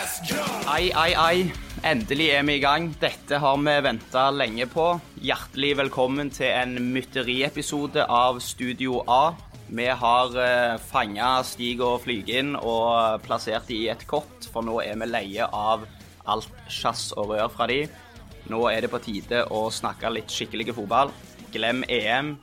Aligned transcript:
Ai, 0.00 0.88
ai, 0.96 1.12
ai. 1.12 1.52
Endelig 1.84 2.30
er 2.32 2.44
vi 2.48 2.54
i 2.56 2.62
gang. 2.62 2.86
Dette 3.02 3.36
har 3.42 3.58
vi 3.60 3.74
venta 3.84 4.22
lenge 4.32 4.64
på. 4.72 4.86
Hjertelig 5.20 5.74
velkommen 5.76 6.30
til 6.32 6.48
en 6.48 6.78
mytteriepisode 6.94 8.06
av 8.08 8.38
Studio 8.40 9.02
A. 9.04 9.34
Vi 9.68 9.90
har 10.02 10.32
uh, 10.38 10.80
fanga 10.80 11.42
Stig 11.44 11.82
og 11.84 12.00
Flygen 12.06 12.54
og 12.56 13.20
plassert 13.26 13.68
de 13.68 13.76
i 13.82 13.90
et 13.92 14.06
kott, 14.08 14.48
for 14.48 14.64
nå 14.64 14.78
er 14.80 14.96
vi 15.02 15.10
leie 15.10 15.44
av 15.44 15.84
alt 16.24 16.48
sjass 16.72 17.10
og 17.20 17.34
rør 17.34 17.52
fra 17.52 17.68
de. 17.68 17.82
Nå 18.48 18.64
er 18.72 18.86
det 18.86 18.92
på 18.94 19.02
tide 19.04 19.44
å 19.52 19.66
snakke 19.68 20.14
litt 20.16 20.32
skikkelig 20.32 20.72
fotball. 20.78 21.12
Glem 21.52 21.84
EM, 21.92 22.38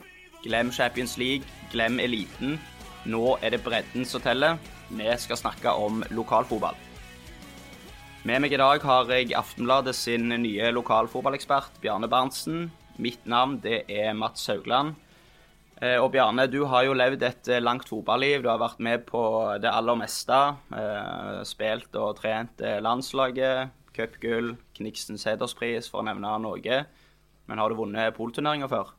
glem 0.46 0.70
Champions 0.70 1.18
League, 1.18 1.48
glem 1.74 1.98
eliten. 2.06 2.60
Nå 3.10 3.40
er 3.42 3.58
det 3.58 3.66
bredden 3.66 4.06
som 4.06 4.22
teller. 4.22 4.62
Vi 4.94 5.10
skal 5.18 5.42
snakke 5.42 5.74
om 5.74 6.06
lokalfotball. 6.14 6.87
Med 8.28 8.42
meg 8.44 8.52
i 8.52 8.58
dag 8.60 8.84
har 8.84 9.12
jeg 9.14 9.32
Aftenbladet 9.40 9.94
sin 9.96 10.26
nye 10.28 10.72
lokalfotballekspert, 10.76 11.78
Bjarne 11.80 12.10
Berntsen. 12.12 12.66
Mitt 13.00 13.22
navn 13.24 13.54
det 13.64 13.86
er 13.88 14.18
Mats 14.20 14.50
Haugland. 14.52 14.98
Eh, 15.80 15.96
og 15.96 16.10
Bjarne, 16.12 16.44
du 16.52 16.66
har 16.68 16.84
jo 16.84 16.96
levd 16.98 17.22
et 17.24 17.48
eh, 17.54 17.62
langt 17.64 17.88
fotballiv. 17.88 18.42
Du 18.44 18.50
har 18.52 18.60
vært 18.60 18.82
med 18.84 19.06
på 19.08 19.22
det 19.64 19.72
aller 19.72 19.96
meste. 20.02 20.40
Eh, 20.76 21.38
spilt 21.48 21.96
og 21.96 22.18
trent 22.18 22.64
landslaget, 22.84 23.72
cupgull, 23.96 24.58
Kniksens 24.76 25.24
Sederspris, 25.24 25.88
for 25.88 26.04
å 26.04 26.08
nevne 26.10 26.34
noe. 26.44 26.82
Men 27.48 27.62
har 27.64 27.72
du 27.72 27.78
vunnet 27.80 28.18
polturneringer 28.18 28.68
før? 28.74 28.92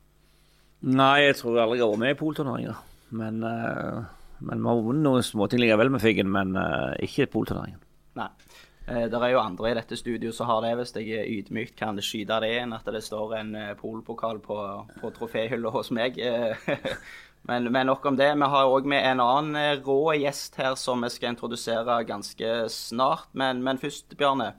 Nei, 0.88 1.26
jeg 1.26 1.36
tror 1.42 1.58
jeg 1.58 1.66
aldri 1.66 1.82
har 1.82 1.92
vært 1.92 2.04
med 2.06 2.14
i 2.14 2.20
polturneringer. 2.22 2.80
Men, 3.10 3.44
men 3.44 4.64
vi 4.64 4.72
har 4.72 4.82
vunnet 4.88 5.04
noen 5.04 5.26
småting 5.26 5.60
likevel 5.66 5.92
med 5.92 6.06
Figgen, 6.06 6.32
men 6.32 6.56
ikke 7.04 7.28
polturneringen. 7.34 7.84
Nei. 8.16 8.30
Eh, 8.88 9.04
det 9.12 9.18
er 9.20 9.34
jo 9.34 9.42
andre 9.42 9.70
i 9.70 9.76
dette 9.76 9.96
studioet 10.00 10.36
som 10.36 10.48
har 10.48 10.62
det, 10.64 10.72
hvis 10.78 10.94
jeg 10.96 11.24
ydmykt 11.42 11.76
kan 11.76 11.98
skyte 12.00 12.40
det 12.40 12.54
inn, 12.62 12.72
at 12.72 12.86
det 12.88 13.02
står 13.04 13.34
en 13.36 13.50
eh, 13.58 13.74
polpokal 13.76 14.40
på, 14.44 14.58
på 15.02 15.10
troféhylla 15.16 15.72
hos 15.74 15.90
meg. 15.92 16.16
men, 17.48 17.68
men, 17.68 17.90
nok 17.90 18.06
om 18.08 18.16
det. 18.16 18.30
Vi 18.32 18.48
har 18.54 18.72
òg 18.72 18.88
med 18.88 19.04
en 19.04 19.24
annen 19.24 19.58
eh, 19.60 19.82
rå 19.84 20.14
gjest 20.16 20.56
her 20.60 20.78
som 20.80 21.04
vi 21.04 21.12
skal 21.12 21.34
introdusere 21.34 22.00
ganske 22.08 22.54
snart. 22.72 23.28
Men, 23.36 23.60
men 23.64 23.80
først, 23.82 24.16
Bjarne. 24.16 24.54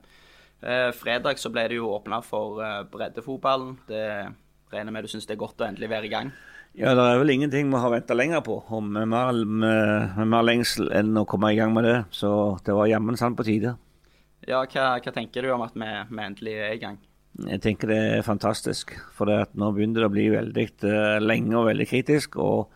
fredag 0.92 1.38
så 1.40 1.48
ble 1.48 1.62
det 1.72 1.80
jo 1.80 1.88
åpna 1.88 2.20
for 2.22 2.60
breddefotballen. 2.92 3.78
Det 3.88 4.04
regner 4.70 4.92
med 4.92 5.06
du 5.06 5.08
syns 5.08 5.26
det 5.26 5.34
er 5.34 5.40
godt 5.40 5.62
å 5.62 5.66
endelig 5.66 5.88
være 5.88 6.06
i 6.06 6.12
gang? 6.12 6.34
Ja, 6.76 6.92
det 6.94 7.02
er 7.02 7.18
vel 7.18 7.32
ingenting 7.32 7.72
vi 7.72 7.80
har 7.80 7.90
venta 7.90 8.14
lenger 8.14 8.44
på. 8.46 8.60
Om 8.68 8.92
vi 8.94 9.06
har 9.10 10.26
mer 10.28 10.44
lengsel 10.46 10.92
enn 10.94 11.16
å 11.18 11.26
komme 11.26 11.50
i 11.50 11.58
gang 11.58 11.72
med 11.74 11.88
det. 11.88 11.96
Så 12.14 12.60
det 12.62 12.76
var 12.76 12.92
jammen 12.92 13.18
sant 13.18 13.40
på 13.40 13.48
tide. 13.48 13.74
Ja, 14.48 14.62
hva, 14.64 14.86
hva, 14.96 15.12
tenker 15.12 15.44
du 15.44 15.52
om 15.52 15.64
at 15.66 15.76
vi, 15.76 15.88
vi, 16.10 16.20
endelig 16.24 16.56
er 16.56 16.74
i 16.76 16.80
gang? 16.82 16.98
Jeg 17.46 17.62
tenker 17.64 17.90
det 17.92 17.98
er 18.16 18.26
fantastisk. 18.26 18.94
For 19.16 19.28
nå 19.28 19.72
begynner 19.76 20.04
det 20.04 20.08
å 20.08 20.14
bli 20.14 20.26
veldig 20.32 20.66
uh, 20.86 21.18
lenge 21.22 21.56
og 21.58 21.68
veldig 21.68 21.86
kritisk. 21.90 22.40
Og, 22.40 22.72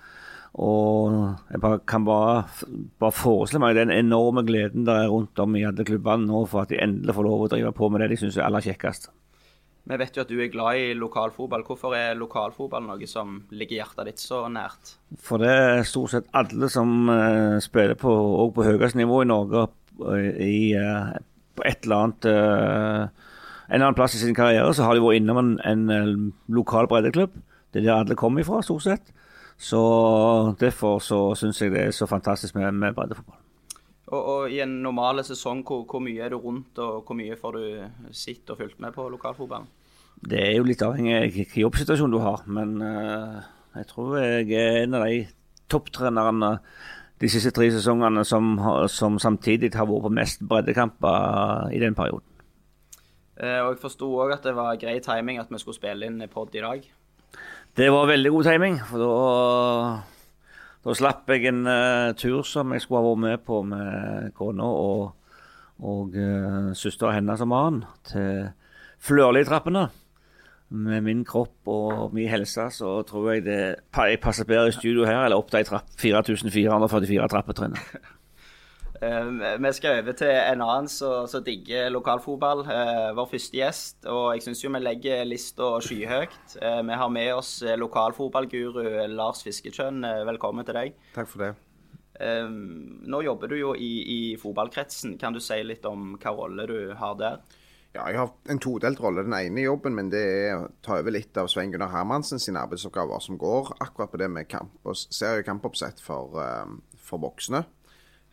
og 0.61 1.17
jeg 1.51 1.63
bare, 1.65 1.81
kan 1.89 2.07
bare, 2.07 2.45
bare 3.03 3.17
forestille 3.17 3.65
meg 3.65 3.79
den 3.81 3.93
enorme 3.95 4.45
gleden 4.47 4.87
der 4.87 5.07
er 5.07 5.13
rundt 5.13 5.41
om 5.43 5.57
i 5.59 5.67
alle 5.67 5.87
klubbene 5.87 6.29
nå 6.29 6.45
for 6.51 6.65
at 6.65 6.73
de 6.73 6.81
endelig 6.85 7.17
får 7.17 7.29
lov 7.29 7.47
å 7.47 7.53
drive 7.57 7.75
på 7.77 7.91
med 7.91 8.05
det 8.05 8.15
de 8.15 8.23
syns 8.23 8.39
er 8.39 8.47
aller 8.47 8.65
kjekkest. 8.65 9.11
Vi 9.85 9.97
vet 10.01 10.17
jo 10.17 10.23
at 10.25 10.31
du 10.33 10.39
er 10.41 10.49
glad 10.49 10.79
i 10.81 10.95
lokalfotball. 10.97 11.61
Hvorfor 11.67 11.93
er 11.99 12.17
lokalfotball 12.17 12.87
noe 12.87 13.09
som 13.09 13.43
ligger 13.53 13.83
hjertet 13.83 14.09
ditt 14.09 14.23
så 14.23 14.47
nært? 14.49 14.95
For 15.21 15.43
det 15.43 15.51
er 15.53 15.85
stort 15.89 16.15
sett 16.15 16.31
alle 16.33 16.71
som 16.73 17.11
uh, 17.11 17.61
spiller 17.61 17.99
på, 18.01 18.15
på 18.55 18.65
høyeste 18.65 19.01
nivå 19.03 19.25
i 19.25 19.29
Norge, 19.29 19.67
uh, 20.01 20.31
i 20.41 20.57
på 21.57 21.65
et 21.69 21.87
eller 21.87 22.03
annet 22.03 22.29
uh, 22.29 23.31
en 23.65 23.75
eller 23.75 23.87
annen 23.89 23.97
plass 23.97 24.15
i 24.15 24.21
sin 24.21 24.37
karriere 24.37 24.75
så 24.77 24.85
har 24.85 24.97
de 24.97 25.05
vært 25.05 25.23
innom 25.23 25.41
en, 25.41 25.53
en, 25.65 25.85
en 25.91 26.25
lokal 26.53 26.89
breddeklubb. 26.91 27.33
Det 27.73 27.81
er 27.81 27.87
der 27.89 28.03
alle 28.03 28.19
kommer 28.19 28.45
ifra, 28.45 28.61
stort 28.63 28.85
sett. 28.85 29.15
Så 29.57 29.81
derfor 30.61 31.01
så 31.03 31.21
syns 31.39 31.63
jeg 31.63 31.73
det 31.73 31.87
er 31.87 31.95
så 31.95 32.07
fantastisk 32.11 32.59
med, 32.59 32.75
med 32.77 32.95
breddefotball. 32.95 33.41
Og, 34.13 34.21
og, 34.21 34.51
I 34.53 34.61
en 34.63 34.83
normal 34.85 35.23
sesong, 35.25 35.63
hvor, 35.67 35.87
hvor, 35.89 36.03
mye 36.05 36.21
er 36.23 36.35
du 36.35 36.39
rundt, 36.39 36.79
og 36.79 37.07
hvor 37.07 37.17
mye 37.17 37.39
får 37.41 37.57
du 37.57 38.13
sett 38.13 38.51
og 38.53 38.61
fulgt 38.61 38.83
med 38.85 38.93
på 38.93 39.07
lokalfotballen? 39.09 39.71
Det 40.25 40.41
er 40.41 40.53
jo 40.59 40.67
litt 40.69 40.83
avhengig 40.85 41.17
av 41.17 41.25
hvilken 41.35 41.65
jobbsituasjon 41.65 42.13
du 42.13 42.21
har, 42.23 42.45
men 42.47 42.77
uh, 42.85 43.41
jeg 43.79 43.89
tror 43.91 44.19
jeg 44.21 44.53
er 44.61 44.85
en 44.85 44.99
av 45.01 45.07
de 45.09 45.25
topptrenerne 45.73 46.53
de 47.25 47.31
siste 47.33 47.55
tre 47.57 47.71
sesongene 47.73 48.25
som, 48.29 48.55
som 48.93 49.17
samtidig 49.23 49.73
har 49.73 49.89
vært 49.89 50.05
på 50.05 50.13
mest 50.13 50.43
breddekamper 50.45 51.71
i 51.73 51.81
den 51.81 51.97
perioden. 51.97 52.27
Eh, 53.41 53.61
og 53.65 53.73
Jeg 53.73 53.81
forsto 53.83 54.11
òg 54.21 54.35
at 54.37 54.45
det 54.45 54.55
var 54.55 54.77
grei 54.79 54.99
timing 55.03 55.41
at 55.41 55.51
vi 55.51 55.61
skulle 55.63 55.79
spille 55.79 56.07
inn 56.07 56.21
pod 56.31 56.55
i 56.55 56.63
dag. 56.63 56.85
Det 57.75 57.89
var 57.91 58.07
veldig 58.07 58.31
god 58.31 58.45
timing, 58.47 58.77
for 58.87 59.03
da, 59.03 59.15
da 60.85 60.95
slapp 60.95 61.33
jeg 61.33 61.49
en 61.51 61.65
uh, 61.67 62.13
tur 62.15 62.45
som 62.47 62.71
jeg 62.71 62.85
skulle 62.85 63.01
ha 63.01 63.09
vært 63.09 63.23
med 63.25 63.43
på 63.49 63.63
med 63.67 64.31
kona 64.39 64.69
og, 64.69 65.33
og 65.83 66.15
uh, 66.15 66.71
søstera 66.79 67.17
hennes 67.17 67.43
og 67.43 67.51
mannen 67.51 67.83
til 68.07 68.53
Flørli-trappene 69.03 69.89
med 70.69 71.05
min 71.05 71.25
kropp 71.25 71.69
og 71.71 72.15
min 72.15 72.29
helse, 72.29 72.69
så 72.73 72.97
tror 73.07 73.33
jeg 73.33 73.45
det 73.47 73.61
jeg 73.95 74.21
passer 74.23 74.49
bedre 74.49 74.73
i 74.73 74.77
studio 74.77 75.05
her 75.07 75.25
eller 75.25 75.39
opp 75.39 75.53
de 75.53 75.65
4444 75.65 77.29
trappetrinn. 77.31 77.79
Uh, 79.05 79.61
vi 79.61 79.73
skal 79.75 79.99
over 80.01 80.15
til 80.17 80.31
en 80.31 80.63
annen 80.65 80.89
som 80.89 81.43
digger 81.45 81.91
lokalfotball. 81.93 82.63
Uh, 82.65 83.11
vår 83.19 83.29
første 83.35 83.59
gjest. 83.59 84.07
Og 84.07 84.37
jeg 84.37 84.45
syns 84.47 84.63
jo 84.65 84.71
vi 84.73 84.81
legger 84.81 85.27
lista 85.29 85.75
skyhøyt. 85.85 86.57
Uh, 86.63 86.81
vi 86.87 86.99
har 87.03 87.13
med 87.13 87.33
oss 87.35 87.59
lokalfotballguru 87.79 89.07
Lars 89.13 89.43
Fisketjønn. 89.45 90.01
velkommen 90.31 90.65
til 90.65 90.79
deg. 90.79 90.99
Takk 91.15 91.31
for 91.31 91.47
det. 91.47 91.53
nå 93.11 93.21
jobber 93.27 93.51
du 93.51 93.57
jo 93.59 93.75
i, 93.75 93.93
i 94.07 94.21
fotballkretsen. 94.39 95.19
Kan 95.19 95.35
du 95.35 95.41
si 95.43 95.59
litt 95.67 95.85
om 95.85 96.15
hva 96.23 96.33
rolle 96.33 96.67
du 96.71 96.95
har 96.95 97.19
der? 97.19 97.43
Ja, 97.95 98.09
jeg 98.11 98.19
har 98.19 98.33
en 98.51 98.59
todelt 98.59 98.99
rolle. 98.99 99.23
Den 99.23 99.37
ene 99.37 99.63
jobben 99.69 99.95
min 99.95 100.09
det 100.11 100.21
er 100.27 100.57
å 100.59 100.71
ta 100.83 100.97
over 100.99 101.15
litt 101.15 101.37
av 101.39 101.47
Svein 101.47 101.71
Gunnar 101.71 101.93
Hermansen 101.93 102.41
sine 102.43 102.59
arbeidsoppgaver, 102.65 103.21
som 103.23 103.39
går 103.39 103.69
akkurat 103.85 104.11
på 104.11 104.19
det 104.19 104.27
med 104.35 104.49
kamp 104.51 104.81
og 104.83 104.97
seriekampoppsett 104.99 106.01
for, 106.03 106.35
uh, 106.35 106.97
for 106.99 107.23
voksne. 107.23 107.61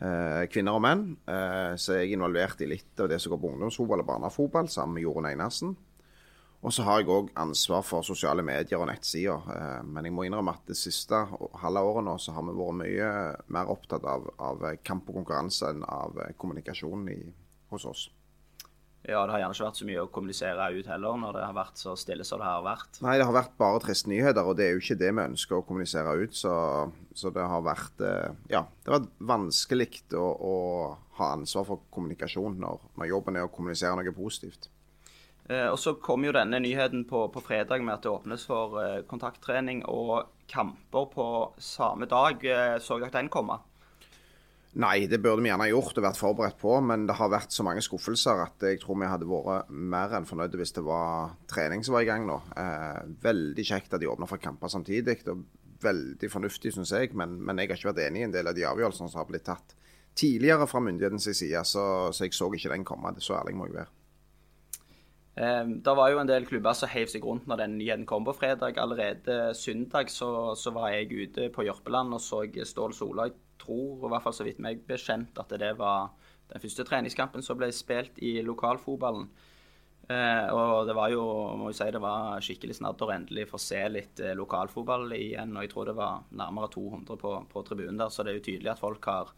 Uh, 0.02 0.48
kvinner 0.50 0.80
og 0.80 0.82
menn. 0.82 1.04
Uh, 1.30 1.78
så 1.78 1.94
er 1.94 2.02
jeg 2.02 2.16
involvert 2.16 2.64
i 2.66 2.72
litt 2.72 3.04
av 3.04 3.12
det 3.12 3.20
som 3.22 3.36
går 3.36 3.42
på 3.44 3.52
ungdomsfotball 3.52 4.02
og 4.02 4.08
barnefotball, 4.08 4.70
sammen 4.74 4.98
med 4.98 5.06
Jorunn 5.06 5.30
Einarsen. 5.30 5.76
Og 6.66 6.74
så 6.74 6.86
har 6.88 7.04
jeg 7.04 7.12
òg 7.14 7.30
ansvar 7.42 7.86
for 7.86 8.06
sosiale 8.06 8.42
medier 8.46 8.82
og 8.82 8.90
nettsider. 8.90 9.46
Men 9.86 10.06
jeg 10.06 10.14
må 10.14 10.28
innrømme 10.28 10.54
at 10.54 10.70
det 10.70 10.78
siste 10.78 11.18
halve 11.58 11.82
året 11.82 12.06
nå 12.06 12.14
så 12.22 12.36
har 12.38 12.46
vi 12.46 12.54
vært 12.54 12.78
mye 12.84 13.12
mer 13.58 13.74
opptatt 13.74 14.06
av, 14.06 14.30
av 14.38 14.68
kamp 14.86 15.10
og 15.10 15.24
konkurranse 15.24 15.74
enn 15.74 15.82
av 15.90 16.22
kommunikasjonen 16.38 17.34
hos 17.74 17.90
oss. 17.90 18.04
Ja, 19.01 19.23
det 19.25 19.34
har 19.34 19.41
gjerne 19.41 19.56
ikke 19.56 19.66
vært 19.66 19.79
så 19.79 19.85
mye 19.88 20.01
å 20.03 20.09
kommunisere 20.13 20.66
ut 20.75 20.89
heller, 20.91 21.16
når 21.17 21.38
det 21.39 21.45
har 21.47 21.56
vært 21.57 21.79
så 21.81 21.95
stille 21.97 22.25
som 22.28 22.41
det 22.41 22.45
har 22.45 22.62
vært. 22.62 23.00
Nei, 23.01 23.16
det 23.17 23.25
har 23.25 23.34
vært 23.34 23.56
bare 23.57 23.79
triste 23.81 24.12
nyheter, 24.12 24.45
og 24.45 24.59
det 24.59 24.67
er 24.67 24.75
jo 24.75 24.84
ikke 24.84 25.00
det 25.01 25.09
vi 25.09 25.23
ønsker 25.23 25.57
å 25.57 25.63
kommunisere 25.66 26.13
ut. 26.22 26.38
Så, 26.38 26.51
så 27.17 27.31
det 27.34 27.47
har 27.53 27.63
vært 27.66 28.03
eh, 28.06 28.35
Ja, 28.53 28.67
det 28.85 28.94
vært 28.94 29.09
vanskelig 29.31 29.89
å, 30.13 30.28
å, 30.38 30.53
ha 31.17 31.31
ansvar 31.34 31.66
for 31.66 31.81
kommunikasjon 31.94 32.59
når, 32.62 32.85
når, 32.97 33.09
jobben 33.09 33.41
er 33.41 33.50
å 33.50 33.51
kommunisere 33.53 33.97
noe 33.97 34.13
positivt. 34.13 34.69
Eh, 35.50 35.66
og 35.66 35.79
Så 35.81 35.95
kom 35.97 36.28
jo 36.28 36.35
denne 36.38 36.62
nyheten 36.62 37.07
på, 37.09 37.25
på, 37.33 37.41
fredag 37.41 37.81
med 37.81 37.97
at 37.97 38.06
det 38.06 38.13
åpnes 38.13 38.45
for 38.45 38.78
eh, 38.83 39.01
kontakttrening 39.09 39.81
og 39.89 40.29
kamper 40.51 41.09
på 41.09 41.28
samme 41.57 42.06
dag. 42.06 42.45
Eh, 42.45 42.77
så 42.77 43.01
dere 43.01 43.18
den 43.18 43.33
komme? 43.33 43.57
Nei, 44.79 45.03
det 45.12 45.19
burde 45.19 45.44
vi 45.44 45.50
gjerne 45.50 45.68
gjort 45.68 45.97
og 46.00 46.06
vært 46.06 46.19
forberedt 46.19 46.59
på, 46.62 46.77
men 46.88 47.03
det 47.07 47.18
har 47.19 47.31
vært 47.33 47.51
så 47.51 47.63
mange 47.68 47.81
skuffelser 47.83 48.39
at 48.39 48.63
jeg 48.63 48.79
tror 48.79 49.01
vi 49.01 49.09
hadde 49.09 49.27
vært 49.27 49.68
mer 49.68 50.13
enn 50.15 50.27
fornøyde 50.27 50.56
hvis 50.62 50.71
det 50.77 50.83
var 50.88 51.33
trening 51.51 51.83
som 51.83 51.97
var 51.97 52.06
i 52.06 52.07
gang 52.07 52.23
nå. 52.27 52.38
Eh, 52.56 53.01
veldig 53.25 53.65
kjekt 53.68 53.91
at 53.91 54.00
de 54.00 54.07
åpner 54.07 54.31
for 54.31 54.39
kamper 54.39 54.71
samtidig. 54.71 55.18
og 55.27 55.44
Veldig 55.81 56.29
fornuftig, 56.29 56.71
syns 56.75 56.94
jeg, 56.94 57.12
men, 57.18 57.39
men, 57.41 57.59
jeg 57.59 57.71
har 57.71 57.79
ikke 57.79 57.89
vært 57.89 58.03
enig 58.06 58.21
i 58.21 58.25
en 58.29 58.35
del 58.35 58.47
av 58.47 58.56
de 58.56 58.68
avgjørelsene 58.69 59.12
som 59.12 59.23
har 59.23 59.27
blitt 59.27 59.47
tatt 59.50 59.75
tidligere 60.15 60.68
fra 60.69 60.79
myndighetens 60.83 61.25
side, 61.33 61.63
så, 61.65 61.85
så, 62.13 62.27
jeg 62.27 62.38
så 62.38 62.47
ikke 62.53 62.71
den 62.71 62.85
komme. 62.88 63.12
Så 63.19 63.35
ærlig 63.35 63.57
må 63.57 63.68
jeg 63.68 63.79
være. 63.81 63.91
Eh, 65.41 65.63
det 65.83 66.00
var 66.00 66.13
jo 66.13 66.21
en 66.21 66.31
del 66.31 66.47
klubber 66.47 66.77
som 66.77 66.94
heiv 66.94 67.12
seg 67.12 67.27
rundt 67.27 67.50
når 67.50 67.65
den 67.65 67.79
nyheten 67.81 68.07
kom 68.07 68.23
på 68.23 68.38
fredag. 68.39 68.79
Allerede 68.79 69.51
søndag 69.57 70.13
så, 70.13 70.53
så 70.56 70.71
var 70.71 70.94
jeg 70.94 71.12
ute 71.12 71.51
på 71.51 71.68
Jørpeland 71.68 72.15
og 72.15 72.23
så 72.23 72.45
Stål 72.63 72.95
Soløy 72.95 73.33
tror, 73.62 74.02
i 74.02 74.12
hvert 74.12 74.25
fall 74.25 74.36
så 74.36 74.48
vidt 74.48 74.62
meg 74.63 74.84
bekjent, 74.88 75.38
at 75.40 75.54
det 75.62 75.72
var 75.80 76.12
den 76.52 76.63
første 76.63 76.86
treningskampen 76.88 77.46
som 77.46 77.60
ble 77.60 77.72
spilt 77.75 78.19
i 78.25 78.40
lokalfotballen. 78.44 79.30
Eh, 80.12 80.48
og 80.52 80.88
det 80.90 80.96
var 80.98 81.12
jo 81.13 81.22
må 81.60 81.69
jeg 81.69 81.78
si, 81.78 81.88
det 81.94 82.02
var 82.04 82.42
skikkelig 82.44 82.75
snadder 82.80 83.08
å 83.08 83.13
endelig 83.16 83.48
få 83.52 83.60
se 83.62 83.80
litt 83.92 84.19
eh, 84.24 84.36
lokalfotball 84.38 85.13
igjen. 85.16 85.56
Og 85.56 85.66
jeg 85.66 85.72
tror 85.74 85.88
det 85.88 85.98
var 86.00 86.28
nærmere 86.42 86.72
200 86.74 87.22
på, 87.22 87.34
på 87.52 87.66
tribunen 87.68 88.02
der, 88.02 88.12
så 88.12 88.25
det 88.25 88.34
er 88.34 88.40
jo 88.42 88.48
tydelig 88.50 88.74
at 88.74 88.81
folk 88.81 89.10
har 89.12 89.31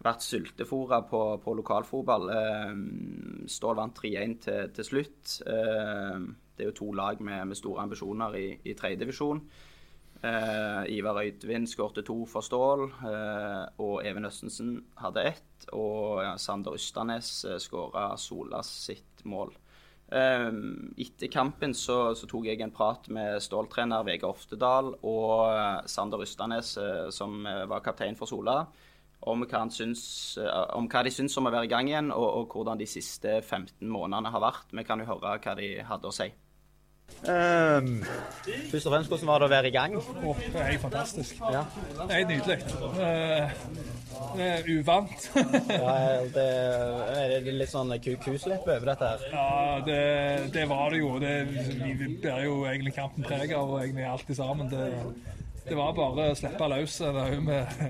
vært 0.00 0.24
sultefòra 0.24 1.02
på, 1.08 1.22
på 1.44 1.56
lokalfotball. 1.60 2.30
Eh, 2.34 2.76
Stål 3.50 3.78
vant 3.78 4.02
3-1 4.02 4.38
til, 4.46 4.70
til, 4.76 4.88
slutt. 4.88 5.34
Eh, 5.44 6.16
det 6.56 6.66
er 6.66 6.72
jo 6.72 6.78
to 6.80 6.92
lag 6.96 7.20
med, 7.24 7.52
med 7.52 7.58
store 7.58 7.84
ambisjoner 7.86 8.38
i, 8.40 8.46
i 8.64 8.76
tredjedivisjon. 8.78 9.44
Eh, 10.22 10.82
Ivar 10.96 11.22
Øydvin 11.22 11.64
skårte 11.66 12.02
to 12.04 12.26
for 12.28 12.44
Stål, 12.44 12.84
eh, 13.08 13.64
og 13.80 14.04
Even 14.06 14.28
Østensen 14.28 14.74
hadde 15.00 15.24
ett. 15.32 15.66
Og 15.72 16.20
ja, 16.24 16.34
Sander 16.36 16.76
Ustanes 16.76 17.44
eh, 17.44 17.56
skåra 17.58 18.16
Solas 18.20 18.68
sitt 18.68 19.24
mål. 19.24 19.54
Eh, 20.12 20.50
etter 20.98 21.32
kampen 21.32 21.72
så, 21.74 22.12
så, 22.18 22.28
tok 22.28 22.50
jeg 22.50 22.60
en 22.60 22.74
prat 22.74 23.08
med 23.08 23.40
Stål-trener 23.40 24.04
Vegard 24.04 24.36
Oftedal 24.36 24.92
og 25.00 25.48
eh, 25.54 25.88
Sander 25.88 26.20
Ustanes, 26.26 26.76
eh, 26.76 27.08
som 27.14 27.42
var 27.44 27.84
kaptein 27.86 28.18
for 28.18 28.28
Sola 28.28 28.64
om 29.28 29.44
hva, 29.44 29.64
syns, 29.72 30.38
eh, 30.40 30.62
om 30.76 30.88
hva, 30.88 31.02
de 31.04 31.12
syns 31.12 31.36
om 31.38 31.48
å 31.48 31.52
være 31.52 31.68
i 31.68 31.72
gang 31.72 31.88
igjen, 31.90 32.12
og, 32.14 32.28
og, 32.40 32.54
hvordan 32.54 32.80
de 32.80 32.88
siste 32.88 33.40
15 33.40 33.88
månedene 33.88 34.32
har 34.32 34.44
vært. 34.44 34.72
Vi 34.72 34.86
kan 34.86 35.00
jo 35.00 35.08
høre 35.10 35.36
hva 35.36 35.56
de 35.58 35.74
hadde 35.86 36.08
å 36.08 36.14
si. 36.14 36.30
Um, 37.20 38.04
først 38.70 38.86
og 38.86 38.92
fremst, 38.94 39.10
hvordan 39.12 39.28
var 39.28 39.42
det 39.42 39.48
å 39.48 39.52
være 39.52 39.68
i 39.68 39.74
gang? 39.74 39.96
Oh, 40.00 40.38
det 40.40 40.54
er 40.56 40.70
helt 40.70 40.84
fantastisk. 40.86 41.42
Ja. 41.52 41.66
Det 41.98 42.16
er 42.16 42.28
nydelig. 42.30 42.56
Det 44.36 44.46
er 44.46 44.70
uvant. 44.78 45.26
ja, 45.36 45.96
det, 46.34 46.46
er 47.20 47.34
det 47.44 47.56
litt 47.56 47.72
sånn 47.72 47.92
kukuslepp 48.04 48.64
over 48.64 48.92
dette 48.92 49.10
her? 49.12 49.26
Ja, 49.34 49.50
det, 49.84 50.00
det 50.54 50.64
var 50.70 50.94
det 50.94 51.02
jo. 51.02 51.12
Det, 51.20 51.34
vi 51.50 52.08
bærer 52.22 52.46
jo 52.46 52.56
egentlig 52.70 52.96
kampen 52.96 53.26
preg 53.26 53.52
av 53.56 53.68
og 53.68 53.82
egentlig 53.82 54.08
alltid 54.08 54.40
sammen. 54.40 54.72
Det, 54.72 54.88
det 55.68 55.76
var 55.78 55.92
bare 55.96 56.30
å 56.32 56.38
slippe 56.38 56.68
løs 56.72 56.96
en 57.04 57.20
haug 57.20 57.42
med 57.46 57.84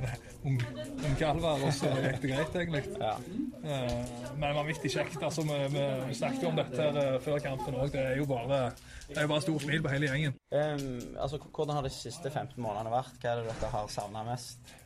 ungkalver, 1.07 1.67
og 1.67 1.75
så 1.77 1.91
gikk 2.03 2.23
det 2.23 2.33
greit, 2.33 2.57
egentlig. 2.63 2.83
Ja. 2.99 3.15
Uh, 3.61 4.33
men 4.41 4.57
vanvittig 4.57 4.91
kjekt. 4.95 5.21
altså 5.23 5.45
Vi, 5.47 5.85
vi 6.09 6.19
snakket 6.19 6.47
jo 6.47 6.51
om 6.51 6.59
dette 6.59 6.83
her 6.83 6.99
uh, 6.99 7.21
før 7.23 7.43
kampen 7.45 7.79
òg. 7.79 7.93
Det 7.95 8.07
er 8.13 8.19
jo 8.19 8.27
bare 8.31 8.71
det 9.11 9.19
er 9.19 9.27
jo 9.27 9.31
bare 9.33 9.43
stor 9.43 9.63
smil 9.63 9.81
på 9.83 9.91
hele 9.91 10.07
gjengen. 10.07 10.37
Um, 10.55 11.17
altså, 11.19 11.41
Hvordan 11.43 11.75
har 11.77 11.83
de 11.87 11.91
siste 11.91 12.31
15 12.31 12.55
månedene 12.63 12.93
vært? 12.93 13.17
Hva 13.19 13.33
er 13.33 13.41
det 13.41 13.51
dere 13.51 13.73
har 13.73 13.89
savna 13.91 14.23
mest? 14.29 14.77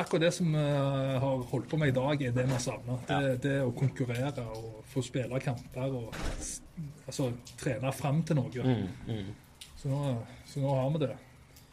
Akkurat 0.00 0.24
det 0.24 0.30
som 0.34 0.48
vi 0.50 0.62
uh, 0.64 1.18
har 1.22 1.42
holdt 1.50 1.68
på 1.70 1.78
med 1.78 1.92
i 1.92 1.94
dag, 1.94 2.22
er 2.22 2.32
det 2.34 2.46
vi 2.48 2.56
har 2.56 2.62
savna. 2.64 2.96
Det, 3.06 3.18
ja. 3.26 3.34
det 3.44 3.54
å 3.62 3.74
konkurrere 3.76 4.46
og 4.56 4.80
få 4.90 5.04
spille 5.04 5.42
kamper 5.44 6.00
og 6.00 6.16
altså, 6.16 7.28
trene 7.60 7.92
fram 7.94 8.24
til 8.26 8.40
noe. 8.40 8.64
Mm, 8.64 8.88
mm. 9.12 9.68
Så, 9.76 9.92
nå, 9.92 10.16
så 10.48 10.64
nå 10.64 10.74
har 10.80 10.90
vi 10.96 11.04
det. 11.04 11.12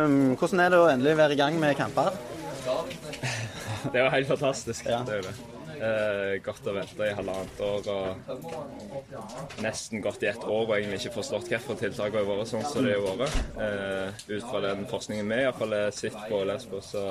Um, 0.01 0.35
hvordan 0.35 0.65
er 0.65 0.75
det 0.75 0.83
å 0.83 0.91
endelig 0.91 1.17
være 1.24 1.39
i 1.39 1.41
gang 1.41 1.57
med 1.62 1.79
kamper? 1.79 2.19
Det 2.62 3.95
er 3.95 4.03
jo 4.06 4.12
helt 4.13 4.29
fantastisk. 4.29 4.85
Ja. 4.91 5.01
Det 5.07 5.21
er 5.21 5.31
det. 5.31 5.61
Eh, 5.81 6.36
godt 6.45 6.68
å 6.69 6.74
vente 6.75 7.06
i 7.10 7.13
halvannet 7.18 7.62
år 7.66 7.88
og 7.89 9.62
nesten 9.66 10.04
gått 10.04 10.22
i 10.22 10.30
ett 10.30 10.44
år 10.45 10.68
og 10.68 10.74
egentlig 10.75 11.00
ikke 11.01 11.16
forstått 11.16 11.48
hvorfor 11.50 11.80
tiltakene 11.80 12.22
har 12.22 12.28
vært 12.28 12.51
sånn 12.51 12.68
som 12.69 12.86
de 12.86 12.94
har 12.94 13.18
vært. 13.18 13.39
Eh, 13.66 14.19
ut 14.36 14.45
fra 14.45 14.62
den 14.68 14.86
forskningen 14.92 15.31
vi 15.31 15.39
iallfall 15.42 15.74
har 15.74 15.95
sett 15.98 16.18
på 16.28 16.44
og 16.44 16.45
lest 16.51 16.69
på, 16.69 16.83
så 16.86 17.01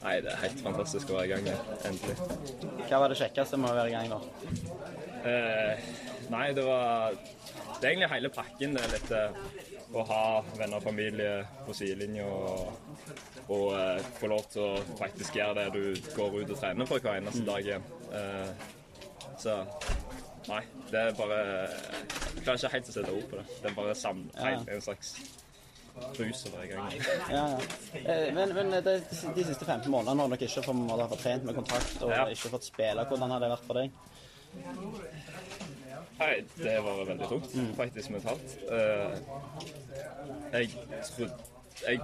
nei, 0.00 0.14
det 0.24 0.32
er 0.32 0.40
helt 0.46 0.64
fantastisk 0.64 1.12
å 1.12 1.18
være 1.18 1.28
i 1.28 1.32
gang 1.34 1.50
igjen. 1.50 1.62
Endelig. 1.90 2.16
Hva 2.88 3.02
var 3.02 3.12
det 3.12 3.20
kjekkeste 3.20 3.60
med 3.60 3.74
å 3.74 3.76
være 3.76 3.92
i 3.92 3.96
gang 3.98 4.08
nå? 4.14 4.20
Eh, 5.28 5.90
nei, 6.32 6.46
det 6.56 6.64
var 6.64 7.12
Det 7.78 7.84
er 7.86 7.92
egentlig 7.92 8.10
hele 8.10 8.30
pakken. 8.34 8.72
Det 8.74 8.80
er 8.82 8.94
litt 8.96 9.10
eh, 9.14 9.30
å 9.96 10.04
ha 10.04 10.24
venner 10.58 10.76
og 10.78 10.84
familie 10.84 11.32
på 11.66 11.74
sidelinja 11.76 12.26
og, 12.28 12.92
og 13.48 13.66
eh, 13.78 14.08
få 14.18 14.28
lov 14.32 14.44
til 14.52 14.64
å 14.66 14.98
faktisk 14.98 15.38
gjøre 15.38 15.62
det 15.62 15.68
du 15.76 16.12
går 16.16 16.40
ut 16.42 16.52
og 16.52 16.60
trener 16.60 16.90
for 16.90 17.04
hver 17.04 17.20
eneste 17.22 17.44
dag 17.46 17.64
igjen. 17.64 17.88
Eh, 18.12 18.50
så 19.38 19.56
nei, 20.48 20.62
det 20.90 21.00
er 21.00 21.16
bare 21.16 21.38
Jeg 21.38 22.44
klarer 22.44 22.58
ikke 22.58 22.72
helt 22.74 22.90
å 22.90 22.94
sette 22.94 23.14
ord 23.14 23.28
på 23.30 23.40
det. 23.40 23.46
Det 23.62 23.70
er 23.70 23.76
bare 23.78 23.98
sam, 23.98 24.24
ja. 24.36 24.54
en 24.58 24.84
slags 24.84 25.14
rus 26.18 26.44
hver 26.46 26.62
i 26.62 26.68
gang. 26.70 26.92
Ja, 27.32 27.46
ja. 27.48 27.58
Eh, 28.02 28.28
men, 28.34 28.54
men 28.54 28.76
de, 28.76 28.98
de, 29.00 29.44
siste 29.44 29.64
15 29.64 29.90
månedene 29.90 30.24
har 30.26 30.36
dere 30.36 30.50
ikke 30.50 30.68
har 30.68 31.08
fått 31.14 31.24
trent 31.24 31.48
med 31.48 31.58
kontakt 31.58 32.04
og 32.04 32.14
ja. 32.14 32.28
ikke 32.34 32.52
fått 32.54 32.68
spille, 32.68 33.08
hvordan 33.08 33.34
har 33.34 33.44
det 33.44 33.52
vært 33.56 33.66
for 33.70 33.80
deg? 33.80 34.04
Nei, 36.18 36.44
det 36.58 36.74
var 36.82 37.04
veldig 37.06 37.28
tungt, 37.30 37.52
faktisk 37.78 38.10
mentalt. 38.10 38.56
Uh, 38.70 39.14
jeg 40.52 40.72
trodde 41.14 41.36
jeg 41.78 42.00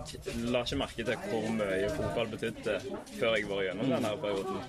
la 0.53 0.61
ikke 0.63 0.77
merke 0.79 1.03
til 1.03 1.17
hvor 1.27 1.47
mye 1.57 1.89
fotball 1.97 2.29
betydde 2.31 2.77
før 3.17 3.33
jeg 3.35 3.49
var 3.49 3.65
gjennom 3.67 3.91
denne 3.91 4.13
perioden. 4.23 4.61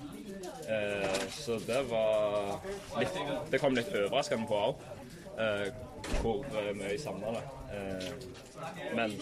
Uh, 0.66 1.26
så 1.30 1.60
det 1.66 1.78
var 1.90 2.56
litt 2.98 3.20
Det 3.52 3.60
kom 3.62 3.78
litt 3.78 3.94
overraskende 3.94 4.50
på 4.50 4.58
òg, 4.64 4.82
uh, 5.38 5.68
hvor 6.24 6.42
mye 6.50 6.90
jeg 6.90 7.04
savna 7.04 7.36
det. 7.38 7.44
men 8.94 9.12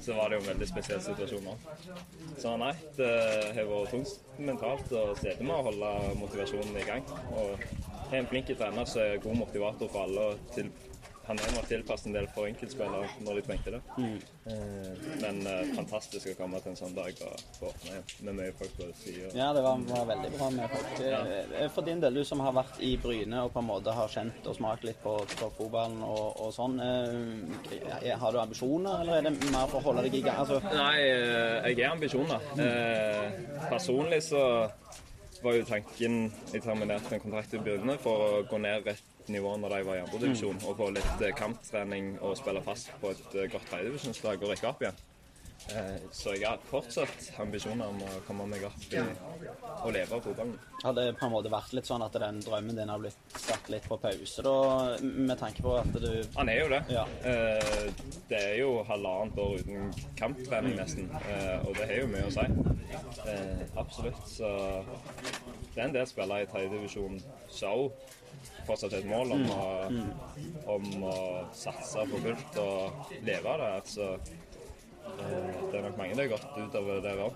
så 0.00 0.14
var 0.14 0.28
det 0.28 0.36
jo 0.36 0.42
en 0.42 0.46
veldig 0.48 0.66
spesiell 0.68 1.00
situasjon 1.02 1.48
òg. 1.52 1.66
Så 2.38 2.54
nei, 2.60 2.72
det 2.98 3.10
har 3.56 3.66
vært 3.70 3.94
tungt 3.94 4.38
mentalt 4.38 4.92
å 4.94 5.04
streve 5.18 5.46
med 5.46 5.56
å 5.56 5.64
holde 5.68 5.90
motivasjonen 6.20 6.78
i 6.80 6.86
gang. 6.86 7.10
Og 7.34 7.64
har 8.10 8.18
en 8.20 8.30
flink 8.30 8.52
trener 8.52 8.90
som 8.90 9.02
er 9.04 9.22
god 9.24 9.40
motivator 9.44 9.90
for 9.92 10.06
alle. 10.06 10.28
og 10.32 10.54
til 10.56 10.70
han 11.24 11.38
er 11.40 11.54
nok 11.56 11.68
tilpasset 11.68 12.08
en 12.10 12.16
del 12.18 12.26
for 12.34 12.48
enkeltspillere 12.48 13.06
når 13.24 13.38
de 13.38 13.42
trengte 13.46 13.72
det. 13.72 13.80
Mm. 13.96 14.16
Men 15.22 15.38
uh, 15.48 15.62
fantastisk 15.76 16.28
å 16.28 16.34
komme 16.36 16.60
til 16.60 16.74
en 16.74 16.78
sånn 16.82 16.96
dag 16.96 17.20
og 17.24 17.44
få 17.56 17.70
med, 17.86 18.12
med 18.26 18.38
mye 18.40 18.52
folk 18.58 18.74
på 18.76 18.88
sida. 19.00 19.30
Ja, 19.36 19.48
det 19.56 19.62
var, 19.64 19.80
var, 19.88 20.04
veldig 20.10 20.32
bra 20.34 20.50
med 20.52 20.74
folk. 20.74 21.00
Ja. 21.00 21.22
Eh, 21.62 21.70
for 21.72 21.88
din 21.88 22.02
del, 22.04 22.20
du 22.20 22.28
som 22.28 22.44
har 22.44 22.52
vært 22.56 22.76
i 22.84 22.92
Bryne 23.00 23.46
og 23.46 23.54
på 23.54 23.62
en 23.62 23.70
måte 23.70 23.96
har 23.96 24.12
kjent 24.12 24.50
og 24.50 24.58
smakt 24.58 24.84
litt 24.84 25.00
på, 25.04 25.16
på 25.32 25.50
fotballen 25.56 26.04
og, 26.04 26.26
og, 26.44 26.52
sånn. 26.52 26.76
Uh, 26.76 28.12
har 28.20 28.36
du 28.36 28.42
ambisjoner, 28.42 29.00
eller 29.00 29.22
er 29.22 29.28
det 29.30 29.36
mer 29.48 29.68
for 29.72 29.80
å 29.80 29.86
holde 29.88 30.04
deg 30.04 30.20
i 30.20 30.24
gang? 30.28 30.42
Altså... 30.44 30.60
Nei, 30.76 30.98
jeg 31.00 31.80
er 31.80 31.92
ambisjoner. 31.94 32.48
Uh, 32.60 33.64
personlig 33.72 34.20
så 34.28 34.44
var 35.44 35.58
jo 35.58 35.64
tanken 35.68 36.20
Jeg 36.52 36.62
terminerte 36.64 37.14
en 37.14 37.22
kontrakt 37.22 37.54
i 37.54 37.60
begynnelsen 37.60 38.00
for 38.04 38.28
å 38.28 38.44
gå 38.48 38.60
ned 38.62 38.86
rett 38.88 39.10
nivå 39.28 39.56
når 39.56 39.78
de 39.78 39.82
var 39.88 39.96
i 39.96 40.04
andredivisjon, 40.04 40.60
mm. 40.60 40.68
og 40.68 40.78
få 40.78 40.92
litt 40.92 41.24
eh, 41.24 41.34
kamptrening 41.36 42.14
og 42.20 42.36
spille 42.36 42.62
fast 42.64 42.92
på 43.00 43.14
et 43.14 43.26
eh, 43.38 43.50
godt 43.52 43.68
tredjedivisjonslag 43.70 44.42
og 44.42 44.52
rykke 44.52 44.70
opp 44.70 44.84
igjen. 44.84 45.02
Eh, 45.72 45.96
så 46.12 46.34
jeg 46.34 46.44
har 46.44 46.60
fortsatt 46.68 47.30
ambisjoner 47.40 47.88
om 47.88 48.02
å 48.04 48.18
komme 48.26 48.44
meg 48.50 48.66
opp 48.68 48.84
i 48.92 49.00
å 49.00 49.92
leve 49.94 50.18
av 50.18 50.26
fotballen. 50.26 50.58
Har 50.82 50.96
det 50.98 51.06
på 51.16 51.24
en 51.24 51.32
måte 51.32 51.52
vært 51.52 51.72
litt 51.78 51.88
sånn 51.88 52.04
at 52.04 52.18
den 52.20 52.42
drømmen 52.44 52.76
din 52.76 52.92
har 52.92 53.00
blitt 53.00 53.38
satt 53.40 53.70
litt 53.72 53.88
på 53.88 53.96
pause, 54.02 54.44
da, 54.44 54.56
med 55.00 55.38
tanke 55.40 55.64
på 55.64 55.78
at 55.80 55.96
du 55.96 56.10
Han 56.36 56.52
er 56.52 56.60
jo 56.60 56.68
det. 56.74 56.82
Ja. 56.92 57.06
Det 58.28 58.42
er 58.42 58.58
jo 58.60 58.76
halvannet 58.90 59.40
år 59.40 59.56
uten 59.62 59.88
kamptrening 60.20 60.76
nesten, 60.82 61.08
og 61.64 61.72
det 61.78 61.88
har 61.88 62.02
jo 62.02 62.12
mye 62.12 62.28
å 62.28 62.34
si. 62.34 62.48
Absolutt. 63.76 64.20
Så 64.28 64.50
det 65.74 65.80
er 65.80 65.88
en 65.88 65.96
del 65.96 66.06
spillere 66.08 66.44
i 66.44 66.50
tredjedivisjon 66.50 67.18
som 67.52 67.88
fortsatt 68.64 68.96
et 68.96 69.08
mål 69.08 69.34
om 69.36 69.44
å, 69.52 69.66
om 70.74 71.04
å 71.08 71.18
satse 71.56 72.06
på 72.10 72.20
fullt 72.24 72.58
og 72.62 73.12
leve 73.26 73.52
av 73.52 73.60
det. 73.60 73.70
Altså, 73.80 74.08
det 75.70 75.78
er 75.78 75.84
nok 75.84 75.98
mange 76.00 76.16
det 76.16 76.26
har 76.26 76.32
gått 76.32 76.58
utover 76.58 77.02
det 77.04 77.14
òg. 77.20 77.34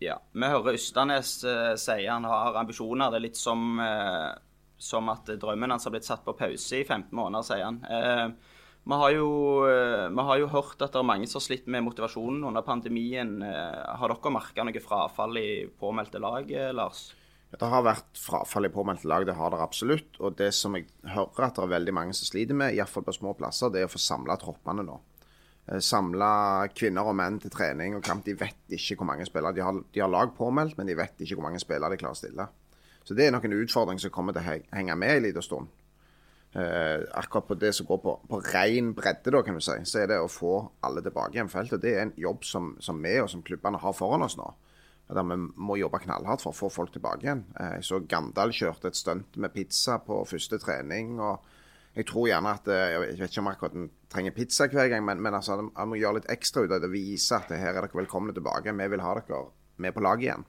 Ja, 0.00 0.20
vi 0.32 0.52
hører 0.52 0.76
Ystanes 0.78 1.40
uh, 1.44 1.74
si 1.80 2.04
han 2.06 2.28
har 2.28 2.60
ambisjoner. 2.60 3.10
Det 3.10 3.20
er 3.20 3.26
litt 3.26 3.40
som, 3.40 3.80
uh, 3.80 4.30
som 4.78 5.10
at 5.12 5.32
drømmen 5.40 5.74
hans 5.74 5.88
har 5.88 5.94
blitt 5.94 6.08
satt 6.08 6.24
på 6.26 6.36
pause 6.38 6.82
i 6.82 6.84
15 6.86 7.10
måneder, 7.16 7.46
sier 7.46 7.66
han. 7.66 8.36
Vi 8.80 8.96
har, 8.96 9.12
jo, 9.12 9.30
vi 9.66 10.22
har, 10.26 10.38
jo, 10.40 10.46
hørt 10.50 10.80
at 10.80 10.94
det 10.94 10.98
er 10.98 11.06
mange 11.06 11.26
som 11.28 11.38
har 11.38 11.44
slitt 11.44 11.66
med 11.70 11.84
motivasjonen 11.84 12.46
under 12.48 12.64
pandemien. 12.64 13.36
Har 13.44 14.10
dere 14.10 14.32
merka 14.32 14.64
noe 14.64 14.82
frafall 14.82 15.36
i 15.38 15.50
påmeldte 15.78 16.18
lag, 16.22 16.48
Lars? 16.74 17.10
Det 17.50 17.66
har 17.66 17.82
vært 17.82 18.18
frafall 18.18 18.68
i 18.68 18.72
påmeldte 18.72 19.08
lag, 19.10 19.24
det 19.26 19.34
har 19.34 19.50
det 19.50 19.60
absolutt. 19.62 20.18
Og 20.22 20.36
det 20.38 20.52
som 20.54 20.76
jeg 20.78 20.86
hører 21.12 21.48
at 21.48 21.58
det 21.58 21.64
er 21.64 21.72
veldig 21.74 21.94
mange 21.96 22.14
som 22.14 22.28
sliter 22.30 22.56
med, 22.56 22.76
iallfall 22.76 23.04
på 23.06 23.14
små 23.16 23.34
plasser, 23.38 23.72
det 23.74 23.82
er 23.82 23.88
å 23.88 23.92
få 23.92 24.00
samla 24.02 24.36
troppene 24.38 24.84
nå. 24.86 24.98
Eh, 25.66 25.82
samle 25.82 26.30
kvinner 26.74 27.10
og 27.10 27.16
menn 27.18 27.40
til 27.42 27.52
trening 27.52 27.98
og 27.98 28.04
kamp. 28.06 28.24
De 28.26 28.36
vet 28.38 28.76
ikke 28.76 29.00
hvor 29.00 29.10
mange 29.10 29.26
spillere. 29.26 29.56
De 29.56 29.66
har, 29.66 29.82
de 29.82 30.02
har 30.02 30.12
lag 30.12 30.32
påmeldt, 30.36 30.78
men 30.78 30.90
de 30.90 30.98
vet 30.98 31.18
ikke 31.18 31.40
hvor 31.40 31.48
mange 31.48 31.62
spillere 31.62 31.90
de 31.90 32.00
klarer 32.00 32.18
å 32.18 32.22
stille. 32.22 32.48
Så 33.02 33.16
det 33.18 33.26
er 33.26 33.34
nok 33.34 33.48
en 33.48 33.58
utfordring 33.58 33.98
som 33.98 34.14
kommer 34.14 34.36
til 34.36 34.46
å 34.46 34.58
henge 34.76 34.96
med 35.02 35.16
en 35.16 35.26
liten 35.26 35.44
stund. 35.44 35.70
Eh, 36.50 37.04
akkurat 37.14 37.46
på 37.46 37.54
det 37.62 37.70
som 37.76 37.86
går 37.86 38.00
på, 38.02 38.16
på 38.30 38.40
ren 38.50 38.90
bredde, 38.96 39.30
da, 39.30 39.42
kan 39.46 39.54
du 39.54 39.62
si, 39.62 39.76
så 39.86 40.00
er 40.02 40.10
det 40.10 40.18
å 40.18 40.30
få 40.30 40.54
alle 40.86 41.02
tilbake 41.04 41.38
igjen 41.38 41.52
feltet. 41.52 41.82
Det 41.84 41.94
er 41.94 42.08
en 42.08 42.16
jobb 42.18 42.42
som, 42.44 42.72
som 42.82 42.98
vi 43.02 43.14
og 43.22 43.30
som 43.30 43.44
klubbene 43.46 43.78
har 43.78 43.94
foran 43.94 44.26
oss 44.26 44.38
nå 44.40 44.48
der 45.10 45.26
vi 45.26 45.36
må 45.58 45.76
jobbe 45.78 46.00
knallhardt 46.04 46.42
for 46.44 46.52
å 46.52 46.56
få 46.56 46.68
folk 46.72 46.92
tilbake 46.94 47.26
igjen. 47.26 47.44
Eh, 47.58 47.78
jeg 47.78 47.86
så 47.88 48.00
Gandal 48.06 48.52
kjørte 48.54 48.90
et 48.90 48.98
stunt 48.98 49.38
med 49.42 49.54
pizza 49.54 49.98
på 50.04 50.22
første 50.28 50.58
trening. 50.62 51.18
og 51.20 51.42
Jeg 51.96 52.06
tror 52.06 52.28
gjerne 52.28 52.54
at 52.54 52.68
eh, 52.68 52.92
Jeg 52.94 53.18
vet 53.18 53.30
ikke 53.30 53.42
om 53.42 53.50
akkurat 53.50 53.74
en 53.74 53.90
trenger 54.10 54.36
pizza 54.36 54.68
hver 54.70 54.88
gang, 54.92 55.04
men, 55.04 55.22
men 55.22 55.34
altså, 55.34 55.58
han 55.74 55.90
må 55.90 55.98
gjøre 55.98 56.20
litt 56.20 56.30
ekstra 56.30 56.62
ut 56.62 56.72
av 56.72 56.82
det. 56.82 56.92
Vise 56.92 57.36
at 57.36 57.50
her 57.50 57.74
er 57.74 57.80
dere 57.80 58.02
velkomne 58.02 58.34
tilbake. 58.36 58.72
Vi 58.72 58.88
vil 58.94 59.04
ha 59.04 59.16
dere 59.18 59.44
med 59.76 59.94
på 59.94 60.04
laget 60.04 60.28
igjen. 60.28 60.46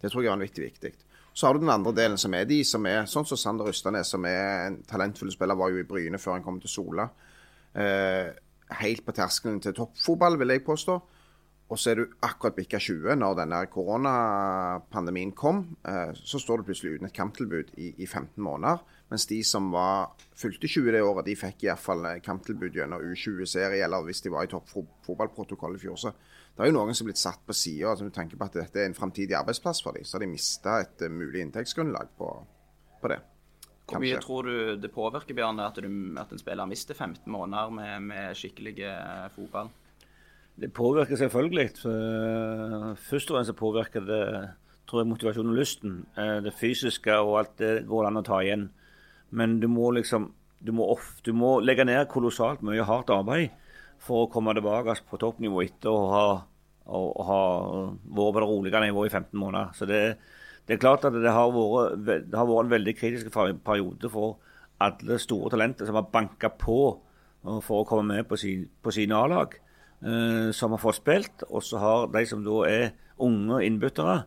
Det 0.00 0.12
tror 0.12 0.22
jeg 0.22 0.28
er 0.28 0.36
vanvittig 0.36 0.66
viktig. 0.66 0.92
Så 1.34 1.46
har 1.46 1.54
du 1.54 1.64
den 1.64 1.72
andre 1.74 1.90
delen, 1.92 2.18
som 2.18 2.34
er 2.38 2.46
de 2.46 2.60
som 2.66 2.84
er 2.86 3.08
sånn 3.10 3.26
som 3.26 3.38
Sander 3.40 3.66
Ustanes, 3.66 4.12
som 4.14 4.22
er 4.28 4.68
en 4.68 4.76
talentfull 4.86 5.32
spiller, 5.34 5.58
var 5.58 5.72
jo 5.72 5.80
i 5.82 5.88
Bryne 5.88 6.20
før 6.22 6.36
han 6.36 6.44
kom 6.46 6.60
til 6.62 6.70
Sola. 6.70 7.08
Eh, 7.74 8.30
helt 8.78 9.02
på 9.02 9.14
terskelen 9.16 9.58
til 9.62 9.74
toppfotball, 9.74 10.38
vil 10.38 10.54
jeg 10.54 10.62
påstå. 10.66 11.00
Og 11.72 11.80
så 11.80 11.90
er 11.90 11.98
du 11.98 12.12
akkurat 12.22 12.54
bikka 12.54 12.78
20 12.78 13.16
når 13.18 13.38
denne 13.40 13.58
koronapandemien 13.72 15.32
kom. 15.34 15.64
Eh, 15.82 16.12
så 16.14 16.38
står 16.38 16.60
du 16.60 16.68
plutselig 16.68 16.98
uten 16.98 17.08
et 17.08 17.16
kamptilbud 17.16 17.74
i, 17.82 17.90
i 17.98 18.06
15 18.06 18.38
måneder. 18.38 18.84
Mens 19.10 19.26
de 19.26 19.40
som 19.42 19.72
var 19.74 20.12
fylte 20.38 20.70
20 20.70 20.94
det 20.94 21.02
året, 21.02 21.26
de 21.26 21.34
fikk 21.40 21.66
iallfall 21.66 22.06
kamptilbud 22.22 22.78
gjennom 22.78 23.02
U20-serie, 23.02 23.82
eller 23.82 24.06
hvis 24.06 24.22
de 24.22 24.30
var 24.30 24.46
i 24.46 24.52
toppfotballprotokoll 24.54 25.74
i 25.80 25.82
fjor. 25.82 25.98
Så 25.98 26.14
det 26.54 26.62
er 26.62 26.70
jo 26.70 26.76
noen 26.76 26.94
som 26.94 27.04
er 27.04 27.10
blitt 27.10 27.22
satt 27.22 27.40
på 27.46 27.56
sida 27.56 27.96
som 27.98 28.10
tenker 28.14 28.38
på 28.38 28.46
at 28.46 28.58
dette 28.60 28.78
er 28.78 28.86
en 28.86 28.96
framtidig 28.96 29.34
arbeidsplass 29.34 29.82
for 29.82 29.96
dem. 29.96 30.06
Så 30.06 30.16
har 30.16 30.22
de 30.22 30.30
mista 30.30 30.76
et 30.84 31.02
uh, 31.02 31.10
mulig 31.10 31.42
inntektsgrunnlag 31.42 32.12
på, 32.18 32.28
på 33.02 33.10
det. 33.10 33.20
Hvor 33.84 34.00
mye 34.00 34.20
tror 34.22 34.46
du 34.48 34.76
det 34.80 34.90
påvirker, 34.94 35.36
Bjørn, 35.36 35.58
at, 35.60 35.76
du, 35.76 35.88
at 36.20 36.30
en 36.32 36.40
spiller 36.40 36.68
mister 36.70 36.96
15 36.96 37.26
måneder 37.28 37.72
med, 37.74 38.06
med 38.06 38.38
skikkelig 38.38 38.78
eh, 38.80 39.26
fotball? 39.34 39.68
Det 40.56 40.70
påvirker 40.72 41.18
selvfølgelig. 41.20 41.66
Først 42.96 43.28
og 43.30 43.36
fremst 43.36 43.56
påvirker 43.58 44.06
det 44.08 44.22
tror 44.88 45.02
jeg, 45.02 45.10
motivasjonen 45.10 45.52
og 45.52 45.58
lysten. 45.58 45.98
Eh, 46.16 46.38
det 46.44 46.54
fysiske 46.56 47.18
og 47.18 47.38
alt 47.40 47.58
det 47.60 47.74
går 47.90 48.08
an 48.08 48.20
å 48.20 48.24
ta 48.24 48.40
igjen. 48.44 48.68
Men 49.34 49.58
du 49.60 49.68
må 49.68 49.90
liksom 49.96 50.30
du 50.64 50.72
må, 50.72 50.86
off, 50.94 51.18
du 51.26 51.34
må 51.36 51.58
legge 51.60 51.84
ned 51.84 52.06
kolossalt 52.08 52.62
mye 52.64 52.86
hardt 52.88 53.10
arbeid 53.12 53.52
for 54.02 54.24
å 54.24 54.30
komme 54.32 54.54
tilbake 54.56 54.96
på 55.08 55.20
toppnivå 55.20 55.62
etter 55.64 55.90
å 55.92 56.08
ha, 56.12 56.26
vært 56.84 58.34
på 58.34 58.40
det 58.40 58.48
rolige 58.48 58.82
nivået 58.84 59.10
i 59.10 59.14
15 59.14 59.40
måneder. 59.40 59.72
Så 59.76 59.88
det, 59.88 60.02
det 60.66 60.76
er 60.76 60.82
klart 60.82 61.06
at 61.08 61.16
det 61.16 61.32
har, 61.32 61.52
vært, 61.54 62.28
det 62.30 62.38
har, 62.38 62.48
vært, 62.48 62.66
en 62.66 62.74
veldig 62.74 62.96
kritisk 62.98 63.32
periode 63.34 64.10
for 64.12 64.38
alle 64.84 65.18
store 65.22 65.52
talenter 65.54 65.88
som 65.88 65.98
har 65.98 66.10
banka 66.12 66.50
på 66.60 66.78
for 67.64 67.82
å 67.82 67.86
komme 67.88 68.08
med 68.08 68.28
på, 68.28 68.38
på 68.38 68.92
sine 68.96 69.16
A-lag, 69.20 69.52
eh, 70.00 70.48
som 70.56 70.72
har 70.72 70.80
fått 70.80 71.00
spilt. 71.02 71.44
Og 71.50 71.64
så 71.64 71.80
har 71.82 72.08
de 72.12 72.24
som 72.28 72.44
da 72.44 72.62
er 72.68 72.86
unge 73.24 73.60
innbyttere, 73.66 74.22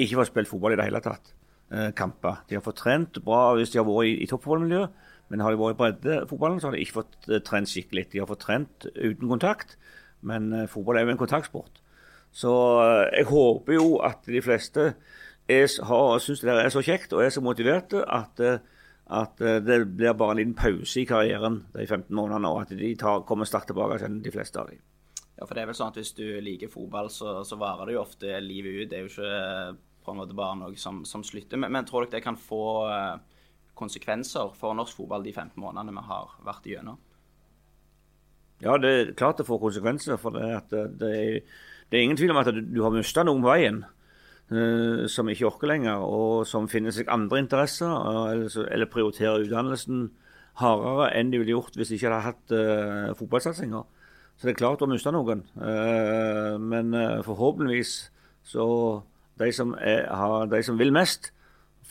ikke 0.00 0.18
fått 0.20 0.32
spilt 0.32 0.50
fotball 0.50 0.74
i 0.74 0.80
det 0.80 0.88
hele 0.88 1.02
tatt. 1.04 1.34
Eh, 1.72 1.90
kamper. 1.96 2.42
De 2.48 2.56
har 2.56 2.64
fått 2.64 2.80
trent 2.82 3.20
bra 3.24 3.54
hvis 3.56 3.72
de 3.72 3.80
har 3.80 3.88
vært 3.88 4.10
i, 4.10 4.16
i 4.24 4.28
toppfotballmiljøet. 4.30 5.08
Men 5.32 5.40
har 5.40 5.54
de 5.54 5.60
vært 5.62 5.78
i 5.78 5.80
breddefotballen, 5.80 6.60
så 6.60 6.68
har 6.68 6.76
de 6.76 6.82
ikke 6.84 6.98
fått 6.98 7.30
uh, 7.30 7.38
trent 7.40 7.70
skikkelig. 7.70 8.10
De 8.12 8.20
har 8.20 8.28
fått 8.28 8.44
trent 8.44 8.86
uten 8.92 9.30
kontakt, 9.30 9.78
men 10.20 10.50
uh, 10.52 10.66
fotball 10.68 11.00
er 11.00 11.06
jo 11.06 11.14
en 11.14 11.22
kontaktsport. 11.22 11.80
Så 12.36 12.52
uh, 12.52 13.06
jeg 13.08 13.30
håper 13.30 13.78
jo 13.78 13.86
at 14.04 14.28
de 14.28 14.44
fleste 14.44 14.92
syns 15.52 16.44
det 16.44 16.52
er 16.54 16.70
så 16.70 16.80
kjekt 16.86 17.12
og 17.12 17.24
er 17.24 17.32
så 17.34 17.42
motiverte 17.44 18.04
at, 18.06 18.38
at 19.10 19.40
det 19.66 19.78
blir 19.90 20.14
bare 20.16 20.36
en 20.36 20.38
liten 20.38 20.54
pause 20.56 21.02
i 21.02 21.04
karrieren 21.04 21.58
de 21.74 21.82
15 21.82 22.06
månedene, 22.14 22.48
og 22.48 22.62
at 22.62 22.70
de 22.78 22.92
tar, 22.96 23.24
kommer 23.28 23.48
sterkt 23.50 23.72
tilbake 23.72 23.98
igjen, 23.98 24.20
de 24.22 24.32
fleste 24.32 24.62
av 24.62 24.70
dem. 24.70 24.78
Ja, 25.34 25.48
for 25.48 25.58
det 25.58 25.64
er 25.64 25.72
vel 25.72 25.76
sånn 25.76 25.90
at 25.90 25.98
Hvis 25.98 26.14
du 26.14 26.24
liker 26.46 26.70
fotball, 26.72 27.10
så, 27.10 27.40
så 27.44 27.58
varer 27.60 27.90
det 27.90 27.96
jo 27.96 28.04
ofte 28.04 28.38
livet 28.40 28.78
ut. 28.78 28.92
Det 28.92 29.00
er 29.00 29.02
jo 29.02 29.10
ikke 29.10 29.76
på 30.06 30.14
en 30.14 30.22
måte 30.22 30.38
bare 30.38 30.60
noe 30.62 30.78
som, 30.78 31.02
som 31.08 31.26
slutter. 31.26 31.58
Men, 31.58 31.74
men 31.74 31.88
tror 31.88 32.06
dere 32.06 32.20
det 32.20 32.24
kan 32.24 32.38
få 32.38 32.62
konsekvenser 33.78 34.52
for 34.58 34.76
norsk 34.76 34.96
fotball 34.98 35.24
de 35.24 35.32
15 35.32 35.56
månedene 35.60 35.94
vi 35.96 36.04
har 36.08 36.36
vært 36.46 36.68
igjennom? 36.68 37.00
Ja, 38.62 38.76
det 38.78 38.90
er 38.90 39.12
klart 39.18 39.40
det 39.40 39.46
får 39.48 39.58
konsekvenser. 39.58 40.16
for 40.16 40.30
Det, 40.30 40.44
det, 40.70 41.10
er, 41.10 41.40
det 41.90 41.98
er, 41.98 42.02
ingen 42.02 42.16
tvil 42.16 42.30
om 42.30 42.36
at 42.36 42.52
du, 42.54 42.82
har 42.82 42.94
mista 42.94 43.24
noen 43.26 43.42
på 43.42 43.50
veien 43.50 43.82
uh, 44.52 45.06
som 45.10 45.28
ikke 45.28 45.48
orker 45.48 45.72
lenger, 45.72 45.98
og 45.98 46.46
som 46.46 46.68
finner 46.70 46.94
seg 46.94 47.10
andre 47.10 47.42
interesser, 47.42 47.90
uh, 47.90 48.30
eller, 48.30 48.68
eller, 48.68 48.90
prioriterer 48.92 49.42
utdannelsen 49.42 50.10
hardere 50.60 51.08
enn 51.16 51.32
de 51.32 51.40
ville 51.40 51.56
gjort 51.56 51.76
hvis 51.80 51.90
de 51.90 51.98
ikke 51.98 52.12
hadde 52.12 52.26
hatt 52.28 52.54
uh, 52.54 53.16
fotballsatsinger. 53.18 53.88
Så 54.36 54.46
det 54.46 54.54
er 54.54 54.60
klart 54.62 54.78
du 54.80 54.86
har 54.86 54.90
mista 54.94 55.10
noen. 55.12 55.42
men 56.58 56.94
forhåpentligvis 57.22 57.90
så 58.48 58.64
de 59.38 59.52
som, 59.52 59.74
er, 59.78 60.06
har, 60.08 60.46
de 60.50 60.62
som 60.64 60.78
vil 60.80 60.90
mest, 60.92 61.30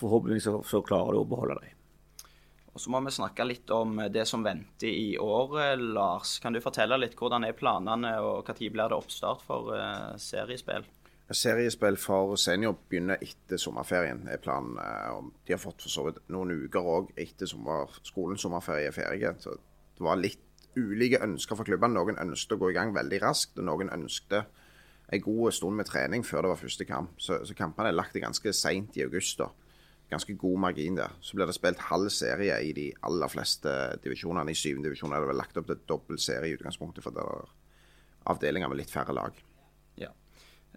forhåpentligvis 0.01 0.50
så, 0.50 0.58
så 0.67 0.81
klarer 0.86 1.15
du 1.15 1.22
å 1.22 1.29
beholde 1.29 1.62
dem. 1.62 1.77
Og 2.72 2.79
Så 2.79 2.91
må 2.91 3.01
vi 3.03 3.12
snakke 3.12 3.43
litt 3.43 3.72
om 3.75 4.00
det 4.13 4.24
som 4.29 4.43
venter 4.46 4.88
i 4.88 5.17
år. 5.20 5.75
Lars, 5.75 6.38
kan 6.39 6.55
du 6.55 6.62
fortelle 6.63 7.00
litt 7.01 7.17
hvordan 7.20 7.43
er 7.43 7.58
planene, 7.58 8.13
og 8.24 8.48
når 8.48 8.62
blir 8.62 8.88
det 8.93 8.98
oppstart 8.98 9.43
for 9.43 9.74
uh, 9.75 10.15
seriespill? 10.15 10.88
Seriespill 11.31 11.96
for 12.00 12.36
senior 12.39 12.75
begynner 12.89 13.20
etter 13.24 13.60
sommerferien, 13.60 14.25
er 14.27 14.39
planen. 14.43 14.75
Eh, 14.84 15.20
de 15.48 15.55
har 15.55 15.62
fått 15.62 15.84
for 15.86 15.93
så 15.93 16.03
vidt 16.10 16.17
noen 16.31 16.51
uker 16.65 16.88
òg 16.96 17.13
etter 17.15 17.48
sommer, 17.48 17.93
skolens 18.03 18.43
sommerferie 18.43 18.89
er 18.89 18.96
ferdig. 18.96 19.29
Så 19.39 19.55
det 19.55 20.03
var 20.03 20.20
litt 20.20 20.43
ulike 20.75 21.22
ønsker 21.24 21.60
for 21.60 21.67
klubbene. 21.67 21.96
Noen 21.96 22.20
ønsket 22.20 22.58
å 22.58 22.60
gå 22.60 22.74
i 22.74 22.75
gang 22.75 22.91
veldig 22.96 23.22
raskt, 23.24 23.55
og 23.60 23.67
noen 23.67 23.93
ønsket 23.96 24.60
en 25.12 25.24
god 25.24 25.55
stund 25.55 25.79
med 25.79 25.88
trening 25.88 26.27
før 26.27 26.43
det 26.43 26.51
var 26.53 26.60
første 26.60 26.88
kamp. 26.88 27.15
Så, 27.20 27.39
så 27.48 27.55
kampene 27.55 27.91
er 27.91 27.96
lagt 27.96 28.20
ganske 28.20 28.55
seint 28.55 29.00
i 29.00 29.08
august. 29.08 29.39
da 29.39 29.51
ganske 30.12 30.36
god 30.39 30.60
margin 30.65 31.00
der. 31.00 31.13
Så 31.24 31.38
blir 31.38 31.50
det 31.50 31.56
spilt 31.58 31.82
halv 31.88 32.12
serie 32.13 32.58
i 32.68 32.74
de 32.75 32.89
aller 33.08 33.32
fleste 33.32 33.72
divisjonene. 34.03 34.51
I 34.51 34.60
syvende 34.60 34.89
divisjon 34.89 35.13
er 35.13 35.24
det 35.24 35.32
vel 35.32 35.39
lagt 35.39 35.60
opp 35.60 35.70
til 35.70 35.86
dobbel 35.89 36.20
serie 36.22 36.51
i 36.51 36.58
utgangspunktet, 36.58 37.03
for 37.06 37.15
det 37.15 37.24
er 37.24 37.53
avdelinger 38.32 38.72
med 38.72 38.82
litt 38.82 38.94
færre 38.94 39.15
lag. 39.15 39.39
Ja. 40.00 40.12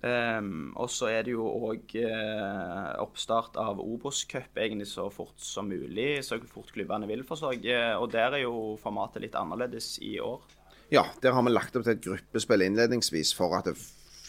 Um, 0.05 0.73
og 0.81 0.91
så 0.93 1.09
er 1.13 1.25
det 1.27 1.35
jo 1.35 1.47
òg 1.49 1.95
uh, 1.97 2.95
oppstart 3.05 3.57
av 3.61 3.81
Obos-cup 3.83 4.59
egentlig 4.61 4.89
så 4.91 5.09
fort 5.13 5.41
som 5.41 5.69
mulig. 5.71 6.23
Så 6.27 6.39
fort 6.51 6.73
klubbene 6.75 7.09
vil, 7.11 7.25
forstår 7.27 7.59
jeg. 7.59 7.97
Og 8.01 8.11
der 8.13 8.39
er 8.39 8.45
jo 8.45 8.77
formatet 8.83 9.25
litt 9.25 9.39
annerledes 9.39 9.97
i 10.05 10.17
år. 10.23 10.45
Ja, 10.93 11.07
der 11.23 11.33
har 11.35 11.43
vi 11.43 11.53
lagt 11.53 11.77
opp 11.77 11.87
til 11.87 11.97
et 11.97 12.05
gruppespill 12.05 12.67
innledningsvis 12.67 13.33
for 13.35 13.57
at 13.57 13.71
det 13.71 13.79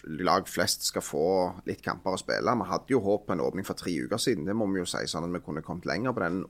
lag 0.06 0.48
flest 0.50 0.86
skal 0.86 1.04
få 1.04 1.28
litt 1.66 1.82
kamper 1.86 2.14
å 2.14 2.20
spille. 2.22 2.56
Vi 2.60 2.68
hadde 2.70 2.94
jo 2.94 3.02
håp 3.06 3.26
på 3.28 3.36
en 3.36 3.44
åpning 3.46 3.66
for 3.68 3.78
tre 3.80 3.94
uker 4.06 4.22
siden, 4.22 4.46
det 4.46 4.56
må 4.58 4.68
vi 4.72 4.82
jo 4.82 4.90
si, 4.90 5.02
sånn 5.10 5.26
at 5.28 5.34
vi 5.34 5.44
kunne 5.46 5.64
kommet 5.66 5.88
lenger 5.90 6.14
på 6.14 6.24
den 6.26 6.44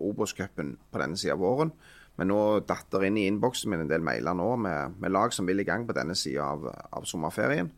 Obos-cupen 0.00 0.76
på 0.90 1.02
denne 1.02 1.20
sida 1.20 1.36
av 1.36 1.44
våren. 1.44 1.74
Men 2.20 2.28
nå 2.28 2.40
datter 2.68 3.06
inn 3.06 3.16
i 3.16 3.26
innboksen 3.28 3.72
min 3.72 3.84
en 3.86 3.90
del 3.90 4.04
mailer 4.04 4.36
nå 4.36 4.50
med, 4.60 4.98
med, 5.00 5.12
lag 5.14 5.32
som 5.32 5.48
vil 5.48 5.62
i 5.62 5.68
gang 5.68 5.86
på 5.88 5.96
denne 5.96 6.16
sida 6.18 6.50
av, 6.52 6.66
av, 6.68 7.06
sommerferien. 7.08 7.70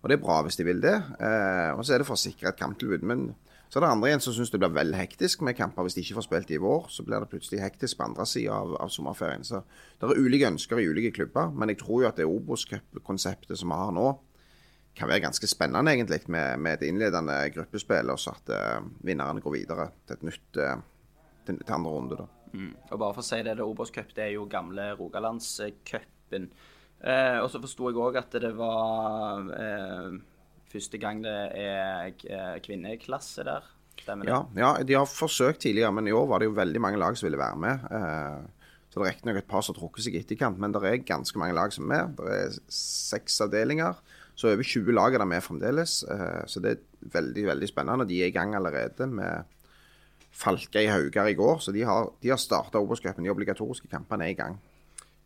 Og 0.00 0.08
det 0.08 0.16
er 0.16 0.22
bra 0.22 0.40
hvis 0.44 0.56
de 0.58 0.66
vil 0.66 0.80
det. 0.82 0.96
Eh, 1.20 1.70
og 1.76 1.84
så 1.84 1.94
er 1.94 2.02
det 2.02 2.08
for 2.08 2.16
å 2.16 2.22
sikre 2.22 2.50
et 2.50 2.58
kamptilbud. 2.58 3.04
Men 3.06 3.28
så 3.68 3.78
er 3.78 3.84
det 3.84 3.92
andre 3.92 4.08
igjen 4.10 4.24
som 4.24 4.34
syns 4.36 4.50
det 4.52 4.58
blir 4.60 4.72
veldig 4.72 4.98
hektisk 4.98 5.44
med 5.46 5.56
kamper. 5.56 5.84
Hvis 5.86 5.94
de 5.96 6.02
ikke 6.06 6.18
får 6.18 6.26
spilt 6.26 6.50
i 6.56 6.60
vår, 6.60 6.88
så 6.92 7.04
blir 7.06 7.22
det 7.22 7.30
plutselig 7.30 7.62
hektisk 7.62 8.00
på 8.00 8.08
andre 8.08 8.26
sida 8.28 8.56
av, 8.58 8.74
av, 8.80 8.90
sommerferien. 8.92 9.44
Så 9.48 9.62
det 10.00 10.08
er 10.08 10.24
ulike 10.24 10.50
ønsker 10.50 10.80
i 10.80 10.88
ulike 10.88 11.12
klubber. 11.20 11.52
Men 11.56 11.72
jeg 11.72 11.82
tror 11.84 12.02
jo 12.02 12.10
at 12.10 12.18
det 12.20 12.28
Obos-cup-konseptet 12.28 13.60
som 13.60 13.72
vi 13.72 13.78
har 13.84 13.94
nå, 13.96 14.08
kan 14.96 15.08
være 15.08 15.24
ganske 15.24 15.48
spennende 15.48 15.94
egentlig 15.94 16.20
med, 16.28 16.60
med 16.60 16.78
et 16.78 16.88
innledende 16.90 17.36
gruppespill, 17.54 18.12
og 18.12 18.20
så 18.20 18.34
at 18.36 18.52
uh, 18.52 18.88
vinnerne 19.06 19.40
går 19.40 19.54
videre 19.54 19.88
til 20.06 20.18
et 20.18 20.26
nytt 20.28 20.60
uh, 20.60 20.74
til, 21.46 21.58
til, 21.58 21.74
andre 21.74 21.90
runde. 21.90 22.18
da. 22.20 22.26
Mm. 22.52 22.74
Og 22.90 22.98
bare 23.00 23.16
for 23.16 23.24
å 23.24 23.26
si 23.26 23.40
det, 23.40 23.56
det 23.58 23.64
Obos 23.64 23.92
Cup 23.94 24.12
det 24.16 24.26
er 24.26 24.34
jo 24.36 24.44
gamle 24.50 24.92
Rogalandscupen. 24.98 26.50
Eh, 27.02 27.38
og 27.42 27.48
så 27.50 27.58
forsto 27.62 27.88
jeg 27.90 27.98
òg 27.98 28.18
at 28.20 28.34
det 28.44 28.52
var 28.54 29.48
eh, 29.56 30.18
første 30.70 31.00
gang 31.02 31.22
det 31.24 31.38
er 31.58 32.12
eh, 32.12 32.58
kvinneklasse 32.62 33.46
der. 33.48 33.70
Stemmer 33.98 34.26
det? 34.26 34.32
Ja, 34.32 34.42
ja, 34.56 34.70
de 34.86 34.96
har 34.96 35.08
forsøkt 35.08 35.64
tidligere, 35.64 35.92
men 35.94 36.08
i 36.08 36.14
år 36.16 36.28
var 36.30 36.40
det 36.40 36.48
jo 36.48 36.56
veldig 36.56 36.82
mange 36.82 37.00
lag 37.00 37.18
som 37.18 37.26
ville 37.28 37.40
være 37.40 37.58
med. 37.64 37.86
Eh, 37.90 38.76
så 38.92 39.00
det 39.00 39.06
er 39.06 39.14
riktignok 39.14 39.40
et 39.40 39.48
par 39.48 39.64
som 39.64 39.76
trukker 39.76 40.04
seg 40.04 40.16
i 40.16 40.20
etterkant, 40.20 40.58
men 40.60 40.74
det 40.74 40.82
er 40.84 41.04
ganske 41.08 41.40
mange 41.40 41.56
lag 41.56 41.72
som 41.72 41.86
er 41.88 41.92
med. 41.92 42.16
Det 42.18 42.38
er 42.38 42.58
seks 42.76 43.40
avdelinger. 43.44 44.00
Så 44.34 44.52
over 44.52 44.64
20 44.64 44.94
lag 44.96 45.14
er 45.14 45.22
det 45.22 45.28
med 45.28 45.44
fremdeles. 45.44 46.02
Eh, 46.08 46.42
så 46.48 46.62
det 46.64 46.76
er 46.76 47.08
veldig 47.14 47.46
veldig 47.50 47.68
spennende. 47.70 48.08
De 48.08 48.22
er 48.22 48.32
i 48.32 48.34
gang 48.34 48.56
allerede 48.58 49.08
med 49.10 49.58
Falke 50.32 50.82
i 50.82 50.88
Haugar 50.88 51.28
i 51.28 51.36
går. 51.36 51.60
Så 51.60 51.74
de 51.74 51.84
har, 51.84 52.08
de 52.22 52.32
har 52.32 52.40
starta 52.40 52.80
Obos-cupen. 52.80 53.24
De 53.24 53.32
obligatoriske 53.32 53.90
kampene 53.92 54.28
er 54.28 54.34
i 54.34 54.38
gang. 54.38 54.60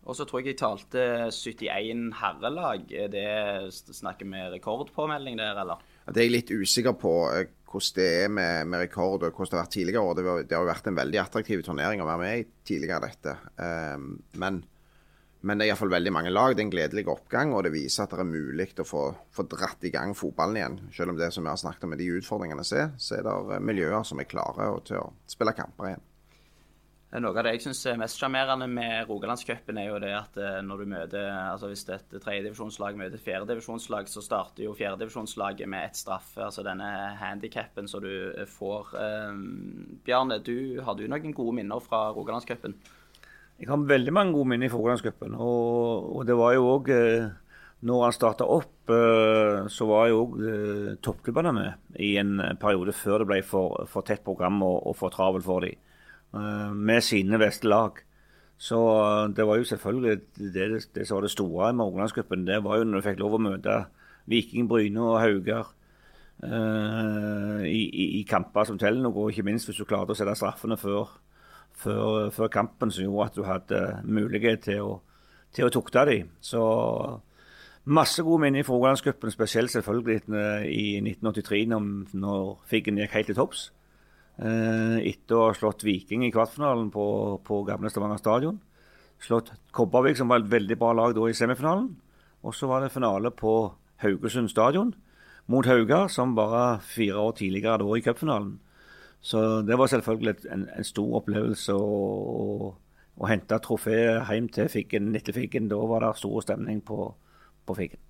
Og 0.07 0.15
så 0.15 0.27
tror 0.27 0.43
jeg 0.43 0.55
jeg 0.55 0.61
talte 0.61 1.05
71 1.35 2.13
herrelag. 2.21 2.91
Er 2.95 3.09
det 3.11 3.75
snakker 3.75 4.29
med 4.29 4.53
rekordpåmelding 4.55 5.39
der, 5.39 5.59
eller? 5.63 5.83
Det 6.07 6.23
er 6.23 6.29
jeg 6.29 6.35
litt 6.37 6.53
usikker 6.55 6.95
på 6.99 7.15
eh, 7.35 7.49
hvordan 7.67 7.97
det 7.97 8.07
er 8.23 8.31
med, 8.31 8.69
med 8.71 8.85
rekord 8.85 9.25
og 9.27 9.33
hvordan 9.35 9.51
det 9.51 9.59
har 9.59 9.65
vært 9.65 9.75
tidligere 9.75 10.03
år. 10.03 10.15
Det, 10.15 10.25
det, 10.47 10.57
har 10.57 10.63
jo 10.63 10.71
vært 10.71 10.91
en 10.91 11.01
veldig 11.01 11.21
attraktiv 11.23 11.65
turnering 11.67 12.03
å 12.03 12.07
være 12.09 12.23
med 12.23 12.39
i 12.39 12.47
tidligere 12.67 13.09
dette. 13.09 13.35
Um, 13.59 14.13
men 14.39 14.63
men 15.47 15.61
det 15.61 15.67
er 15.67 15.71
iallfall 15.71 15.93
veldig 15.93 16.11
mange 16.11 16.33
lag. 16.33 16.57
Det 16.57 16.65
er 16.65 16.67
en 16.67 16.73
gledelig 16.75 17.07
oppgang, 17.13 17.53
og 17.55 17.63
det 17.67 17.71
viser 17.75 18.03
at 18.03 18.17
det 18.17 18.25
er 18.25 18.27
mulig 18.27 18.67
å 18.83 18.87
få, 18.87 19.05
få 19.31 19.47
dratt 19.47 19.85
i 19.87 19.93
gang 19.95 20.17
fotballen 20.19 20.59
igjen. 20.59 20.81
Selv 20.97 21.15
om 21.15 21.21
det 21.21 21.31
som 21.35 21.47
vi 21.47 21.53
har 21.53 21.61
snakket 21.61 21.87
om 21.87 21.95
med 21.95 22.03
de 22.03 22.11
utfordringene 22.19 22.67
ser, 22.67 22.91
så 22.99 23.21
er 23.21 23.25
det 23.29 23.37
eh, 23.55 23.63
miljøer 23.63 24.03
som 24.09 24.19
er 24.19 24.27
klare 24.31 24.73
til 24.89 25.05
å 25.05 25.09
spille 25.31 25.55
kamper 25.55 25.93
igjen. 25.93 26.05
Noe 27.23 27.39
av 27.39 27.47
det 27.47 27.53
jeg 27.55 27.63
syns 27.69 27.85
er 27.87 28.01
mest 28.01 28.19
sjarmerende 28.19 28.67
med 28.69 29.07
Rogalandscupen, 29.07 29.79
er 29.79 29.87
jo 29.93 30.03
det 30.03 30.11
at 30.19 30.35
eh, 30.43 30.59
når 30.67 30.83
du 30.83 30.91
møter 30.97 31.31
altså 31.31 31.71
Hvis 31.71 31.87
et 31.95 32.11
tredjedivisjonslag 32.11 32.99
møter 32.99 33.15
et 33.15 33.29
fjerdedivisjonslag, 33.29 34.11
så 34.11 34.27
starter 34.27 34.67
jo 34.67 34.75
fjerdedivisjonslaget 34.77 35.71
med 35.71 35.93
ett 35.93 36.03
straffe. 36.03 36.43
Altså 36.43 36.67
denne 36.67 36.91
handikappen 37.23 37.87
som 37.87 38.03
du 38.03 38.11
eh, 38.33 38.51
får. 38.51 38.97
Bjarne, 40.11 40.43
du, 40.43 40.83
har 40.83 40.99
du 40.99 41.07
noen 41.07 41.39
gode 41.39 41.61
minner 41.63 41.87
fra 41.87 42.09
Rogalandscupen? 42.19 42.81
Jeg 43.57 43.71
har 43.71 43.89
veldig 43.89 44.13
mange 44.13 44.37
gode 44.37 44.51
minner 44.53 44.69
fra 44.69 44.79
Rogalandscupen. 44.81 45.35
Og, 45.41 46.17
og, 46.17 46.23
det 46.29 46.37
var 46.37 46.53
jo 46.57 46.67
òg 46.75 46.91
Når 47.87 48.03
han 48.03 48.13
starta 48.13 48.45
opp, 48.45 48.91
så 49.73 49.87
var 49.89 50.09
jo 50.09 50.21
òg 50.23 50.37
toppklubbene 51.05 51.53
med 51.53 51.99
i 52.01 52.17
en 52.21 52.41
periode 52.61 52.93
før 52.97 53.23
det 53.23 53.29
ble 53.31 53.41
for, 53.45 53.85
for 53.89 54.05
tett 54.07 54.25
program 54.25 54.63
og, 54.65 54.79
og 54.91 54.97
for 54.97 55.13
travelt 55.13 55.45
for 55.45 55.65
dem. 55.65 55.77
Eh, 56.37 56.73
med 56.75 57.01
sine 57.01 57.39
beste 57.39 57.69
lag. 57.69 57.91
Så 58.59 58.79
eh, 59.03 59.29
det 59.37 59.47
var 59.47 59.57
jo 59.57 59.65
selvfølgelig 59.65 60.21
det, 60.55 60.89
det 60.95 61.07
som 61.07 61.17
var 61.17 61.23
det 61.23 61.31
store 61.31 61.73
med 61.73 61.85
Rogalandscupen. 61.85 62.47
Det 62.47 62.65
var 62.65 62.79
jo 62.79 62.85
når 62.85 63.01
du 63.01 63.09
fikk 63.09 63.21
lov 63.21 63.37
å 63.37 63.43
møte 63.43 63.85
Viking, 64.27 64.69
Bryne 64.69 65.01
og 65.01 65.21
Haugar 65.23 65.69
uh, 66.43 67.63
i, 67.63 67.83
i, 67.87 68.07
i, 68.19 68.23
kamper 68.27 68.67
som 68.67 68.79
teller 68.79 69.05
noe. 69.05 69.15
Og 69.15 69.31
ikke 69.31 69.47
minst 69.47 69.71
hvis 69.71 69.79
du 69.79 69.87
klarte 69.87 70.17
å 70.17 70.19
sette 70.19 70.35
straffene 70.35 70.75
før, 70.81 71.13
før, 71.77 72.31
før 72.35 72.51
kampen, 72.53 72.91
som 72.91 73.07
gjorde 73.07 73.29
at 73.29 73.37
du 73.37 73.47
hadde 73.47 73.81
mulighet 74.05 74.67
til 74.67 74.83
å, 74.85 74.93
til 75.55 75.69
å 75.69 75.73
tukte 75.73 76.05
dem. 76.09 76.31
Så 76.41 76.63
masse 77.87 78.25
gode 78.27 78.45
minner 78.47 78.67
fra 78.67 78.77
Rogalandscupen, 78.77 79.33
spesielt 79.35 79.75
selvfølgelig 79.75 80.23
i 80.73 80.87
1983, 81.03 81.65
når, 81.73 81.91
når 82.17 82.55
Figgen 82.71 83.01
gikk 83.03 83.19
helt 83.19 83.33
til 83.33 83.39
topps. 83.39 83.69
Eh, 84.37 84.99
etter 85.09 85.39
å 85.39 85.47
ha 85.47 85.55
slått 85.57 85.87
Viking 85.87 86.27
i 86.27 86.33
kvartfinalen 86.33 86.91
på, 86.93 87.07
på 87.45 87.63
gamle 87.69 87.93
Stavanger 87.93 88.21
stadion. 88.21 88.59
Slått 89.23 89.55
Kobbervik, 89.73 90.19
som 90.19 90.29
var 90.29 90.43
et 90.43 90.53
veldig 90.53 90.77
bra 90.81 90.93
lag 90.93 91.15
da 91.17 91.25
i 91.29 91.37
semifinalen. 91.37 91.89
Og 92.45 92.55
så 92.55 92.69
var 92.69 92.85
det 92.85 92.93
finale 92.93 93.33
på 93.33 93.55
Haugesund 94.05 94.53
stadion 94.53 94.93
mot 95.49 95.67
Haugar, 95.67 96.11
som 96.13 96.35
bare 96.37 96.83
fire 96.85 97.23
år 97.23 97.37
tidligere 97.39 97.79
da 97.81 97.97
i 97.97 98.03
cupfinalen. 98.05 98.57
Så 99.21 99.63
det 99.67 99.79
var 99.79 99.91
selvfølgelig 99.91 100.35
en, 100.55 100.67
en 100.77 100.87
stor 100.87 101.21
opplevelse 101.21 101.75
å, 101.75 102.73
å, 103.17 103.27
hente 103.27 103.59
trofeet 103.63 104.29
hjem 104.31 104.51
til 104.55 104.69
Figgen 104.71 105.15
etter 105.19 105.35
Figgen. 105.35 105.71
Da 105.73 105.81
var 105.91 106.05
det 106.05 106.13
stor 106.21 106.45
stemning 106.45 106.83
på, 106.87 107.09
på 107.67 107.79
Figgen. 107.79 108.03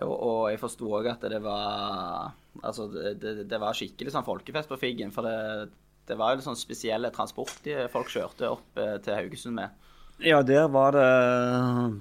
Og, 0.00 0.14
og 0.14 0.40
jeg 0.50 0.62
forsto 0.62 0.90
òg 0.96 1.10
at 1.10 1.26
det 1.30 1.42
var 1.44 2.30
Altså, 2.66 2.88
det, 2.90 3.44
det 3.46 3.58
var 3.62 3.76
skikkelig 3.78 4.10
sånn 4.10 4.26
folkefest 4.26 4.70
på 4.70 4.78
Figgen. 4.80 5.12
For 5.14 5.22
det, 5.22 5.70
det 6.10 6.16
var 6.18 6.34
jo 6.34 6.42
sånn 6.42 6.58
spesielle 6.58 7.12
transport 7.14 7.68
folk 7.92 8.10
kjørte 8.10 8.48
opp 8.50 8.80
eh, 8.80 8.96
til 9.04 9.14
Haugesund 9.14 9.54
med. 9.60 9.76
Ja, 10.20 10.42
der 10.44 10.66
var 10.68 10.92
det 10.92 11.06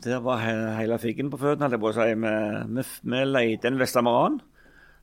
Der 0.03 0.19
var 0.19 0.41
hele 0.41 0.97
Figgen 0.99 1.29
på 1.31 1.39
føttene, 1.39 1.69
holdt 1.69 1.77
jeg 1.77 1.83
på 1.83 1.91
å 1.91 1.95
si. 1.95 2.89
Vi 3.13 3.21
leide 3.29 3.69
en 3.69 3.79
Vestamaran. 3.79 4.39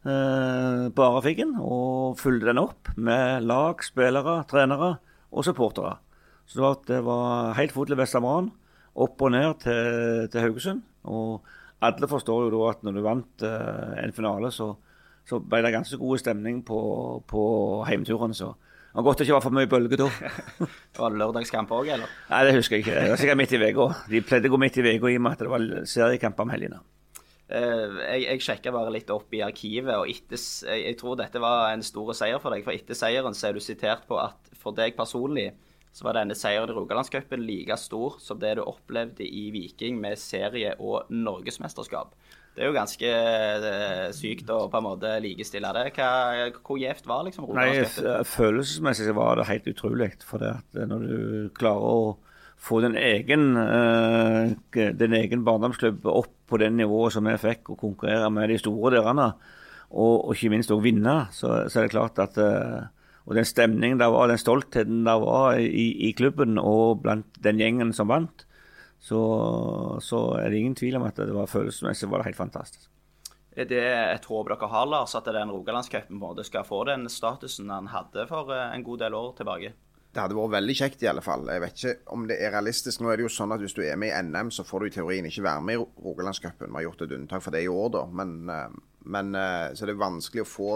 Eh, 0.07 0.87
bare 0.95 1.23
Figgen, 1.25 1.57
og 1.59 2.17
fulgte 2.21 2.53
den 2.53 2.63
opp 2.63 2.93
med 2.97 3.47
lag, 3.47 3.83
spillere, 3.83 4.39
trenere 4.51 4.95
og 5.33 5.47
supportere. 5.47 5.97
Så 6.47 6.59
det 6.59 6.63
var, 6.63 6.81
det 6.87 7.03
var 7.09 7.55
helt 7.59 7.75
fot 7.75 7.91
til 7.91 7.99
Vestamaran, 7.99 8.53
opp 8.95 9.23
og 9.27 9.33
ned 9.35 9.61
til, 9.67 10.29
til 10.31 10.45
Haugesund. 10.47 10.85
Og 11.11 11.43
alle 11.83 12.09
forstår 12.11 12.47
jo 12.47 12.53
da 12.55 12.67
at 12.71 12.87
når 12.87 12.95
du 12.95 13.03
vant 13.05 13.47
uh, 13.47 13.97
en 14.01 14.15
finale, 14.15 14.53
så 14.55 14.77
så 15.27 15.41
ble 15.43 15.63
det 15.65 15.75
ganske 15.75 15.99
god 15.99 16.23
stemning 16.23 16.63
på, 16.67 16.79
på 17.27 17.43
heimturen. 17.89 18.35
Så 18.37 18.53
det 18.55 19.01
var 19.01 19.07
godt 19.09 19.19
det 19.21 19.27
ikke 19.27 19.39
var 19.39 19.45
for 19.45 19.57
mye 19.59 19.71
bølger 19.71 20.03
da. 20.05 20.11
var 21.01 21.15
det 21.15 21.21
lørdagskamp 21.23 21.73
òg, 21.75 21.91
eller? 21.97 22.13
Nei, 22.31 22.43
det 22.47 22.55
husker 22.57 22.79
jeg 22.79 22.87
ikke. 22.87 23.01
Det 23.01 23.11
var 23.13 23.23
sikkert 23.23 23.41
midt 23.43 23.57
i 23.57 23.63
uka. 23.65 23.89
De 24.13 24.23
pleide 24.29 24.51
å 24.51 24.55
gå 24.55 24.61
midt 24.63 24.79
i 24.79 24.87
uka 24.87 25.11
i 25.11 25.19
og 25.19 25.25
med 25.27 25.35
at 25.35 25.43
det 25.43 25.51
var 25.51 25.67
seriekamp 25.91 26.45
om 26.47 26.55
helgene. 26.55 26.79
Uh, 27.47 28.01
jeg 28.03 28.25
jeg 28.27 28.43
sjekka 28.43 28.73
bare 28.75 28.91
litt 28.91 29.11
opp 29.15 29.35
i 29.37 29.43
arkivet, 29.47 29.95
og 29.95 30.11
etter, 30.11 30.41
jeg, 30.41 30.83
jeg, 30.89 30.97
tror 30.99 31.19
dette 31.21 31.43
var 31.43 31.71
en 31.71 31.85
stor 31.87 32.11
seier 32.19 32.43
for 32.43 32.55
deg. 32.55 32.67
For 32.67 32.75
etter 32.75 32.99
seieren 32.99 33.37
så 33.39 33.51
er 33.51 33.57
du 33.57 33.63
sitert 33.63 34.09
på 34.09 34.19
at 34.19 34.51
for 34.59 34.75
deg 34.77 34.99
personlig 34.99 35.53
så 35.97 36.05
var 36.05 36.19
denne 36.19 36.35
seieren 36.37 36.69
i 36.69 36.75
Rogalandscupen 36.77 37.41
like 37.47 37.77
stor 37.81 38.19
som 38.21 38.41
det 38.41 38.59
du 38.59 38.67
opplevde 38.67 39.25
i 39.25 39.47
Viking 39.55 39.97
med 40.03 40.19
serie- 40.21 40.75
og 40.77 41.09
norgesmesterskap. 41.09 42.13
Det 42.57 42.65
er 42.65 42.69
jo 42.69 42.77
ganske 42.77 43.09
eh, 43.13 44.11
sykt 44.17 44.51
å 44.53 44.59
på 44.73 44.81
en 44.81 44.85
måte 44.85 45.15
likestille 45.25 45.71
det. 45.77 45.87
Hva, 45.97 46.11
hvor 46.65 46.81
gjevt 46.81 47.09
var 47.09 47.25
liksom 47.25 47.49
Rogalandscupen? 47.49 48.29
Følelsesmessig 48.29 49.17
var 49.17 49.41
det 49.41 49.49
helt 49.49 49.73
utrolig. 49.73 50.11
For 50.25 50.41
det 50.41 50.53
at 50.59 50.79
eh, 50.81 50.89
når 50.89 51.05
du 51.09 51.19
klarer 51.57 51.89
å 51.89 51.99
få 52.57 52.81
din 52.85 52.97
egen, 52.99 53.53
uh, 53.57 54.51
din 54.73 55.15
egen 55.21 55.45
barndomsklubb 55.47 56.07
opp 56.11 56.33
på 56.47 56.59
det 56.63 56.71
nivået 56.73 57.15
som 57.15 57.27
vi 57.29 57.37
fikk, 57.41 57.71
og 57.75 57.81
konkurrere 57.81 58.31
med 58.33 58.51
de 58.51 58.59
store 58.59 58.97
derene, 58.97 59.31
og, 59.91 60.15
og 60.27 60.35
ikke 60.35 60.53
minst 60.55 60.73
òg 60.75 60.83
vinne, 60.83 61.17
så, 61.35 61.67
så, 61.69 61.81
er 61.81 61.87
det 61.87 61.95
klart 61.95 62.19
at 62.23 62.39
uh, 62.43 62.93
Og 63.27 63.35
den 63.35 63.45
stemningen 63.45 63.99
der 63.99 64.07
var, 64.15 64.29
den 64.31 64.39
stoltheten 64.39 65.01
der 65.03 65.19
var 65.19 65.57
i, 65.59 65.87
i 66.09 66.13
klubben 66.15 66.61
og 66.63 67.01
blant 67.03 67.27
den 67.43 67.59
gjengen 67.59 67.91
som 67.93 68.07
vant, 68.07 68.45
så, 69.03 69.99
så, 70.01 70.21
er 70.39 70.51
det 70.51 70.61
ingen 70.61 70.77
tvil 70.79 70.97
om 70.97 71.07
at 71.09 71.19
det 71.19 71.35
var 71.35 71.51
følelsesmessig 71.51 72.09
var 72.11 72.23
det 72.23 72.31
helt 72.31 72.39
fantastisk. 72.39 72.87
Er 73.57 73.65
det 73.65 73.83
et 73.83 74.27
håp 74.29 74.51
dere 74.51 74.69
har, 74.69 74.87
Lars, 74.87 75.15
at 75.17 75.29
den 75.33 75.51
Rogalandscupen 75.51 76.45
skal 76.45 76.65
få 76.69 76.85
den 76.85 77.09
statusen 77.09 77.71
han 77.73 77.89
hadde 77.89 78.27
for 78.29 78.53
eh, 78.53 78.75
en 78.75 78.85
god 78.85 78.99
del 79.01 79.17
år 79.17 79.31
tilbake? 79.39 79.73
Det 80.17 80.23
hadde 80.23 80.37
vært 80.39 80.55
veldig 80.55 80.75
kjekt, 80.79 81.03
i 81.05 81.09
alle 81.11 81.21
fall. 81.21 81.43
Jeg 81.53 81.61
vet 81.61 81.81
ikke 81.83 82.15
om 82.15 82.23
det 82.25 82.39
er 82.41 82.55
realistisk. 82.55 83.03
Nå 83.05 83.11
er 83.13 83.21
det 83.21 83.27
jo 83.27 83.33
sånn 83.35 83.53
at 83.53 83.61
Hvis 83.61 83.77
du 83.77 83.83
er 83.85 83.99
med 84.01 84.15
i 84.15 84.21
NM, 84.25 84.49
så 84.55 84.65
får 84.65 84.81
du 84.81 84.87
i 84.89 84.95
teorien 84.95 85.29
ikke 85.29 85.45
være 85.45 85.65
med 85.67 85.77
i 85.77 85.83
Rogalandscupen. 86.07 86.71
Vi 86.71 86.79
har 86.79 86.87
gjort 86.87 87.05
et 87.05 87.13
unntak 87.19 87.45
for 87.45 87.53
det 87.53 87.67
i 87.67 87.69
år, 87.69 87.91
da. 87.93 88.07
Men, 88.09 88.33
eh, 88.49 88.79
men 89.13 89.35
eh, 89.37 89.75
så 89.77 89.85
det 89.85 89.99
vanskelig 90.01 90.47
å 90.47 90.49
få 90.49 90.71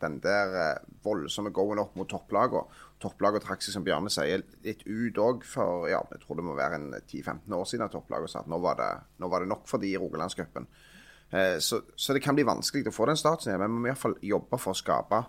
den 0.00 0.16
der 0.24 0.80
voldsomme 1.04 1.52
go-en 1.52 1.82
opp 1.82 1.92
mot 2.00 2.08
topplagene 2.08 2.62
Topplagene 3.00 3.40
trakk 3.44 3.62
seg, 3.64 3.74
som 3.74 3.84
Bjarne 3.84 4.10
sier, 4.12 4.42
litt 4.64 4.82
ut 4.84 5.18
òg 5.20 5.44
for 5.48 5.86
ja, 5.88 6.02
jeg 6.12 6.20
tror 6.24 6.36
det 6.36 6.44
må 6.44 6.56
være 6.56 6.76
en 6.76 6.88
10-15 6.98 7.54
år 7.56 7.68
siden 7.68 7.86
at 7.86 7.94
topplagene 7.94 8.28
sa 8.28 8.42
at 8.42 8.50
nå 8.50 8.58
var 8.60 8.76
det, 8.80 8.88
nå 9.22 9.28
var 9.32 9.44
det 9.44 9.48
nok 9.52 9.68
for 9.68 9.80
de 9.80 9.92
i 9.92 10.00
Rogalandscupen. 10.00 10.66
Eh, 11.30 11.56
så, 11.64 11.80
så, 11.96 12.12
det 12.12 12.20
kan 12.24 12.36
bli 12.36 12.44
vanskelig 12.44 12.90
å 12.90 12.94
få 12.94 13.08
den 13.08 13.20
statusen, 13.20 13.56
men 13.60 13.72
vi 13.72 13.78
må 13.78 13.88
i 13.88 13.92
hvert 13.92 14.02
fall 14.02 14.18
jobbe 14.24 14.60
for 14.60 14.74
å 14.74 14.80
skape 14.80 15.22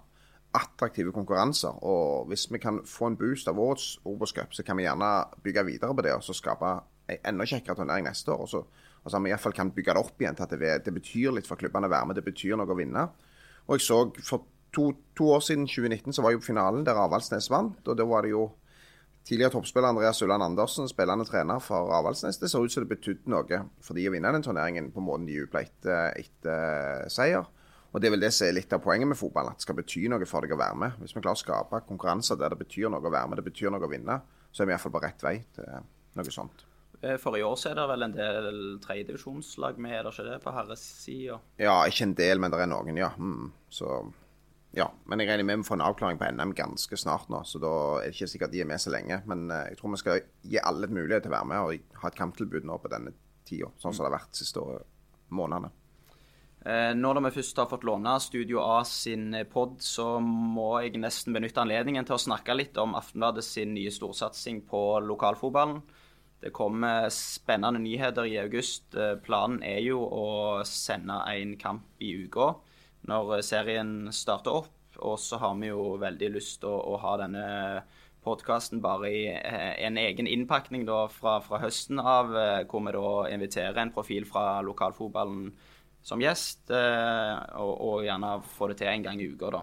attraktive 0.58 1.14
konkurranser. 1.16 1.78
Og 1.84 2.28
hvis 2.32 2.48
vi 2.52 2.60
kan 2.60 2.82
få 2.88 3.12
en 3.12 3.18
boost 3.20 3.48
av 3.48 3.60
årets 3.60 3.98
Obos-cup, 4.08 4.54
så 4.56 4.64
kan 4.68 4.78
vi 4.78 4.86
gjerne 4.88 5.12
bygge 5.44 5.66
videre 5.68 5.96
på 5.96 6.06
det 6.06 6.16
og 6.16 6.24
så 6.26 6.36
skape 6.36 6.72
en 7.12 7.28
enda 7.34 7.48
kjekkere 7.48 7.78
turnering 7.80 8.08
neste 8.08 8.32
år. 8.34 8.46
Og 8.46 8.50
så 8.50 8.64
altså, 9.04 9.20
vi 9.20 9.32
i 9.32 9.34
hvert 9.34 9.46
fall 9.46 9.58
kan 9.58 9.74
bygge 9.76 9.96
det 9.96 10.04
opp 10.04 10.22
igjen 10.22 10.38
til 10.38 10.48
at 10.48 10.56
det, 10.60 10.74
det 10.86 10.96
betyr 10.96 11.36
litt 11.36 11.50
for 11.50 11.60
klubbene 11.60 11.90
å 11.90 11.94
være 11.94 12.10
med. 12.10 12.20
Det 12.20 12.26
betyr 12.28 12.58
noe 12.60 12.70
å 12.70 12.78
vinne. 12.78 13.08
Og 13.68 13.78
jeg 13.78 13.86
så 13.88 14.02
for 14.26 14.48
to, 14.76 14.92
to, 15.18 15.30
år 15.36 15.44
siden, 15.46 15.68
2019, 15.68 16.16
så 16.16 16.26
var 16.26 16.36
jo 16.36 16.44
finalen 16.44 16.86
der 16.88 17.00
Avaldsnes 17.00 17.50
vant. 17.52 17.80
Og 17.88 17.98
da 17.98 18.08
var 18.08 18.26
det 18.26 18.34
jo 18.34 18.50
tidligere 19.28 19.54
toppspiller 19.54 19.92
Andreas 19.92 20.22
Ulland 20.22 20.44
Andersen, 20.44 20.90
spillende 20.90 21.28
trener 21.28 21.62
for 21.64 21.92
Avaldsnes. 21.94 22.40
Det 22.42 22.50
så 22.50 22.64
ut 22.64 22.74
som 22.74 22.86
det 22.86 22.92
betydde 22.96 23.32
noe 23.32 23.64
for 23.84 23.98
de 23.98 24.08
å 24.10 24.14
vinne 24.14 24.32
den 24.34 24.46
turneringen 24.46 24.92
på 24.94 25.04
måten 25.04 25.28
de 25.30 25.42
jubla 25.42 25.64
etter, 25.66 26.16
etter 26.24 27.12
seier. 27.14 27.46
Og 27.92 28.00
Det 28.00 28.08
er 28.08 28.14
vel 28.16 28.24
det 28.24 28.32
som 28.32 28.48
er 28.48 28.56
litt 28.56 28.72
av 28.72 28.80
poenget 28.84 29.10
med 29.12 29.20
fotball, 29.20 29.52
at 29.52 29.60
det 29.60 29.66
skal 29.66 29.76
bety 29.76 30.06
noe 30.12 30.28
for 30.30 30.46
deg 30.46 30.56
å 30.56 30.60
være 30.62 30.80
med. 30.80 31.00
Hvis 31.02 31.16
vi 31.16 31.24
klarer 31.24 31.36
å 31.36 31.42
skape 31.42 31.82
konkurranser 31.90 32.40
der 32.40 32.54
det 32.54 32.62
betyr 32.62 32.88
noe 32.92 33.04
å 33.04 33.12
være 33.12 33.32
med, 33.32 33.42
det 33.42 33.48
betyr 33.50 33.74
noe 33.74 33.84
å 33.84 33.92
vinne, 33.92 34.22
så 34.52 34.64
er 34.64 34.70
vi 34.70 34.76
iallfall 34.76 34.96
på 34.96 35.04
rett 35.04 35.26
vei 35.26 35.36
til 35.58 35.68
noe 36.16 36.36
sånt. 36.36 36.66
Forrige 37.20 37.48
år 37.50 37.58
så 37.58 37.72
er 37.72 37.80
det 37.80 37.86
vel 37.90 38.06
en 38.06 38.14
del 38.14 38.58
tredjedivisjonslag 38.84 39.80
med, 39.82 39.96
er 39.98 40.06
det 40.06 40.12
ikke 40.14 40.28
det, 40.28 40.40
på 40.44 40.54
herresida? 40.54 41.40
Ja, 41.60 41.80
ikke 41.90 42.06
en 42.06 42.18
del, 42.20 42.42
men 42.44 42.54
det 42.54 42.60
er 42.62 42.70
noen, 42.70 43.00
ja. 43.00 43.10
Mm, 43.18 43.50
så 43.74 44.04
ja, 44.78 44.86
men 45.10 45.20
jeg 45.20 45.28
regner 45.28 45.48
med 45.50 45.64
vi 45.64 45.68
får 45.68 45.80
en 45.80 45.84
avklaring 45.84 46.20
på 46.22 46.30
NM 46.32 46.54
ganske 46.56 47.00
snart 47.00 47.28
nå, 47.34 47.42
så 47.44 47.60
da 47.60 47.74
er 48.00 48.06
det 48.06 48.16
ikke 48.16 48.30
sikkert 48.32 48.54
de 48.54 48.62
er 48.64 48.70
med 48.70 48.80
så 48.80 48.94
lenge. 48.94 49.18
Men 49.28 49.50
eh, 49.52 49.66
jeg 49.74 49.82
tror 49.82 49.96
vi 49.96 50.00
skal 50.00 50.22
gi 50.48 50.62
alle 50.64 50.88
et 50.88 50.96
mulighet 50.96 51.26
til 51.26 51.34
å 51.34 51.36
være 51.36 51.50
med 51.52 51.66
og 51.66 52.00
ha 52.04 52.12
et 52.12 52.20
kamptilbud 52.22 52.68
nå 52.70 52.78
på 52.80 52.92
denne 52.94 53.12
tida, 53.48 53.68
sånn 53.82 53.92
som 53.92 54.06
det 54.06 54.12
har 54.12 54.20
vært 54.20 54.32
de 54.32 54.44
siste 54.44 54.64
månedene. 55.34 55.74
Eh, 56.62 56.92
når 56.94 57.22
vi 57.26 57.34
først 57.40 57.58
har 57.58 57.70
fått 57.72 57.86
låne 57.88 58.14
Studio 58.22 58.62
A 58.62 58.84
sin 58.86 59.34
pod, 59.50 59.80
så 59.82 60.20
må 60.22 60.76
jeg 60.84 61.02
nesten 61.02 61.34
benytte 61.34 61.64
anledningen 61.64 62.06
til 62.06 62.20
å 62.20 62.22
snakke 62.22 62.54
litt 62.58 62.78
om 62.82 62.94
Aftenbladet 63.00 63.46
sin 63.46 63.74
nye 63.74 63.94
storsatsing 63.94 64.62
på 64.70 64.84
lokalfotballen. 65.08 65.82
Det 66.42 66.50
kommer 66.54 67.10
spennende 67.14 67.82
nyheter 67.82 68.26
i 68.26 68.38
august. 68.42 68.96
Eh, 68.96 69.16
planen 69.22 69.62
er 69.66 69.82
jo 69.86 70.02
å 70.02 70.28
sende 70.66 71.20
en 71.30 71.58
kamp 71.62 72.02
i 72.02 72.14
uka 72.26 72.54
når 73.10 73.36
eh, 73.38 73.44
serien 73.46 74.12
starter 74.14 74.62
opp. 74.62 74.78
Og 75.02 75.18
så 75.22 75.40
har 75.42 75.58
vi 75.58 75.72
jo 75.72 75.96
veldig 76.02 76.32
lyst 76.36 76.60
til 76.62 76.70
å, 76.70 76.80
å, 76.94 76.98
ha 77.02 77.16
denne 77.22 77.46
podkasten 78.26 78.82
bare 78.84 79.10
i 79.10 79.22
eh, 79.34 79.76
en 79.86 79.98
egen 79.98 80.30
innpakning 80.30 80.86
da, 80.90 81.04
fra, 81.14 81.40
fra, 81.46 81.62
høsten 81.64 82.02
av, 82.02 82.34
eh, 82.38 82.64
hvor 82.70 82.86
vi 82.86 82.96
da 82.98 83.14
inviterer 83.34 83.82
en 83.82 83.94
profil 83.94 84.28
fra 84.30 84.60
lokalfotballen 84.66 85.50
som 86.04 86.22
gjest, 86.22 86.72
og, 86.72 87.74
og 87.76 88.02
gjerne 88.06 88.32
få 88.56 88.72
det 88.72 88.80
til 88.82 88.90
en 88.90 89.06
gang 89.06 89.22
i 89.22 89.28
uka, 89.30 89.52
da. 89.54 89.62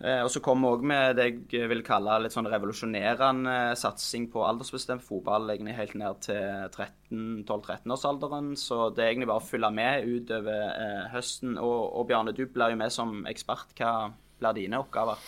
Eh, 0.00 0.22
og 0.24 0.30
så 0.32 0.40
kommer 0.40 0.70
vi 0.70 0.76
òg 0.78 0.84
med 0.88 1.18
det 1.18 1.26
jeg 1.52 1.68
vil 1.68 1.82
kalle 1.84 2.14
litt 2.24 2.32
sånn 2.32 2.48
revolusjonerende 2.48 3.56
satsing 3.76 4.30
på 4.32 4.46
aldersbestemt 4.48 5.04
fotball, 5.04 5.50
egentlig 5.52 5.76
helt 5.76 5.96
ned 6.00 6.22
til 6.24 6.70
12-13-årsalderen. 6.72 8.54
Så 8.56 8.88
det 8.96 9.04
er 9.04 9.12
egentlig 9.12 9.30
bare 9.32 9.44
å 9.44 9.48
følge 9.50 9.72
med 9.76 10.08
utover 10.08 10.66
eh, 10.72 11.06
høsten. 11.12 11.58
Og, 11.60 11.80
og 12.00 12.08
Bjarne, 12.08 12.36
du 12.36 12.46
blir 12.48 12.72
jo 12.72 12.80
med 12.80 12.96
som 12.96 13.24
ekspert. 13.28 13.76
Hva 13.76 13.94
blir 14.40 14.62
dine 14.62 14.80
oppgaver? 14.80 15.20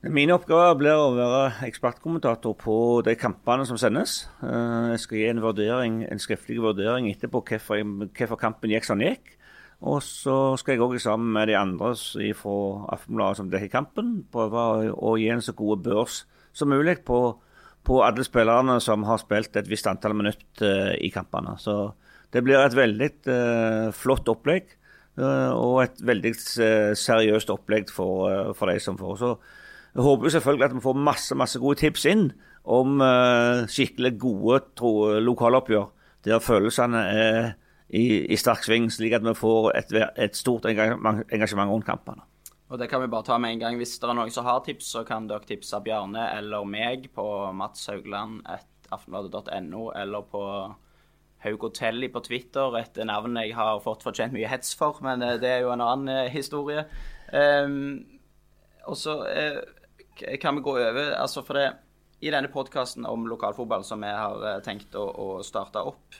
Min 0.00 0.30
oppgave 0.32 0.78
blir 0.80 0.96
å 0.96 1.10
være 1.12 1.66
ekspertkommentator 1.66 2.54
på 2.56 2.74
de 3.04 3.12
kampene 3.20 3.66
som 3.68 3.76
sendes. 3.76 4.22
Eh, 4.40 4.94
jeg 4.94 5.02
skal 5.02 5.18
gi 5.18 5.26
en, 5.28 5.42
vurdering, 5.44 5.98
en 6.08 6.22
skriftlig 6.22 6.56
vurdering 6.64 7.10
etterpå 7.10 7.42
hvorfor, 7.50 7.82
hvorfor 8.16 8.40
kampen 8.40 8.72
gikk 8.72 8.88
som 8.88 8.96
den 8.96 9.12
gikk. 9.12 9.34
Og 9.84 10.00
så 10.00 10.56
skal 10.56 10.78
jeg 10.78 10.84
òg 10.86 10.96
sammen 11.04 11.28
med 11.36 11.52
de 11.52 11.58
andre 11.60 11.92
fra 12.36 12.56
Aftenbladet 12.96 13.42
som 13.42 13.52
dekker 13.52 13.72
kampen, 13.74 14.16
prøve 14.32 14.88
å 14.88 15.14
gi 15.20 15.28
en 15.34 15.44
så 15.44 15.52
god 15.56 15.84
børs 15.84 16.22
som 16.56 16.72
mulig 16.72 17.02
på, 17.04 17.20
på, 17.84 18.00
alle 18.00 18.24
spillerne 18.24 18.80
som 18.80 19.04
har 19.04 19.20
spilt 19.20 19.60
et 19.60 19.68
visst 19.68 19.88
antall 19.88 20.16
minutter 20.16 20.64
uh, 20.64 20.96
i 20.96 21.12
kampene. 21.12 21.58
Så 21.60 21.92
det 22.32 22.40
blir 22.44 22.56
et 22.56 22.76
veldig 22.76 23.12
uh, 23.28 23.92
flott 23.92 24.32
opplegg. 24.32 24.78
Og 25.20 25.82
et 25.82 25.98
veldig 26.06 26.30
seriøst 26.96 27.50
opplegg 27.52 27.90
for, 27.92 28.54
for, 28.56 28.70
de 28.70 28.80
som 28.80 28.96
får. 28.96 29.18
Så 29.20 29.34
jeg 29.94 30.06
håper 30.06 30.28
jo 30.28 30.34
selvfølgelig 30.36 30.68
at 30.68 30.76
vi 30.76 30.84
får 30.84 31.00
masse 31.10 31.38
masse 31.38 31.58
gode 31.58 31.80
tips 31.80 32.04
inn 32.06 32.28
om 32.70 33.00
skikkelig 33.72 34.12
gode 34.20 34.58
tro, 34.78 34.92
lokaloppgjør 35.18 35.88
der 36.24 36.38
følelsene 36.44 36.98
er 36.98 37.52
i, 37.88 38.26
i 38.30 38.36
sterk 38.38 38.62
sving, 38.64 38.90
slik 38.92 39.12
at 39.16 39.24
vi 39.24 39.34
får 39.34 39.72
et, 39.78 39.92
et 40.20 40.36
stort 40.36 40.66
engasjement, 40.70 41.22
engasjement 41.32 41.70
rundt 41.72 41.86
kampene. 41.88 42.22
Og 42.70 42.78
det 42.78 42.88
kan 42.90 43.00
vi 43.02 43.08
bare 43.10 43.24
ta 43.26 43.38
med 43.42 43.50
en 43.56 43.62
gang. 43.64 43.74
Hvis 43.80 43.98
det 43.98 44.06
er 44.06 44.14
noen 44.14 44.30
som 44.30 44.46
har 44.46 44.60
tips, 44.62 44.86
så 44.94 45.00
kan 45.06 45.28
dere 45.30 45.46
tipse 45.48 45.80
Bjarne 45.82 46.24
eller 46.36 46.64
meg 46.68 47.08
på 47.16 47.52
matshaugland.aftenbladet.no 47.58 49.82
eller 49.98 50.22
på 50.30 50.42
Haug 51.40 51.60
Hotelli 51.64 52.08
på 52.12 52.20
Twitter, 52.20 52.76
et 52.78 52.96
navn 53.08 53.36
jeg 53.40 53.54
har 53.56 53.80
fått 53.82 54.02
fortjent 54.04 54.32
mye 54.36 54.48
hets 54.50 54.74
for, 54.76 54.98
men 55.02 55.22
eh, 55.24 55.38
det 55.40 55.48
er 55.48 55.60
jo 55.64 55.72
en 55.72 55.80
annen 55.80 56.08
eh, 56.12 56.28
historie. 56.30 56.84
Um, 57.32 58.04
og 58.84 58.96
så 59.00 59.24
uh, 59.24 59.60
kan 60.42 60.58
vi 60.58 60.64
gå 60.64 60.74
over 60.78 61.14
altså 61.16 61.44
for 61.46 61.58
det, 61.58 61.68
I 62.20 62.32
denne 62.32 62.50
podkasten 62.52 63.06
om 63.08 63.28
lokalfotball 63.30 63.84
som 63.86 64.02
vi 64.04 64.10
har 64.12 64.60
tenkt 64.66 64.96
å, 64.98 65.06
å 65.08 65.28
starte 65.46 65.80
opp, 65.88 66.18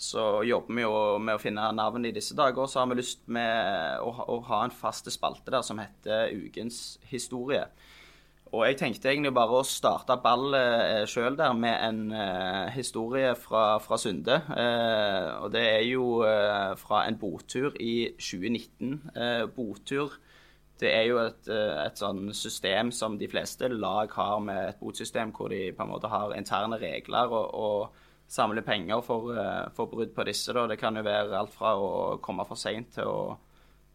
så 0.00 0.40
jobber 0.48 0.76
vi 0.76 0.84
jo 0.84 0.98
med 1.20 1.36
å 1.36 1.40
finne 1.40 1.66
navn 1.76 2.06
i 2.08 2.12
disse 2.16 2.36
dager. 2.36 2.64
Så 2.68 2.80
har 2.80 2.88
vi 2.88 2.98
lyst 3.02 3.26
med 3.28 4.00
å, 4.00 4.12
å 4.32 4.38
ha 4.48 4.62
en 4.64 4.72
fast 4.72 5.08
spalte 5.12 5.52
der 5.52 5.64
som 5.64 5.80
heter 5.80 6.32
Ukens 6.32 6.98
historie. 7.10 7.66
Og 8.50 8.64
jeg 8.66 8.78
tenkte 8.80 9.12
egentlig 9.12 9.30
bare 9.36 9.60
å 9.60 9.66
starte 9.66 10.16
ballet 10.24 10.80
eh, 10.82 11.04
sjøl 11.06 11.36
der 11.38 11.52
med 11.54 11.76
en 11.86 12.00
eh, 12.16 12.72
historie 12.74 13.36
fra, 13.38 13.76
fra 13.84 13.98
Sunde. 14.00 14.40
Eh, 14.50 15.28
og 15.44 15.52
det 15.54 15.62
er 15.68 15.84
jo 15.86 16.06
eh, 16.26 16.72
fra 16.80 17.04
en 17.06 17.18
botur 17.20 17.76
i 17.78 18.10
2019. 18.18 18.96
Eh, 19.14 19.44
botur 19.54 20.16
det 20.80 20.90
er 20.90 21.06
jo 21.08 21.18
et, 21.22 21.48
eh, 21.48 21.74
et 21.84 22.00
sånn 22.00 22.30
system 22.36 22.90
som 22.94 23.18
de 23.20 23.28
fleste 23.28 23.68
lag 23.68 24.12
har 24.16 24.38
med 24.44 24.60
et 24.68 24.80
botsystem 24.80 25.32
hvor 25.36 25.52
de 25.52 25.70
på 25.76 25.84
en 25.84 25.92
måte 25.92 26.10
har 26.10 26.34
interne 26.36 26.80
regler. 26.80 27.32
og, 27.32 27.54
og 27.54 28.06
samler 28.30 28.62
penger 28.62 29.00
for, 29.02 29.32
eh, 29.34 29.68
for 29.74 29.90
brudd 29.90 30.14
på 30.14 30.24
disse. 30.24 30.52
Da. 30.54 30.66
Det 30.70 30.78
kan 30.78 30.94
jo 30.96 31.02
være 31.02 31.34
alt 31.34 31.50
fra 31.50 31.74
å 31.74 32.20
komme 32.22 32.46
for 32.46 32.54
seint 32.54 32.92
til 32.94 33.08
å 33.10 33.38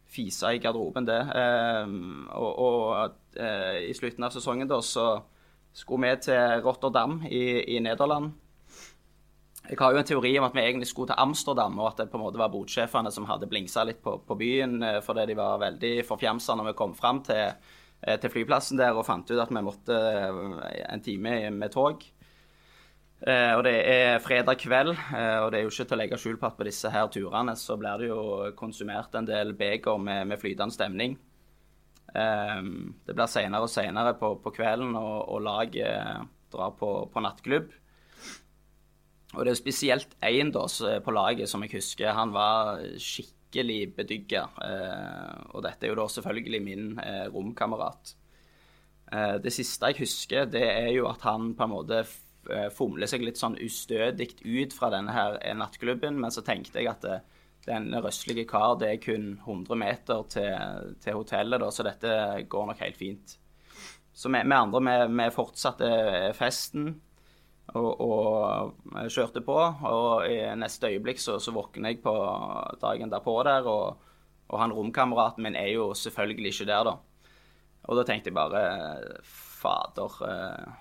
fise 0.06 0.50
i 0.52 0.60
garderoben, 0.62 1.06
det. 1.08 1.22
Um, 1.34 2.28
og, 2.30 2.58
og 2.62 3.40
i 3.80 3.94
slutten 3.96 4.22
av 4.22 4.30
sesongen 4.30 4.68
da, 4.68 4.78
så 4.84 5.22
skulle 5.76 6.12
vi 6.12 6.20
til 6.28 6.62
Rotterdam 6.64 7.18
i, 7.28 7.74
i, 7.76 7.80
Nederland. 7.80 8.36
Jeg 9.66 9.78
har 9.80 9.92
jo 9.92 10.00
en 10.00 10.06
teori 10.06 10.32
om 10.38 10.46
at 10.46 10.54
vi 10.54 10.62
egentlig 10.62 10.88
skulle 10.90 11.10
til 11.10 11.22
Amsterdam, 11.22 11.78
og 11.80 11.88
at 11.90 12.02
det 12.02 12.10
på 12.12 12.18
en 12.20 12.24
måte 12.26 12.38
var 12.38 12.52
botsjefene 12.52 13.10
som 13.14 13.26
hadde 13.26 13.48
blingsa 13.50 13.82
litt 13.86 14.02
på, 14.04 14.18
på, 14.22 14.36
byen 14.38 14.78
fordi 15.02 15.24
de 15.30 15.38
var 15.38 15.62
veldig 15.62 15.94
forfjamsa 16.06 16.54
når 16.54 16.70
vi 16.70 16.76
kom 16.78 16.92
fram 16.94 17.22
til, 17.26 17.56
til, 18.06 18.30
flyplassen 18.30 18.78
der 18.78 18.94
og 18.94 19.06
fant 19.08 19.30
ut 19.32 19.42
at 19.42 19.50
vi 19.50 19.64
måtte 19.66 19.98
en 20.86 21.02
time 21.02 21.38
med 21.50 21.74
tog. 21.74 22.06
Eh, 23.20 23.52
og 23.56 23.62
det 23.64 23.76
er 23.88 24.18
fredag 24.20 24.58
kveld, 24.60 24.92
eh, 24.92 25.38
og 25.40 25.48
det 25.50 25.58
er 25.58 25.64
jo 25.64 25.70
ikke 25.72 25.86
til 25.88 25.96
å 25.96 26.00
legge 26.02 26.18
skjul 26.20 26.36
på 26.40 26.50
at 26.50 26.58
på 26.58 26.66
disse 26.68 26.90
her 26.92 27.08
turene 27.08 27.54
så 27.56 27.78
blir 27.80 28.02
det 28.02 28.10
jo 28.10 28.20
konsumert 28.58 29.14
en 29.16 29.28
del 29.28 29.54
beger 29.56 29.96
med, 29.96 30.28
med 30.28 30.40
flytende 30.40 30.74
stemning. 30.74 31.16
Eh, 32.12 32.60
det 33.08 33.16
blir 33.16 33.32
senere 33.32 33.64
og 33.64 33.72
senere 33.72 34.12
på, 34.20 34.34
på 34.44 34.52
kvelden, 34.58 34.92
og, 35.00 35.16
og 35.32 35.42
laget 35.46 36.28
drar 36.52 36.76
på, 36.76 36.92
på, 37.12 37.24
nattklubb. 37.24 37.72
Og 39.36 39.44
det 39.44 39.52
er 39.52 39.58
spesielt 39.58 40.14
én 40.24 40.52
på 40.52 41.12
laget 41.12 41.48
som 41.48 41.62
jeg 41.62 41.76
husker. 41.76 42.12
Han 42.16 42.32
var 42.32 42.80
skikkelig 42.98 43.94
bedygga. 43.96 44.46
og 45.52 45.62
dette 45.62 45.86
er 45.86 45.92
jo 45.92 45.98
da 46.00 46.08
selvfølgelig 46.08 46.62
min 46.62 47.00
romkamerat. 47.34 48.14
det 49.42 49.52
siste 49.52 49.86
jeg 49.86 50.00
husker, 50.00 50.46
det 50.46 50.64
er 50.64 50.90
jo 50.96 51.06
at 51.08 51.20
han 51.22 51.54
på 51.54 51.64
en 51.64 51.70
måte 51.70 52.04
fomler 52.74 53.06
seg 53.06 53.22
litt 53.22 53.38
sånn 53.38 53.58
ustødig 53.58 54.36
ut 54.44 54.72
fra 54.72 54.90
denne 54.90 55.12
her 55.12 55.38
nattklubben. 55.54 56.18
Men 56.18 56.30
så 56.30 56.42
tenkte 56.42 56.80
jeg 56.80 56.88
at 56.88 57.04
den 57.66 57.90
røslige 57.94 58.46
kar 58.48 58.76
det 58.80 58.92
er 58.92 59.02
kun 59.02 59.32
100 59.42 59.78
meter 59.78 60.22
til, 60.30 60.94
til 61.02 61.18
hotellet, 61.18 61.60
da, 61.60 61.70
så 61.70 61.86
dette 61.86 62.12
går 62.48 62.70
nok 62.70 62.82
helt 62.84 62.98
fint. 62.98 63.36
Så 64.16 64.30
med 64.32 64.52
andre 64.54 64.80
vi, 64.80 64.94
vi, 65.12 65.26
fortsatte 65.34 65.88
festen 66.38 66.94
og, 67.74 68.00
og, 68.00 69.08
kjørte 69.10 69.42
på. 69.44 69.56
Og 69.90 70.26
i 70.30 70.38
neste 70.58 70.92
øyeblikk 70.92 71.20
så, 71.22 71.38
så 71.42 71.54
våkner 71.54 71.94
jeg 71.94 72.02
på 72.04 72.14
dagen 72.82 73.12
derpå 73.12 73.36
der, 73.46 73.66
og, 73.66 74.08
og 74.48 74.62
han 74.62 74.74
romkameraten 74.74 75.46
min 75.46 75.58
er 75.58 75.72
jo 75.74 75.90
selvfølgelig 75.94 76.52
ikke 76.54 76.70
der, 76.70 76.90
da. 76.90 76.96
Og 77.86 77.98
da 77.98 78.06
tenkte 78.06 78.30
jeg 78.30 78.38
bare 78.38 78.62
Fader. 79.26 80.18
Eh, 80.26 80.74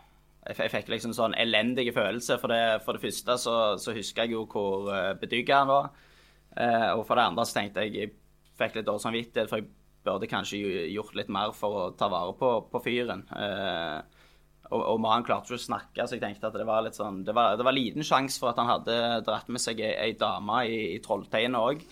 jeg 0.45 0.71
fikk 0.73 0.91
liksom 0.93 1.13
sånn 1.17 1.35
elendige 1.41 1.93
følelse. 1.93 2.37
For 2.41 2.53
det, 2.53 2.81
for 2.85 2.97
det 2.97 3.05
første 3.05 3.37
så, 3.41 3.55
så, 3.81 3.93
husker 3.97 4.25
jeg 4.25 4.35
jo 4.35 4.45
hvor 4.49 4.91
eh, 4.93 5.13
bedygga 5.21 5.63
han 5.63 5.71
var. 5.71 5.89
Eh, 6.55 6.91
og 6.93 7.05
for 7.07 7.17
det 7.17 7.27
andre 7.29 7.45
så 7.45 7.59
tenkte 7.59 7.85
jeg 7.85 7.97
jeg 7.99 8.13
fikk 8.55 8.77
litt 8.77 8.87
dårlig 8.87 9.03
samvittighet, 9.03 9.49
for 9.51 9.59
jeg 9.59 9.69
burde 10.05 10.29
kanskje 10.31 10.59
gjort 10.93 11.17
litt 11.17 11.31
mer 11.33 11.51
for 11.57 11.79
å 11.79 11.87
ta 11.97 12.07
vare 12.11 12.35
på, 12.39 12.51
på 12.71 12.81
fyren. 12.85 13.25
Eh, 13.35 14.14
og, 14.71 14.81
og 14.81 15.01
mannen 15.01 15.25
klarte 15.27 15.51
ikke 15.51 15.59
å 15.59 15.65
snakke, 15.65 16.05
så 16.07 16.17
jeg 16.17 16.23
tenkte 16.23 16.49
at 16.49 16.57
det 16.57 16.65
var 16.65 16.85
litt 16.85 16.97
sånn 16.97 17.21
Det 17.25 17.35
var, 17.37 17.53
det 17.59 17.65
var 17.67 17.75
liten 17.75 18.05
sjanse 18.05 18.41
for 18.41 18.51
at 18.51 18.61
han 18.61 18.71
hadde 18.71 18.97
dratt 19.27 19.51
med 19.51 19.61
seg 19.61 19.81
ei, 19.83 19.93
ei 20.07 20.15
dame 20.17 20.63
i, 20.65 20.79
i 20.95 21.01
Trollteinet 21.05 21.59
òg. 21.59 21.85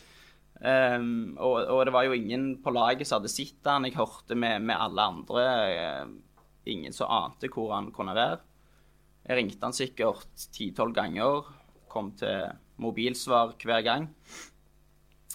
Um, 0.64 0.70
ehm, 0.70 1.12
og, 1.38 1.58
og, 1.60 1.82
det 1.86 1.94
var 1.94 2.08
jo 2.08 2.16
ingen 2.18 2.48
på 2.64 2.74
laget 2.74 3.10
som 3.10 3.20
hadde 3.20 3.34
sett 3.34 3.70
han. 3.70 3.86
Jeg 3.86 3.98
hørte 4.00 4.38
med, 4.40 4.64
med 4.66 4.80
alle 4.80 5.10
andre. 5.14 5.44
Uh, 5.76 6.40
ingen 6.72 6.96
som 6.96 7.12
ante 7.12 7.52
hvor 7.52 7.76
han 7.76 7.92
kunne 7.94 8.16
være. 8.18 8.40
Jeg 9.28 9.40
ringte 9.40 9.68
han 9.68 9.76
sikkert 9.76 10.48
ti-tolv 10.56 10.96
ganger, 10.96 11.46
kom 11.92 12.12
til 12.20 12.50
mobilsvar 12.82 13.54
hver 13.62 13.84
gang. 13.86 14.08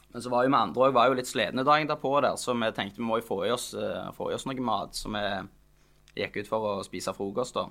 Men 0.09 0.25
så 0.25 0.33
var 0.33 0.45
jo 0.45 0.51
vi 0.51 0.59
andre 0.59 0.89
òg 0.89 1.15
litt 1.17 1.29
slitne 1.29 1.65
dagen 1.65 1.89
derpå, 1.89 2.17
der, 2.25 2.37
så 2.41 2.57
vi 2.57 2.73
tenkte 2.75 3.01
vi 3.01 3.07
må 3.07 3.21
jo 3.21 3.29
få 3.29 3.39
i 3.47 3.53
oss, 3.55 3.71
uh, 3.79 4.11
få 4.17 4.33
i 4.33 4.37
oss 4.37 4.49
noe 4.49 4.65
mat. 4.65 4.97
Så 4.97 5.13
vi 5.13 5.25
gikk 6.17 6.41
ut 6.41 6.51
for 6.51 6.71
å 6.71 6.73
spise 6.87 7.15
frokost. 7.17 7.59
da. 7.59 7.69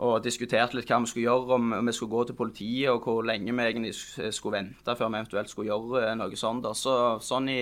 Og 0.00 0.22
diskuterte 0.24 0.78
litt 0.78 0.88
hva 0.88 0.96
vi 1.02 1.10
skulle 1.10 1.26
gjøre, 1.26 1.56
om 1.58 1.72
vi 1.84 1.92
skulle 1.92 2.14
gå 2.14 2.22
til 2.30 2.36
politiet, 2.38 2.88
og 2.88 3.04
hvor 3.04 3.26
lenge 3.26 3.52
vi 3.52 3.66
egentlig 3.66 3.90
skulle 4.32 4.56
vente 4.56 4.94
før 4.96 5.10
vi 5.10 5.18
eventuelt 5.18 5.50
skulle 5.52 5.68
gjøre 5.68 6.04
eh, 6.06 6.14
noe 6.16 6.38
sånt. 6.40 6.64
Da. 6.64 6.72
Så, 6.76 6.94
sånn 7.24 7.50
i 7.52 7.58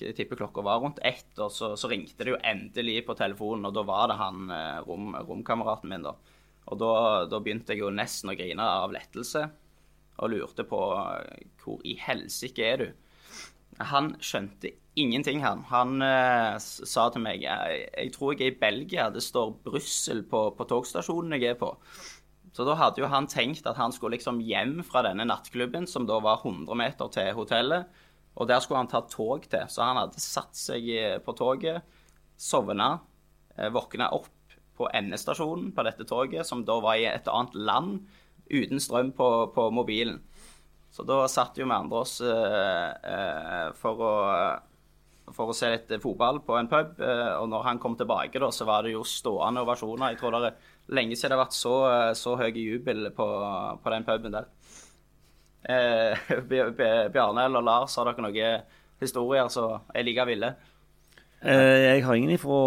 jeg 0.00 0.14
tipper 0.16 0.40
klokka 0.40 0.64
var 0.64 0.80
rundt 0.80 1.02
ett, 1.04 1.28
og 1.36 1.52
så, 1.52 1.74
så, 1.76 1.90
ringte 1.92 2.24
det 2.24 2.32
jo 2.32 2.40
endelig 2.40 3.02
på 3.04 3.18
telefonen, 3.18 3.68
og 3.68 3.76
da 3.76 3.84
var 3.84 4.08
det 4.08 4.16
han 4.22 4.48
eh, 4.48 4.80
rom, 4.86 5.12
romkameraten 5.28 5.92
min, 5.92 6.08
da. 6.08 6.14
Og 6.72 6.80
da, 6.80 6.94
da, 7.28 7.42
begynte 7.44 7.76
jeg 7.76 7.84
jo 7.84 7.92
nesten 7.92 8.32
å 8.32 8.38
grine 8.38 8.64
av 8.80 8.94
lettelse, 8.94 9.44
og 10.24 10.32
lurte 10.32 10.64
på 10.64 10.80
eh, 11.02 11.50
hvor 11.60 11.84
i 11.84 11.98
helsike 12.00 12.64
er 12.64 12.80
du? 12.80 12.88
Han 13.82 14.14
skjønte 14.22 14.70
ingenting, 14.94 15.42
han. 15.42 15.64
Han 15.70 16.02
uh, 16.02 16.56
sa 16.60 17.08
til 17.12 17.24
meg 17.24 17.42
jeg, 17.42 17.78
jeg, 17.90 18.12
tror 18.14 18.34
jeg 18.34 18.46
er 18.46 18.52
i 18.52 18.60
Belgia. 18.60 19.08
Det 19.10 19.22
står 19.24 19.56
Brussel 19.64 20.22
på, 20.30 20.46
på, 20.56 20.66
togstasjonen 20.70 21.34
jeg 21.36 21.54
er 21.54 21.58
på. 21.60 21.72
Så 22.54 22.66
da 22.66 22.76
hadde 22.78 23.02
jo 23.02 23.10
han 23.10 23.26
tenkt 23.30 23.66
at 23.66 23.78
han 23.80 23.92
skulle 23.94 24.14
liksom 24.14 24.38
hjem 24.46 24.78
fra 24.86 25.02
denne 25.06 25.26
nattklubben, 25.26 25.88
som 25.90 26.06
da 26.06 26.20
var 26.22 26.44
100 26.44 26.78
meter 26.78 27.10
til 27.14 27.32
hotellet. 27.34 27.90
Og 28.38 28.46
der 28.50 28.62
skulle 28.62 28.84
han 28.84 28.90
ta 28.90 29.02
tog 29.10 29.48
til. 29.50 29.66
Så 29.70 29.82
han 29.82 29.98
hadde 29.98 30.22
satt 30.22 30.54
seg 30.58 30.86
eh, 30.94 31.18
på 31.22 31.34
toget, 31.38 31.82
sovna, 32.38 32.96
uh, 33.58 33.68
våkna 33.74 34.12
opp 34.14 34.30
på 34.74 34.88
endestasjonen 34.90 35.70
på 35.74 35.84
dette 35.86 36.06
toget, 36.06 36.46
som 36.46 36.64
da 36.66 36.80
var 36.82 36.98
i 36.98 37.06
et 37.06 37.28
annet 37.30 37.54
land, 37.54 37.98
uten 38.50 38.82
strøm 38.82 39.12
på, 39.16 39.28
på 39.54 39.68
mobilen. 39.74 40.18
Så 40.94 41.02
da 41.08 41.16
satt 41.30 41.58
jo 41.58 41.66
vi 41.66 41.74
andre 41.74 42.00
oss 42.04 42.20
uh, 42.22 42.92
uh, 43.02 43.72
for 43.80 44.04
å 44.06 44.14
for 45.34 45.48
å 45.50 45.54
se 45.56 45.70
litt 45.72 45.88
fotball 46.02 46.42
på 46.44 46.52
en 46.58 46.68
pub. 46.68 46.98
eh, 47.00 47.30
Og 47.40 47.48
når 47.48 47.62
han 47.64 47.78
kom 47.80 47.94
tilbake, 47.96 48.38
da, 48.42 48.50
så 48.52 48.66
var 48.68 48.82
det 48.84 48.90
jo 48.92 49.00
stående 49.08 49.62
ovasjoner. 49.64 50.10
Jeg 50.12 50.18
tror 50.20 50.34
det 50.36 50.50
er 50.50 50.94
lenge 50.98 51.16
siden 51.16 51.32
det 51.32 51.38
har 51.38 51.44
vært 51.46 51.56
så, 51.56 51.72
eh, 51.88 52.10
så 52.20 52.34
høy 52.36 52.50
jubel 52.60 53.08
på, 53.16 53.26
på 53.82 53.94
den 53.94 54.04
puben 54.04 54.36
der. 54.36 54.50
Eh, 55.64 56.18
Bj- 56.50 56.74
Bj- 56.76 57.08
Bjarne 57.14 57.46
eller 57.48 57.64
Lars, 57.64 57.96
har 57.96 58.10
dere 58.10 58.26
noen 58.26 58.66
historier 59.00 59.48
som 59.52 59.80
er 59.96 60.04
like 60.04 60.26
ville? 60.28 60.52
Eh, 61.42 61.78
Jeg 61.94 62.04
har 62.04 62.14
ingen 62.14 62.30
ifra, 62.30 62.58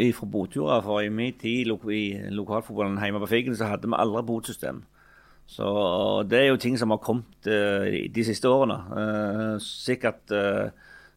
ifra 0.00 0.26
boturer, 0.26 0.82
for 0.84 1.00
i 1.00 1.08
min 1.08 1.32
tid 1.38 1.66
i 1.68 2.30
lokalfotballen 2.30 2.98
hjemme 3.00 3.20
på 3.24 3.30
Figgen, 3.30 3.56
så 3.56 3.68
hadde 3.70 3.88
vi 3.88 3.96
aldri 3.98 4.22
botsystem. 4.28 4.82
Så 5.48 5.68
det 6.28 6.42
er 6.42 6.50
jo 6.50 6.60
ting 6.60 6.76
som 6.78 6.92
har 6.92 7.00
kommet 7.00 7.48
eh, 7.48 8.06
de 8.12 8.24
siste 8.26 8.50
årene. 8.50 8.76
Eh, 9.00 9.54
sikkert, 9.64 10.28
uh, 10.30 10.68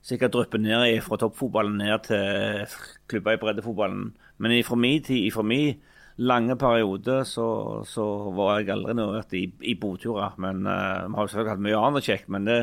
sikkert 0.02 0.34
dryppet 0.34 0.64
ned 0.64 1.02
fra 1.04 1.20
toppfotballen 1.20 1.82
ned 1.82 2.06
til 2.08 2.78
klubber 3.12 3.36
i 3.36 3.42
breddefotballen. 3.42 4.14
Men 4.42 4.56
fra 4.64 4.78
min 4.80 5.04
tid, 5.04 5.28
ifra 5.28 5.44
min 5.44 5.82
lange 6.22 6.56
periode, 6.60 7.26
så, 7.26 7.84
så 7.88 8.06
var 8.36 8.60
jeg 8.60 8.72
aldri 8.72 8.96
involvert 8.96 9.36
i, 9.36 9.44
i 9.68 9.76
boturer. 9.76 10.40
Men 10.40 10.64
uh, 10.64 11.10
vi 11.10 11.20
har 11.20 11.28
selvfølgelig 11.28 11.56
hatt 11.58 11.68
mye 11.68 11.84
annet 11.90 12.08
kjekt. 12.08 12.32
Men 12.32 12.48
det, 12.48 12.62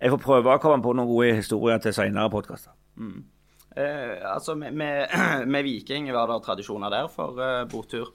jeg 0.00 0.16
får 0.16 0.24
prøve 0.26 0.58
å 0.58 0.62
komme 0.62 0.82
på 0.82 0.96
noen 0.98 1.08
gode 1.08 1.38
historier 1.38 1.78
til 1.82 1.94
senere 1.94 2.32
podkaster. 2.32 2.74
Eh, 3.76 4.18
altså 4.34 4.54
med, 4.54 4.74
med, 4.74 5.06
med 5.52 5.62
Viking, 5.66 6.10
var 6.12 6.30
det 6.30 6.42
tradisjoner 6.44 6.92
der 6.92 7.08
for 7.10 7.40
eh, 7.42 7.64
botur? 7.70 8.12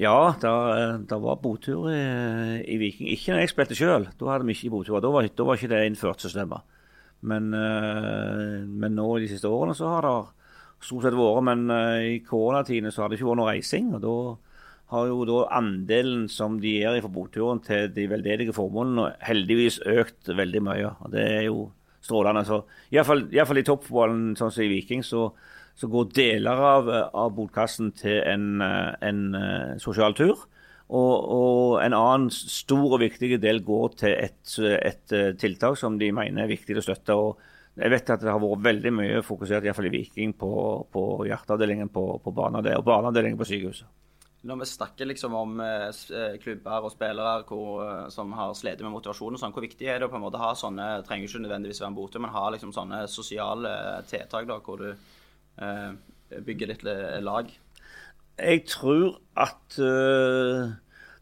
Ja, 0.00 0.34
det 0.42 1.18
var 1.22 1.42
botur 1.42 1.86
i, 1.92 1.98
i 2.66 2.78
Viking. 2.80 3.12
Ikke 3.14 3.34
når 3.34 3.44
jeg 3.44 3.52
spilte 3.52 3.76
sjøl, 3.78 4.08
da 4.18 4.30
hadde 4.32 4.48
vi 4.48 4.56
ikke 4.56 4.72
botur. 4.74 4.98
Da 5.02 5.10
var, 5.14 5.28
da 5.30 5.46
var 5.46 5.60
ikke 5.60 5.70
det 5.70 5.84
innført 5.86 6.24
systemet. 6.24 6.66
Men, 7.24 7.52
eh, 7.54 8.64
men 8.66 8.98
nå 8.98 9.06
i 9.16 9.22
de 9.24 9.30
siste 9.30 9.48
årene 9.48 9.76
så 9.78 9.92
har 9.94 10.04
det 10.04 10.16
stort 10.84 11.06
sett 11.06 11.16
vært. 11.16 11.44
Men 11.46 11.70
eh, 11.70 12.08
i 12.16 12.18
koronatidene 12.26 12.90
så 12.92 13.04
har 13.04 13.12
det 13.12 13.20
ikke 13.20 13.30
vært 13.30 13.40
noe 13.40 13.52
reising. 13.52 13.94
og 13.94 14.02
da 14.02 14.16
har 14.92 15.08
jo 15.08 15.24
da 15.30 15.38
andelen 15.56 16.26
som 16.28 16.58
de 16.60 16.74
gir 16.76 17.00
fra 17.00 17.14
boturen 17.14 17.62
til 17.64 17.88
de 17.94 18.04
veldedige 18.10 18.54
formålene, 18.54 19.14
heldigvis 19.24 19.80
økt 19.94 20.28
veldig 20.28 20.62
mye. 20.62 20.90
og 21.00 21.14
Det 21.14 21.24
er 21.38 21.42
jo 21.48 21.70
strålende. 22.04 22.44
Så 22.44 22.64
Iallfall 22.92 23.62
i 23.62 23.66
toppfotballen, 23.66 24.34
sånn 24.36 24.52
som 24.52 24.66
i 24.66 24.70
Viking, 24.74 25.06
så, 25.06 25.30
så 25.74 25.88
går 25.90 26.10
deler 26.14 26.60
av, 26.62 26.90
av 27.14 27.32
botkassen 27.34 27.90
til 27.98 28.20
en, 28.22 28.60
eh, 28.62 28.92
en 29.08 29.24
eh, 29.38 29.72
sosial 29.82 30.14
tur. 30.14 30.36
Og, 30.94 31.14
og 31.34 31.80
en 31.82 31.96
annen 31.96 32.28
stor 32.30 32.92
og 32.92 33.00
viktig 33.02 33.38
del 33.42 33.62
går 33.64 33.96
til 34.04 34.14
et, 34.14 34.54
et 34.60 35.16
eh, 35.16 35.32
tiltak 35.40 35.78
som 35.80 35.98
de 35.98 36.12
mener 36.14 36.44
er 36.44 36.52
viktig 36.52 36.78
å 36.78 36.84
støtte. 36.84 37.16
og 37.18 37.42
jeg 37.74 37.90
vet 37.90 38.10
at 38.14 38.22
det 38.22 38.30
har 38.30 38.38
vært 38.38 38.62
veldig 38.68 38.90
mye 38.94 39.22
fokusert 39.26 39.64
i, 39.64 39.66
hvert 39.66 39.80
fall 39.80 39.88
i 39.90 39.96
Viking 39.96 40.36
på, 40.38 40.50
på 40.94 41.02
hjerteavdelingen 41.26 41.90
på, 41.90 42.04
på 42.22 42.32
barneavdelingen 42.36 42.84
og 42.84 42.86
barneavdelingen 42.86 43.40
på 43.40 43.48
sykehuset. 43.50 43.88
Når 44.44 44.60
vi 44.60 44.68
snakker 44.68 45.08
liksom 45.08 45.34
om 45.34 45.56
klubber 46.42 46.84
og 46.84 46.92
spillere 46.92 47.46
hvor, 47.48 48.10
som 48.12 48.30
har 48.36 48.52
slitt 48.54 48.82
med 48.84 48.92
motivasjon 48.92 49.34
og 49.34 49.40
sånn, 49.40 49.54
hvor 49.56 49.64
viktig 49.64 49.88
er 49.88 49.98
det 49.98 50.06
å 50.06 50.12
på 50.12 50.20
en 50.20 50.26
måte 50.26 50.38
ha 50.38 50.52
sånne 50.54 51.00
trenger 51.08 51.26
ikke 51.26 51.40
nødvendigvis 51.46 51.80
være 51.80 51.90
en 51.90 51.96
bote, 51.96 52.20
men 52.20 52.34
ha 52.36 52.44
liksom 52.52 52.74
sånne 52.76 53.00
sosiale 53.10 53.72
tiltak 54.06 54.46
da, 54.52 54.60
hvor 54.62 54.84
du 54.84 54.92
eh, 55.60 56.40
bygger 56.44 56.72
litt 56.72 56.86
eh, 56.88 57.20
lag? 57.24 57.50
Jeg 58.38 58.64
tror 58.66 59.20
at 59.38 59.78
øh, 59.78 60.72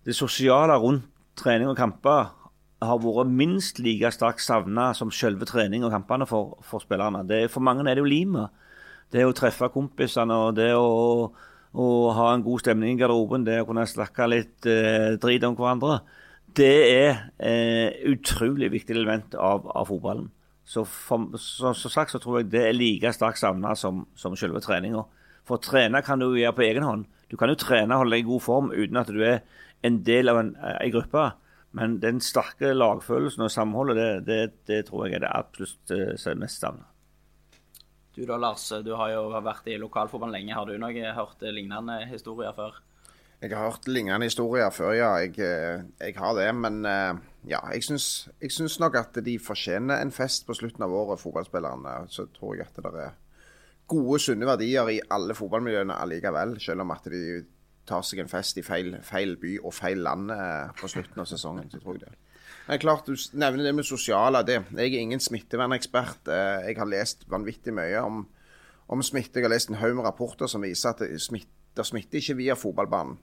det 0.06 0.16
sosiale 0.16 0.76
rundt 0.80 1.08
trening 1.36 1.68
og 1.68 1.76
kamper 1.76 2.32
har 2.82 2.98
vært 3.02 3.30
minst 3.30 3.78
like 3.82 4.10
sterkt 4.14 4.42
savna 4.42 4.90
som 4.96 5.12
selve 5.14 5.46
trening 5.48 5.84
og 5.86 5.92
kampene 5.94 6.26
for, 6.28 6.58
for 6.66 6.82
spillerne. 6.82 7.22
Det, 7.28 7.44
for 7.52 7.64
mange 7.64 7.84
er 7.86 7.94
det 7.96 8.02
jo 8.02 8.10
limet. 8.10 8.50
Det 9.12 9.24
å 9.28 9.34
treffe 9.36 9.68
kompisene 9.72 10.34
og 10.46 10.56
det 10.56 10.72
å, 10.74 11.28
å 11.72 11.86
ha 12.16 12.28
en 12.32 12.44
god 12.44 12.64
stemning 12.64 12.96
i 12.96 13.00
garderoben, 13.00 13.44
det 13.46 13.60
å 13.62 13.68
kunne 13.68 13.86
snakke 13.88 14.28
litt 14.30 14.68
eh, 14.68 15.14
drit 15.20 15.44
om 15.46 15.56
hverandre, 15.58 16.00
det 16.56 16.76
er 16.88 17.10
eh, 17.40 18.00
utrolig 18.12 18.72
viktig 18.72 18.96
element 18.96 19.36
av, 19.36 19.68
av 19.68 19.88
fotballen. 19.88 20.30
Så 20.72 20.86
for, 20.88 21.36
så, 21.36 21.74
så 21.76 21.90
sagt 21.92 22.14
så 22.14 22.20
tror 22.22 22.40
jeg 22.40 22.52
det 22.52 22.62
er 22.64 22.76
like 22.76 23.12
sterkt 23.12 23.42
savna 23.42 23.74
som, 23.76 24.06
som 24.16 24.36
selve 24.40 24.62
treninga. 24.64 25.04
For 25.44 25.60
trene 25.60 26.00
kan 26.06 26.22
du 26.22 26.30
gjøre 26.30 26.54
på 26.56 26.64
egen 26.64 26.86
hånd. 26.86 27.04
Du 27.28 27.36
kan 27.36 27.50
jo 27.52 27.58
trene 27.60 27.92
og 27.92 28.04
holde 28.04 28.16
deg 28.16 28.24
i 28.24 28.30
god 28.30 28.44
form 28.44 28.70
uten 28.72 29.00
at 29.00 29.10
du 29.12 29.20
er 29.26 29.42
en 29.84 29.98
del 30.06 30.32
av 30.32 30.40
en, 30.40 30.54
en 30.56 30.94
gruppe. 30.94 31.26
Men 31.76 31.98
den 32.00 32.20
sterke 32.24 32.72
lagfølelsen 32.76 33.46
og 33.46 33.52
samholdet, 33.52 33.98
det, 33.98 34.08
det, 34.28 34.40
det 34.68 34.80
tror 34.88 35.06
jeg 35.06 35.18
er 35.18 35.24
det 35.24 35.32
absolutt 35.32 35.92
eh, 35.96 36.14
som 36.20 36.40
mest 36.40 36.60
savna. 36.60 36.88
Du 38.12 38.26
da, 38.28 38.36
Lars, 38.36 38.66
du 38.84 38.92
har 39.00 39.14
jo 39.14 39.28
vært 39.32 39.68
i 39.72 39.78
lokalfotballen 39.80 40.36
lenge. 40.36 40.56
Har 40.56 40.68
du 40.68 40.76
noe, 40.76 41.12
hørt 41.16 41.44
lignende 41.48 42.02
historier 42.10 42.52
før? 42.56 42.76
Jeg 43.40 43.54
har 43.56 43.70
hørt 43.70 43.88
lignende 43.88 44.28
historier 44.28 44.68
før, 44.70 44.92
ja. 44.92 45.14
Jeg, 45.24 45.32
eh, 45.40 45.84
jeg 46.04 46.18
har 46.20 46.36
det. 46.36 46.50
Men 46.60 46.84
eh, 46.84 47.22
ja, 47.48 47.58
jeg 47.74 47.82
syns, 47.84 48.78
nok 48.80 48.94
at 49.00 49.18
de 49.24 49.38
fortjener 49.42 50.00
en 50.02 50.12
fest 50.14 50.46
på 50.46 50.54
slutten 50.54 50.84
av 50.86 50.92
året, 50.94 51.20
fotballspillerne. 51.20 52.06
Så 52.08 52.26
tror 52.36 52.56
jeg 52.56 52.66
at 52.68 52.76
det 52.84 52.92
er 53.06 53.16
gode, 53.90 54.20
sunne 54.22 54.46
verdier 54.46 54.88
i 54.88 55.00
alle 55.10 55.34
fotballmiljøene 55.34 55.96
allikevel. 56.00 56.56
Selv 56.62 56.84
om 56.84 56.92
at 56.94 57.08
de 57.10 57.42
tar 57.88 58.04
seg 58.06 58.22
en 58.22 58.30
fest 58.30 58.58
i 58.58 58.62
feil, 58.62 58.94
feil 59.02 59.34
by 59.42 59.56
og 59.64 59.74
feil 59.74 59.98
land 60.06 60.30
eh, 60.30 60.70
på 60.78 60.88
slutten 60.88 61.18
av 61.24 61.26
sesongen. 61.26 61.66
Så 61.72 61.80
tror 61.82 61.98
jeg 61.98 62.04
det. 62.06 62.14
Men 62.68 62.78
klart, 62.78 63.06
Du 63.10 63.16
nevner 63.34 63.64
det 63.64 63.74
med 63.74 63.84
sosiale. 63.84 64.44
det. 64.46 64.60
Jeg 64.70 64.94
er 64.94 65.00
ingen 65.00 65.20
smittevernekspert. 65.20 66.28
Eh, 66.28 66.68
Jeg 66.68 66.76
har 66.78 66.86
lest 66.86 67.26
vanvittig 67.28 67.74
mye 67.74 67.98
om, 68.06 68.28
om 68.88 69.02
smitte. 69.02 69.40
Jeg 69.40 69.44
har 69.48 69.50
lest 69.56 69.68
en 69.68 69.80
haug 69.82 69.96
med 69.96 70.04
rapporter 70.06 70.46
som 70.46 70.62
viser 70.62 70.90
at 70.90 70.98
det 71.02 71.20
smitter, 71.20 71.82
smitter 71.82 72.18
ikke 72.22 72.36
via 72.38 72.54
fotballbanen. 72.54 73.18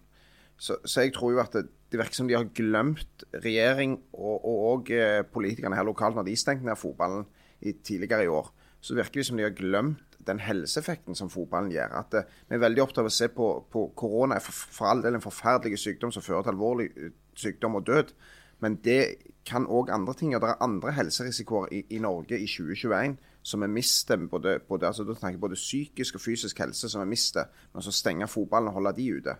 Så, 0.59 0.75
så 0.83 1.01
jeg 1.07 1.13
tror 1.15 1.31
jo 1.31 1.39
at 1.39 1.53
det, 1.55 1.69
det 1.91 1.99
virker 1.99 2.19
som 2.19 2.27
de 2.29 2.37
har 2.37 2.49
glemt 2.55 3.25
regjering 3.33 3.97
og, 4.13 4.35
og, 4.45 4.57
og 4.71 4.91
eh, 4.93 5.23
politikerne 5.25 5.77
her 5.77 5.87
lokalt 5.87 6.17
når 6.17 6.27
de 6.27 6.35
stengte 6.37 6.67
ned 6.67 6.77
fotballen 6.77 7.25
i, 7.61 7.73
tidligere 7.73 8.27
i 8.27 8.31
år. 8.31 8.51
Så 8.81 8.95
virker 8.95 9.19
det 9.19 9.25
som 9.27 9.39
de 9.39 9.47
har 9.47 9.55
glemt 9.57 10.19
den 10.27 10.39
helseeffekten 10.39 11.15
som 11.15 11.31
fotballen 11.31 11.71
gjør. 11.73 11.95
At 11.99 12.11
det, 12.13 12.25
Vi 12.47 12.55
er 12.55 12.61
veldig 12.63 12.83
opptatt 12.83 13.03
av 13.03 13.09
å 13.09 13.13
se 13.13 13.29
på, 13.33 13.47
på 13.71 13.87
korona 13.97 14.37
er 14.37 14.45
for, 14.45 14.53
for 14.77 14.91
all 14.91 15.01
del 15.03 15.17
en 15.17 15.25
forferdelig 15.25 15.79
sykdom 15.81 16.13
som 16.13 16.23
fører 16.23 16.45
til 16.45 16.55
alvorlig 16.55 16.91
eh, 16.95 17.15
sykdom 17.35 17.79
og 17.79 17.87
død. 17.87 18.13
Men 18.59 18.75
det 18.83 19.01
kan 19.47 19.65
òg 19.65 19.91
andre 19.93 20.13
ting. 20.13 20.35
Og 20.35 20.43
det 20.43 20.51
er 20.51 20.63
andre 20.63 20.93
helserisikoer 20.93 21.73
i, 21.73 21.83
i 21.95 21.99
Norge 22.03 22.37
i 22.37 22.47
2021 22.47 23.17
som 23.41 23.63
vi 23.63 23.71
mister. 23.71 24.17
Både, 24.29 24.59
både, 24.67 24.87
altså, 24.87 25.03
da 25.07 25.15
snakker 25.15 25.37
jeg 25.37 25.45
både 25.47 25.59
psykisk 25.59 26.19
og 26.19 26.21
fysisk 26.21 26.59
helse 26.59 26.89
som 26.91 27.03
vi 27.03 27.13
mister. 27.15 27.49
Men 27.73 27.85
så 27.85 27.95
stenge 27.95 28.27
fotballen 28.27 28.71
og 28.71 28.79
holde 28.79 28.95
de 28.99 29.07
ute. 29.17 29.37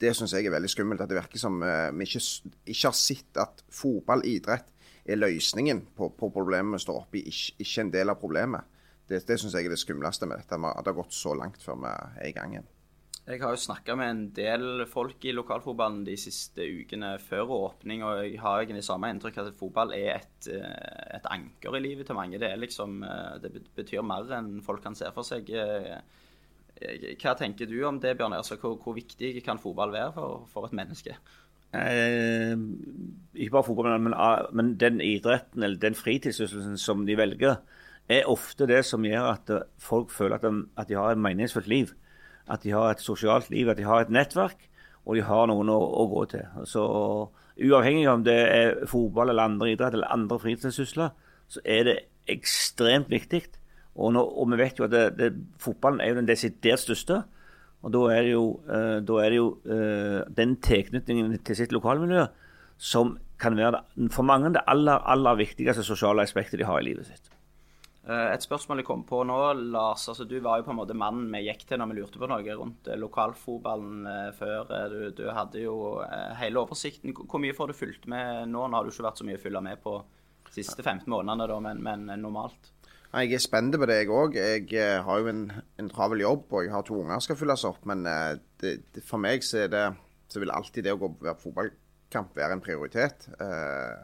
Det 0.00 0.12
syns 0.16 0.34
jeg 0.36 0.46
er 0.46 0.54
veldig 0.54 0.70
skummelt. 0.70 1.02
At 1.02 1.10
det 1.10 1.18
virker 1.18 1.40
som 1.40 1.60
eh, 1.64 1.90
vi 1.96 2.08
ikke, 2.08 2.22
ikke 2.66 2.90
har 2.90 2.96
sett 2.98 3.42
at 3.42 3.64
fotball, 3.72 4.24
idrett, 4.28 4.72
er 5.06 5.20
løsningen 5.20 5.84
på, 5.96 6.10
på 6.18 6.30
problemet 6.34 6.80
vi 6.80 6.84
står 6.84 7.02
oppe 7.04 7.20
i, 7.20 7.26
ikke, 7.30 7.60
ikke 7.62 7.84
en 7.84 7.92
del 7.94 8.12
av 8.12 8.20
problemet. 8.20 8.72
Det, 9.06 9.22
det 9.26 9.36
syns 9.38 9.54
jeg 9.54 9.68
er 9.68 9.72
det 9.72 9.80
skumleste 9.80 10.26
med 10.28 10.42
dette. 10.42 10.58
At 10.58 10.82
det 10.82 10.92
har 10.92 11.02
gått 11.02 11.14
så 11.14 11.36
langt 11.38 11.62
før 11.62 11.78
vi 11.84 11.92
er 11.92 12.26
i 12.28 12.34
gang 12.36 12.56
igjen. 12.56 12.72
Jeg 13.26 13.40
har 13.42 13.56
jo 13.56 13.58
snakka 13.58 13.96
med 13.98 14.10
en 14.12 14.26
del 14.36 14.84
folk 14.86 15.24
i 15.26 15.32
lokalfotballen 15.34 16.04
de 16.06 16.14
siste 16.20 16.62
ukene 16.62 17.16
før 17.18 17.50
åpning, 17.56 18.04
og 18.06 18.20
jeg 18.20 18.36
har 18.38 18.60
egentlig 18.60 18.84
samme 18.86 19.10
inntrykk 19.10 19.40
at 19.42 19.56
fotball 19.58 19.96
er 19.96 20.20
et, 20.20 20.50
eh, 20.52 21.16
et 21.18 21.26
anker 21.34 21.74
i 21.74 21.80
livet 21.82 22.06
til 22.06 22.18
mange. 22.18 22.38
Det 22.38 22.52
liksom 22.60 23.02
eh, 23.02 23.40
Det 23.42 23.50
betyr 23.74 24.06
mer 24.06 24.30
enn 24.36 24.60
folk 24.62 24.84
kan 24.84 24.94
se 24.94 25.10
for 25.14 25.26
seg. 25.26 25.50
Hva 26.76 27.34
tenker 27.38 27.68
du 27.70 27.78
om 27.88 27.98
det, 28.02 28.16
Bjørn? 28.18 28.36
Altså, 28.36 28.58
hvor, 28.60 28.76
hvor 28.82 28.96
viktig 28.96 29.32
kan 29.44 29.60
fotball 29.60 29.94
være 29.94 30.12
for, 30.16 30.46
for 30.52 30.68
et 30.68 30.76
menneske? 30.76 31.16
Eh, 31.76 32.54
ikke 33.34 33.54
bare 33.54 33.66
fotball, 33.66 33.96
men, 34.00 34.14
men 34.56 34.74
den 34.80 35.00
idretten 35.00 35.62
eller 35.62 35.80
den 35.82 35.96
fritidssysselsen 35.98 36.78
som 36.80 37.06
de 37.08 37.16
velger, 37.18 37.56
er 38.08 38.28
ofte 38.30 38.68
det 38.70 38.84
som 38.86 39.04
gjør 39.04 39.32
at 39.32 39.50
folk 39.82 40.12
føler 40.14 40.36
at 40.36 40.44
de, 40.44 40.66
at 40.78 40.88
de 40.88 40.98
har 40.98 41.16
et 41.16 41.24
meningsfullt 41.24 41.66
liv. 41.70 41.90
At 42.46 42.62
de 42.62 42.70
har 42.70 42.92
et 42.92 43.02
sosialt 43.02 43.50
liv, 43.50 43.68
at 43.68 43.80
de 43.80 43.88
har 43.88 44.04
et 44.04 44.12
nettverk, 44.12 44.68
og 45.06 45.16
de 45.16 45.24
har 45.26 45.48
noen 45.50 45.72
å, 45.72 45.80
å 45.80 46.06
gå 46.12 46.22
til. 46.30 46.46
Så 46.70 46.84
Uavhengig 47.56 48.08
om 48.10 48.24
det 48.24 48.36
er 48.36 48.74
fotball 48.88 49.32
eller 49.32 49.48
andre 49.48 49.70
idrett 49.72 49.94
eller 49.96 50.12
andre 50.12 50.36
fritidssysler, 50.38 51.14
så 51.48 51.62
er 51.64 51.86
det 51.88 51.94
ekstremt 52.28 53.08
viktig. 53.08 53.46
Og, 53.96 54.12
nå, 54.12 54.22
og 54.22 54.50
vi 54.52 54.60
vet 54.60 54.78
jo 54.78 54.86
at 54.86 54.92
det, 54.92 55.04
det, 55.18 55.30
fotballen 55.62 56.02
er 56.04 56.12
jo 56.12 56.18
den 56.20 56.28
desidert 56.28 56.82
største. 56.82 57.22
Og 57.84 57.92
da 57.94 58.02
er 58.12 58.26
det 58.26 58.34
jo, 58.34 58.46
eh, 58.68 58.98
er 59.00 59.30
det 59.30 59.38
jo 59.38 59.46
eh, 59.64 60.18
den 60.36 60.56
tilknytningen 60.64 61.38
til 61.46 61.58
sitt 61.58 61.72
lokalmiljø 61.72 62.26
som 62.76 63.16
kan 63.40 63.56
være 63.56 63.78
det, 63.78 64.10
for 64.12 64.26
mange 64.26 64.52
det 64.52 64.64
aller, 64.68 65.00
aller 65.08 65.38
viktigste 65.38 65.84
sosiale 65.84 66.24
aspektet 66.24 66.60
de 66.60 66.68
har 66.68 66.80
i 66.80 66.88
livet 66.90 67.08
sitt. 67.08 67.30
Eh, 68.06 68.32
Et 68.32 68.42
spørsmål 68.42 68.80
jeg 68.80 68.86
kom 68.86 69.02
på 69.06 69.22
nå, 69.26 69.36
Lars. 69.74 70.08
altså 70.08 70.24
Du 70.24 70.38
var 70.40 70.60
jo 70.60 70.68
på 70.68 70.74
en 70.74 70.78
måte 70.78 70.94
mannen 70.94 71.30
vi 71.32 71.46
gikk 71.48 71.66
til 71.66 71.80
når 71.80 71.90
vi 71.90 71.98
lurte 72.00 72.20
på 72.22 72.28
noe 72.30 72.58
rundt 72.58 72.86
eh, 72.88 72.98
lokalfotballen 73.00 74.06
eh, 74.12 74.28
før. 74.36 74.70
Du, 74.92 75.00
du 75.10 75.24
hadde 75.34 75.64
jo 75.64 75.76
hele 76.38 76.62
oversikten. 76.62 77.16
Hvor 77.16 77.42
mye 77.42 77.56
får 77.56 77.72
du 77.72 77.80
fulgt 77.80 78.06
med 78.06 78.46
nå? 78.52 78.68
Nå 78.68 78.78
har 78.78 78.86
du 78.86 78.92
ikke 78.94 79.08
vært 79.08 79.22
så 79.22 79.26
mye 79.26 79.40
å 79.40 79.42
følge 79.42 79.64
med 79.66 79.82
på 79.82 79.98
de 80.46 80.54
siste 80.54 80.82
15 80.82 81.10
månedene, 81.10 81.48
da, 81.50 81.58
men, 81.60 81.82
men 81.82 82.22
normalt. 82.22 82.70
Jeg 83.14 83.32
er 83.32 83.42
spent 83.42 83.76
på 83.78 83.86
det, 83.88 84.00
jeg 84.02 84.10
òg. 84.12 84.34
Jeg 84.36 84.66
eh, 84.74 84.98
har 85.04 85.22
jo 85.22 85.30
en, 85.30 85.44
en, 85.78 85.88
travel 85.90 86.20
jobb, 86.24 86.50
og 86.50 86.64
jeg 86.64 86.72
har 86.74 86.84
to 86.84 86.98
unger 87.00 87.16
som 87.16 87.28
skal 87.28 87.38
fylles 87.40 87.64
opp. 87.68 87.86
Men 87.88 88.04
eh, 88.10 88.34
det, 88.60 88.74
det, 88.94 89.04
for 89.06 89.22
meg 89.22 89.46
så, 89.46 89.66
det, 89.70 89.86
så 90.32 90.42
vil 90.42 90.52
alltid 90.52 90.86
det 90.86 90.94
å 90.96 91.00
gå 91.00 91.12
på 91.20 91.36
fotballkamp 91.46 92.36
være 92.36 92.58
en 92.58 92.64
prioritet. 92.64 93.28
Eh, 93.40 93.96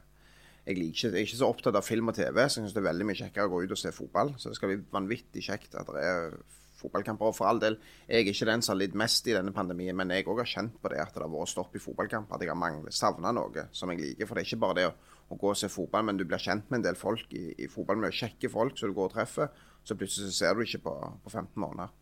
jeg, 0.62 0.78
ikke, 0.78 1.08
jeg, 1.08 1.12
er 1.12 1.26
ikke 1.26 1.40
så 1.42 1.50
opptatt 1.50 1.76
av 1.76 1.86
film 1.86 2.12
og 2.12 2.16
TV, 2.16 2.38
så 2.46 2.60
jeg 2.60 2.68
syns 2.68 2.76
det 2.76 2.82
er 2.84 2.90
veldig 2.92 3.08
mye 3.08 3.18
kjekkere 3.18 3.50
å 3.50 3.52
gå 3.52 3.64
ut 3.64 3.76
og 3.76 3.82
se 3.82 3.94
fotball. 3.94 4.34
Så 4.38 4.52
det 4.52 4.60
skal 4.60 4.72
bli 4.72 4.82
vanvittig 4.94 5.44
kjekt 5.48 5.74
at 5.80 5.90
det 5.90 6.06
er 6.06 6.36
fotballkamper. 6.82 7.30
Og 7.30 7.38
for 7.38 7.48
all 7.48 7.62
del, 7.62 7.78
jeg 8.08 8.26
er 8.26 8.34
ikke 8.34 8.50
den 8.50 8.66
som 8.66 8.74
har 8.74 8.82
lidd 8.82 8.98
mest 8.98 9.30
i 9.30 9.38
denne 9.38 9.54
pandemien, 9.56 9.96
men 9.96 10.12
jeg 10.12 10.26
òg 10.26 10.42
har 10.42 10.52
kjent 10.56 10.76
på 10.82 10.92
det 10.92 11.00
at 11.02 11.14
det 11.14 11.24
har 11.24 11.32
vært 11.32 11.54
stopp 11.54 11.78
i 11.78 11.82
fotballkamper. 11.82 12.36
At 12.36 12.44
jeg 12.44 12.52
har 12.52 12.92
savna 12.92 13.32
noe 13.32 13.68
som 13.72 13.94
jeg 13.94 14.02
liker. 14.02 14.28
For 14.28 14.36
det 14.36 14.44
er 14.44 14.50
ikke 14.52 14.64
bare 14.66 14.78
det 14.80 14.90
å 14.90 14.94
å 15.32 15.38
gå 15.40 15.50
og 15.52 15.58
se 15.58 15.70
fotball, 15.72 16.04
men 16.08 16.20
du 16.20 16.26
blir 16.28 16.42
kjent 16.42 16.68
med 16.70 16.80
en 16.80 16.86
del 16.90 16.98
folk 16.98 17.32
i, 17.36 17.52
i 17.64 17.68
fotballmiljøet. 17.70 18.20
Kjekke 18.20 18.52
folk 18.52 18.78
som 18.78 18.90
du 18.90 18.96
går 18.96 19.10
og 19.10 19.16
treffer. 19.16 19.66
Så 19.82 19.96
plutselig 19.98 20.34
ser 20.36 20.54
du 20.54 20.62
ikke 20.64 20.82
på, 20.84 20.94
på 21.24 21.32
15 21.32 21.58
måneder. 21.62 21.92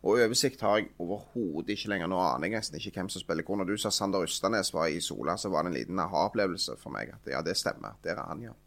Og 0.00 0.16
oversikt 0.16 0.62
har 0.64 0.78
jeg 0.78 0.92
overhodet 1.02 1.74
ikke 1.74 1.90
lenger. 1.92 2.08
Nå 2.08 2.20
aner 2.24 2.48
jeg 2.48 2.56
nesten 2.56 2.78
ikke 2.80 2.94
hvem 2.96 3.10
som 3.12 3.24
spiller 3.24 3.44
hvor. 3.44 3.60
Når 3.60 3.68
du 3.68 3.80
sa 3.80 3.92
Sander 3.92 4.24
Ustanes 4.24 4.72
var 4.72 4.88
i 4.88 5.00
Sola, 5.04 5.36
så 5.40 5.50
var 5.52 5.64
det 5.64 5.72
en 5.72 5.76
liten 5.76 6.00
aha-opplevelse 6.00 6.78
for 6.80 6.94
meg. 6.94 7.12
At 7.16 7.32
ja, 7.32 7.42
det 7.44 7.56
stemmer. 7.60 7.98
Der 8.04 8.16
er 8.16 8.26
han, 8.32 8.50
ja. 8.50 8.56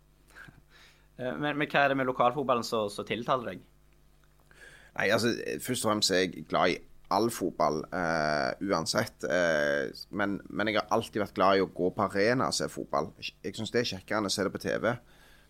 Eh, 1.14 1.30
men, 1.38 1.60
men, 1.60 1.68
hva 1.70 1.84
er 1.84 1.92
det 1.92 1.96
med 2.00 2.08
lokalfotballen 2.10 2.66
som 2.66 3.06
tiltaler 3.06 3.52
deg? 3.52 3.60
Nei, 4.94 5.10
altså, 5.10 5.34
Først 5.64 5.86
og 5.86 5.92
fremst 5.92 6.14
er 6.14 6.26
jeg 6.26 6.46
glad 6.50 6.76
i 6.76 6.82
all 7.14 7.30
fotball 7.34 7.82
uh, 7.94 8.52
uansett. 8.66 9.26
Uh, 9.26 9.90
men, 10.18 10.40
men, 10.50 10.70
jeg 10.70 10.80
har 10.80 10.94
alltid 10.96 11.22
vært 11.22 11.36
glad 11.38 11.58
i 11.58 11.66
å 11.66 11.70
gå 11.70 11.90
på 11.94 12.06
arena 12.08 12.50
og 12.50 12.58
se 12.58 12.70
fotball. 12.72 13.12
Jeg 13.22 13.58
syns 13.58 13.74
det 13.74 13.84
er 13.84 13.92
kjekkere 13.96 14.22
enn 14.22 14.30
å 14.30 14.34
se 14.34 14.46
det 14.46 14.54
på 14.54 14.62
TV. 14.64 14.90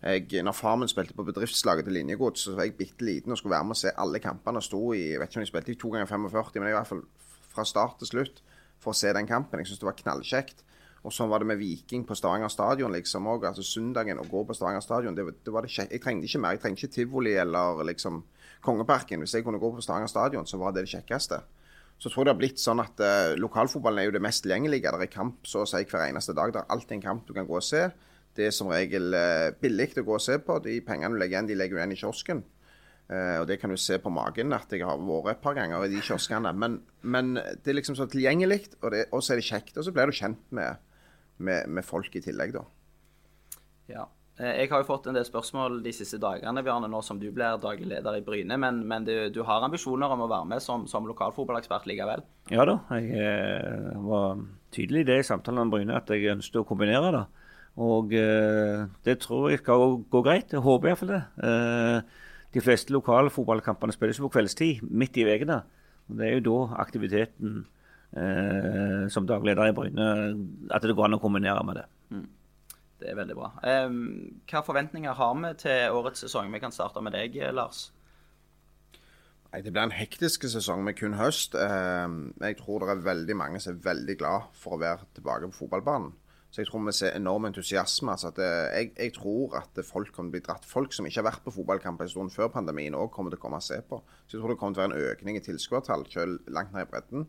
Jeg, 0.04 0.44
når 0.44 0.56
far 0.58 0.76
min 0.76 0.92
spilte 0.92 1.16
på 1.16 1.24
bedriftslaget 1.24 1.88
til 1.88 1.96
Linjegods, 1.96 2.44
så 2.44 2.58
var 2.58 2.68
jeg 2.68 2.76
bitte 2.76 3.06
liten 3.08 3.32
og 3.32 3.40
skulle 3.40 3.56
være 3.56 3.70
med 3.70 3.78
og 3.78 3.80
se 3.80 3.94
alle 4.04 4.20
kampene. 4.24 4.60
og 4.60 4.66
sto 4.66 4.82
i, 4.92 5.06
jeg 5.14 5.22
vet 5.22 5.32
ikke 5.32 5.40
om 5.40 5.46
jeg 5.46 5.54
spilte 5.54 5.72
i 5.72 5.80
to 5.80 5.94
ganger 5.94 6.12
45, 6.12 6.60
men 6.60 6.74
i 6.74 6.76
hvert 6.76 6.92
fall 6.92 7.06
fra 7.54 7.64
start 7.68 8.02
til 8.02 8.12
slutt 8.12 8.44
for 8.84 8.92
å 8.92 9.00
se 9.00 9.14
den 9.16 9.30
kampen. 9.30 9.62
Jeg 9.62 9.72
syns 9.72 9.84
det 9.84 9.88
var 9.88 10.00
knallkjekt. 10.02 10.66
Og 11.04 11.12
sånn 11.12 11.32
var 11.32 11.44
det 11.44 11.50
med 11.50 11.60
Viking 11.60 12.06
på 12.08 12.16
Stavanger 12.16 12.52
stadion 12.52 12.94
liksom 12.96 13.28
også. 13.28 13.48
Altså 13.50 13.66
søndagen 13.68 14.20
å 14.20 14.28
gå 14.28 14.44
på 14.48 14.56
Stavanger 14.56 14.84
stadion, 14.84 15.16
det, 15.16 15.26
det 15.44 15.52
var 15.56 15.64
det 15.64 15.72
kjekt. 15.72 15.92
Jeg 15.92 16.04
trengte 16.04 16.28
ikke 16.28 16.44
mer. 16.44 16.56
Jeg 16.56 16.64
trengte 16.64 16.84
ikke 16.84 16.96
tivoli 16.96 17.36
eller 17.40 17.84
liksom 17.88 18.22
Kongeparken. 18.64 19.24
Hvis 19.24 19.36
jeg 19.36 19.46
kunne 19.46 19.60
gå 19.62 19.74
på 19.76 19.84
Stavanger 19.84 20.12
stadion, 20.12 20.48
så 20.48 20.60
var 20.62 20.74
det 20.74 20.86
det 20.86 20.94
kjekkeste. 20.96 21.42
Så 22.02 22.10
tror 22.10 22.24
jeg 22.24 22.28
det 22.28 22.34
har 22.34 22.42
blitt 22.42 22.62
sånn 22.62 22.82
at 22.84 23.04
uh, 23.04 23.36
lokalfotballen 23.40 24.02
er 24.02 24.10
jo 24.10 24.16
det 24.16 24.24
mest 24.24 24.44
tilgjengelige. 24.46 24.92
Det 24.92 25.08
er 25.08 25.14
kamp 25.14 25.46
så 25.48 25.64
å 25.64 25.70
si 25.70 25.84
hver 25.84 26.08
eneste 26.08 26.36
dag. 26.36 26.52
Det 26.52 26.64
er 26.64 26.74
alltid 26.74 26.98
en 26.98 27.06
kamp 27.06 27.28
du 27.28 27.34
kan 27.36 27.48
gå 27.48 27.60
og 27.60 27.66
se. 27.66 27.86
Det 28.34 28.48
er 28.48 28.56
som 28.56 28.72
regel 28.74 29.14
uh, 29.14 29.52
billig 29.62 29.92
å 30.02 30.06
gå 30.08 30.18
og 30.18 30.24
se 30.24 30.40
på. 30.44 30.58
De 30.66 30.80
pengene 30.86 31.14
du 31.14 31.22
legger 31.22 31.38
igjen, 31.38 31.52
de 31.52 31.60
legger 31.60 31.78
du 31.78 31.82
igjen 31.84 31.96
i 31.96 32.00
kiosken. 32.02 32.44
Uh, 33.12 33.44
og 33.44 33.48
det 33.52 33.60
kan 33.62 33.72
du 33.72 33.78
se 33.80 34.00
på 34.02 34.12
magen 34.12 34.56
at 34.56 34.72
jeg 34.74 34.84
har 34.88 35.00
vært 35.00 35.36
et 35.36 35.44
par 35.44 35.56
ganger 35.60 35.86
i 35.86 35.92
de 35.94 36.02
kioskene. 36.04 36.56
Men, 36.58 36.80
men 37.04 37.36
det 37.38 37.72
er 37.72 37.80
liksom 37.80 38.00
så 38.00 38.10
tilgjengelig, 38.10 38.64
og, 38.82 39.20
så 39.22 39.36
er 39.36 39.44
det 39.44 39.48
kjekt. 39.52 39.78
Og 39.78 39.86
så 39.86 39.96
blir 39.96 40.10
du 40.10 40.18
kjent 40.18 40.44
med, 40.56 40.82
med, 41.38 41.68
med 41.68 41.88
folk 41.88 42.16
i 42.16 42.24
tillegg, 42.26 42.56
da. 42.58 42.66
Ja. 43.92 44.08
Eh, 44.42 44.64
jeg 44.64 44.70
har 44.72 44.82
jo 44.82 44.88
fått 44.88 45.06
en 45.10 45.18
del 45.18 45.26
spørsmål 45.28 45.78
de 45.86 45.92
siste 45.94 46.18
dagene, 46.22 46.64
Bjarne, 46.66 46.90
nå 46.90 47.04
som 47.06 47.20
du 47.22 47.28
blir 47.30 47.60
daglig 47.62 47.86
leder 47.92 48.18
i 48.18 48.24
Bryne. 48.26 48.58
Men, 48.58 48.82
men 48.90 49.06
du, 49.06 49.14
du, 49.34 49.44
har 49.46 49.66
ambisjoner 49.66 50.16
om 50.16 50.26
å 50.26 50.30
være 50.32 50.50
med 50.56 50.64
som, 50.64 50.88
som 50.90 51.06
lokalfotballekspert 51.10 51.86
likevel? 51.90 52.26
Ja 52.54 52.66
da, 52.70 52.80
jeg 52.98 53.14
eh, 53.22 53.94
var 54.02 54.42
tydelig 54.74 55.06
i 55.06 55.10
det 55.12 55.20
i 55.22 55.28
samtalen 55.28 55.68
med 55.68 55.76
Bryne 55.76 56.00
at 56.00 56.10
jeg 56.10 56.34
ønsket 56.34 56.64
å 56.64 56.68
kombinere 56.68 57.14
det. 57.14 57.24
Og 57.84 58.14
eh, 58.18 58.90
det 59.06 59.20
tror 59.22 59.52
jeg 59.52 59.62
skal 59.62 60.00
gå 60.10 60.26
greit. 60.26 60.54
Jeg 60.54 60.66
håper 60.66 60.92
iallfall 60.92 61.14
det. 61.14 61.24
De 62.54 62.62
fleste 62.62 62.94
lokalfotballkampene 62.94 63.94
spilles 63.94 64.20
på 64.22 64.30
kveldstid, 64.34 64.84
midt 64.90 65.18
i 65.18 65.26
ukene. 65.26 65.64
Det 66.10 66.28
er 66.28 66.38
jo 66.38 66.46
da 66.50 66.82
aktiviteten 66.84 67.64
som 69.10 69.26
daglig 69.26 69.56
leder 69.56 69.72
i 69.72 69.74
Bryne 69.74 70.08
At 70.70 70.84
det 70.86 70.94
går 70.94 71.08
an 71.08 71.16
å 71.18 71.22
kombinere 71.24 71.64
med 71.66 71.80
det. 71.80 71.86
Det 73.04 73.12
er 73.12 73.20
veldig 73.20 73.36
bra. 73.36 73.50
Um, 73.68 73.98
hva 74.48 74.62
forventninger 74.64 75.18
har 75.20 75.36
vi 75.42 75.52
til 75.60 75.98
årets 75.98 76.24
sesong? 76.24 76.48
Vi 76.54 76.62
kan 76.64 76.72
starte 76.72 77.04
med 77.04 77.12
deg, 77.18 77.36
Lars. 77.52 77.90
Nei, 79.52 79.60
Det 79.62 79.74
blir 79.74 79.84
en 79.84 79.94
hektisk 79.94 80.48
sesong 80.48 80.86
med 80.88 80.96
kun 80.98 81.20
høst. 81.20 81.54
Jeg 81.54 82.58
tror 82.62 82.80
det 82.82 82.94
er 82.96 83.04
veldig 83.06 83.36
mange 83.38 83.60
som 83.60 83.76
er 83.76 83.84
veldig 83.92 84.16
glad 84.18 84.48
for 84.58 84.78
å 84.78 84.82
være 84.82 85.12
tilbake 85.20 85.52
på 85.52 85.66
fotballbanen. 85.66 86.16
Så 86.54 86.62
jeg 86.62 86.70
tror 86.70 86.84
vi 86.86 86.94
ser 86.94 87.16
enorm 87.18 87.48
entusiasme. 87.50 88.14
Altså 88.14 88.30
det, 88.38 88.48
jeg, 88.48 88.90
jeg, 88.98 89.14
tror 89.14 89.56
at 89.58 89.80
folk 89.86 90.12
kommer 90.14 90.30
til 90.32 90.38
å 90.38 90.38
bli 90.38 90.44
dratt. 90.48 90.66
Folk 90.70 90.94
som 90.94 91.06
ikke 91.10 91.20
har 91.20 91.32
vært 91.32 91.46
på 91.46 91.54
fotballkamp 91.56 92.02
en 92.02 92.12
stund 92.12 92.34
før 92.34 92.52
pandemien, 92.54 92.94
òg 92.94 93.10
kommer 93.14 93.34
til 93.34 93.42
å 93.42 93.44
komme 93.44 93.58
og 93.58 93.66
se 93.66 93.80
på. 93.90 94.00
Så 94.28 94.38
jeg 94.38 94.44
tror 94.44 94.54
det 94.54 94.60
kommer 94.62 94.78
til 94.78 94.84
å 94.84 94.86
være 94.86 94.94
en 94.94 95.14
økning 95.14 95.40
i 95.40 95.42
tilskuertall, 95.48 96.06
selv 96.14 96.54
langt 96.54 96.76
ned 96.76 96.86
i 96.86 96.92
bredden. 96.92 97.26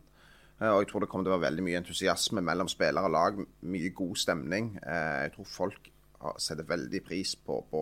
Eh, 0.60 0.70
og 0.70 0.82
jeg 0.82 0.90
tror 0.90 1.04
det 1.04 1.10
kommer 1.10 1.26
til 1.26 1.34
å 1.34 1.36
være 1.36 1.48
veldig 1.48 1.66
mye 1.66 1.80
entusiasme 1.82 2.44
mellom 2.44 2.70
spillere 2.70 3.08
og 3.08 3.14
lag. 3.14 3.40
Mye 3.70 3.92
god 3.96 4.16
stemning. 4.20 4.74
Eh, 4.82 5.20
jeg 5.26 5.34
tror 5.36 5.50
folk 5.50 5.90
setter 6.40 6.64
veldig 6.64 7.02
pris 7.04 7.34
på, 7.36 7.58
på 7.68 7.80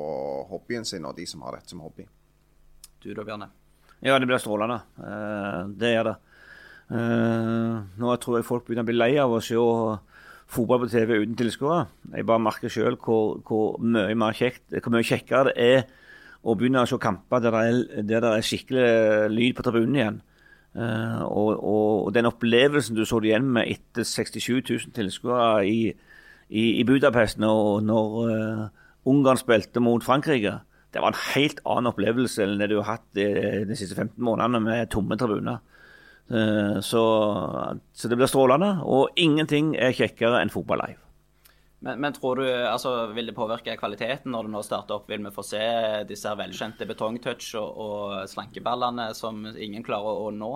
hobbyen 0.50 0.86
sin 0.88 1.04
og 1.06 1.14
de 1.14 1.26
som 1.30 1.44
har 1.46 1.54
dette 1.58 1.70
som 1.70 1.82
hobby. 1.84 2.08
Du 3.02 3.12
da, 3.14 3.22
Bjarne? 3.26 3.52
Ja, 4.02 4.16
det 4.18 4.26
blir 4.26 4.40
strålende. 4.42 4.80
Eh, 4.98 5.60
det 5.78 5.96
er 5.98 6.08
det. 6.10 6.18
Nå 6.92 8.10
tror 8.20 8.36
jeg 8.36 8.44
folk 8.44 8.66
begynner 8.66 8.84
å 8.84 8.88
bli 8.90 8.96
lei 8.98 9.12
av 9.22 9.32
å 9.32 9.38
se 9.40 9.56
fotball 10.52 10.82
på 10.82 10.90
TV 10.92 11.22
uten 11.22 11.38
tilskuere. 11.38 11.86
Jeg 12.18 12.26
bare 12.28 12.42
merker 12.42 12.72
sjøl 12.72 12.98
hvor, 13.00 13.38
hvor, 13.46 13.78
mye 13.80 14.12
mer 14.18 14.36
kjekt, 14.36 14.66
hvor 14.74 14.92
mye 14.92 15.06
kjekkere 15.06 15.46
det 15.48 15.54
er 15.56 15.86
å 16.42 16.56
begynne 16.58 16.82
å 16.82 16.90
se 16.90 16.98
kamper 17.00 17.40
der 17.40 17.54
det 17.54 17.62
er, 17.62 18.02
der 18.10 18.24
det 18.26 18.32
er 18.34 18.44
skikkelig 18.44 18.84
lyd 19.32 19.56
på 19.56 19.64
tribunen 19.64 19.96
igjen. 19.96 20.20
Uh, 20.72 21.20
og, 21.28 21.64
og, 21.68 22.14
den 22.16 22.24
opplevelsen 22.24 22.96
du 22.96 23.04
så 23.04 23.18
det 23.20 23.28
igjen 23.28 23.50
med 23.52 23.68
etter 23.68 24.06
67 24.08 24.62
000 24.70 24.94
tilskuere 24.96 25.66
i, 25.68 25.90
i, 26.48 26.62
i, 26.80 26.84
Budapest 26.88 27.36
når, 27.42 27.82
når 27.84 28.14
uh, 28.24 28.62
Ungarn 29.04 29.36
spilte 29.36 29.82
mot 29.84 30.04
Frankrike, 30.04 30.54
det 30.92 31.02
var 31.02 31.12
en 31.12 31.20
helt 31.34 31.60
annen 31.68 31.90
opplevelse 31.92 32.44
enn 32.44 32.56
det 32.60 32.70
du 32.72 32.78
har 32.78 32.94
hatt 32.94 33.04
de, 33.18 33.26
de 33.68 33.76
siste 33.76 33.98
15 33.98 34.16
månedene 34.24 34.62
med 34.64 34.90
tomme 34.92 35.18
tribuner. 35.20 35.60
Uh, 36.32 36.80
så, 36.80 37.04
så, 37.92 38.08
det 38.08 38.16
blir 38.16 38.30
strålende, 38.30 38.78
og 38.88 39.12
ingenting 39.20 39.74
er 39.76 39.92
kjekkere 39.96 40.40
enn 40.40 40.52
fotball 40.54 40.80
live. 40.86 41.00
Men, 41.82 41.98
men, 42.00 42.12
tror 42.14 42.38
du, 42.38 42.44
altså, 42.46 43.08
vil 43.14 43.26
det 43.26 43.34
påvirke 43.34 43.74
kvaliteten 43.78 44.30
når 44.30 44.46
du 44.46 44.52
nå 44.54 44.60
starter 44.62 45.00
opp? 45.00 45.08
Vil 45.10 45.24
vi 45.24 45.34
få 45.34 45.42
se 45.46 45.62
disse 46.06 46.30
velkjente 46.38 46.86
betongtouch 46.86 47.48
og, 47.58 47.80
og 47.86 48.28
slankeballene 48.30 49.08
som 49.18 49.42
ingen 49.50 49.82
klarer 49.86 50.20
å, 50.22 50.30
nå? 50.30 50.52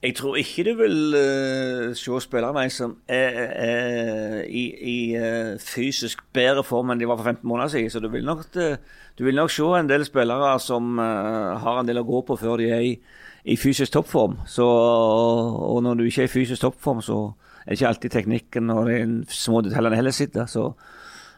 Jeg 0.00 0.14
tror 0.16 0.38
ikke 0.40 0.64
du 0.64 0.70
vil 0.78 1.12
uh, 1.12 1.90
se 1.92 2.20
spillere 2.24 2.62
som 2.72 2.94
er, 3.04 3.36
er 3.52 4.38
i, 4.48 4.62
i 4.80 4.96
uh, 5.20 5.58
fysisk 5.60 6.24
bedre 6.32 6.64
form 6.64 6.94
enn 6.94 7.02
de 7.02 7.08
var 7.10 7.20
for 7.20 7.28
15 7.34 7.44
måneder 7.44 7.74
siden. 7.74 7.92
Så 7.92 8.00
du 8.00 8.08
vil 8.08 8.24
nok, 8.24 8.46
uh, 8.56 8.80
du 9.20 9.26
vil 9.26 9.36
nok 9.36 9.52
se 9.52 9.68
en 9.76 9.92
del 9.92 10.08
spillere 10.08 10.54
som 10.64 10.96
har 10.96 11.82
en 11.82 11.90
del 11.90 12.00
å 12.00 12.06
gå 12.08 12.22
på 12.24 12.38
før 12.40 12.64
de 12.64 12.72
er 12.72 12.86
i, 12.86 12.96
i 13.44 13.60
fysisk 13.60 13.92
toppform. 13.92 14.40
Så, 14.48 14.64
og 14.64 15.84
når 15.84 16.00
du 16.00 16.06
ikke 16.08 16.24
er 16.24 16.32
i 16.32 16.34
fysisk 16.38 16.64
toppform, 16.64 17.04
så 17.04 17.20
er 17.66 17.76
ikke 17.76 17.90
alltid 17.90 18.14
teknikken 18.14 18.72
og 18.74 18.88
de 18.88 19.00
små 19.34 19.60
detaljene 19.66 19.98
heller 19.98 20.14
sitter. 20.16 20.48
Så 20.50 20.70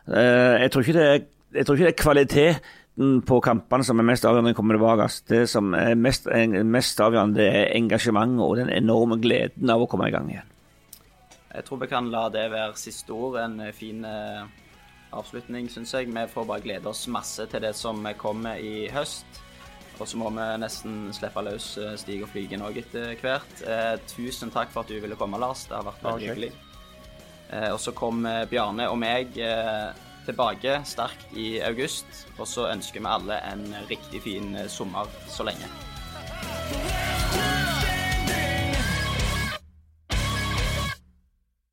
eh, 0.09 0.63
jeg, 0.63 0.71
tror 0.73 0.89
er, 0.95 1.27
jeg 1.55 1.67
tror 1.67 1.77
ikke 1.77 1.89
det 1.89 1.93
er 1.93 2.03
kvaliteten 2.03 3.21
på 3.27 3.41
kampene 3.45 3.85
som 3.87 4.01
er 4.01 4.09
mest 4.09 4.27
avgjørende 4.29 4.53
når 4.53 4.59
kommer 4.59 4.79
tilbake. 4.79 5.11
Det 5.29 5.43
som 5.51 5.75
er 5.75 5.95
mest, 5.99 6.29
mest 6.65 7.01
avgjørende, 7.01 7.41
det 7.41 7.51
er 7.51 7.77
engasjementet 7.79 8.47
og 8.47 8.57
den 8.61 8.73
enorme 8.73 9.21
gleden 9.23 9.73
av 9.73 9.85
å 9.85 9.91
komme 9.91 10.09
i 10.09 10.15
gang 10.15 10.31
igjen. 10.33 10.49
Jeg 11.53 11.67
tror 11.67 11.83
vi 11.83 11.91
kan 11.91 12.09
la 12.09 12.29
det 12.33 12.47
være 12.53 12.79
siste 12.81 13.13
ord. 13.13 13.37
En 13.43 13.59
fin 13.77 14.05
eh, 14.09 14.45
avslutning, 15.13 15.69
syns 15.69 15.93
jeg. 15.93 16.09
Vi 16.09 16.29
får 16.33 16.49
bare 16.49 16.65
glede 16.65 16.89
oss 16.89 17.05
masse 17.13 17.45
til 17.51 17.65
det 17.65 17.75
som 17.77 18.07
kommer 18.21 18.57
i 18.57 18.87
høst. 18.93 19.42
Og 20.01 20.09
så 20.09 20.19
må 20.19 20.31
vi 20.35 20.49
nesten 20.63 21.13
slippe 21.15 21.45
løs 21.45 21.73
eh, 21.79 21.95
Stig 22.01 22.25
og 22.25 22.31
Flygen 22.33 22.65
òg 22.65 22.81
etter 22.83 23.15
hvert. 23.21 23.65
Eh, 23.67 23.95
tusen 24.11 24.51
takk 24.55 24.73
for 24.73 24.83
at 24.83 24.91
du 24.91 24.99
ville 25.03 25.19
komme, 25.19 25.41
Lars. 25.41 25.67
Det 25.69 25.77
har 25.79 25.87
vært 25.87 26.07
veldig 26.07 26.31
hyggelig. 26.31 26.53
Eh, 27.53 27.69
og 27.73 27.81
så 27.81 27.93
kom 27.97 28.25
eh, 28.27 28.45
Bjarne 28.49 28.89
og 28.89 28.99
meg 29.03 29.37
eh, 29.37 29.93
tilbake 30.27 30.81
sterkt 30.89 31.37
i 31.37 31.61
august. 31.65 32.25
Og 32.39 32.49
så 32.49 32.71
ønsker 32.73 33.03
vi 33.03 33.13
alle 33.13 33.41
en 33.53 33.67
riktig 33.91 34.25
fin 34.25 34.57
sommer 34.73 35.11
så 35.29 35.47
lenge. 35.51 35.71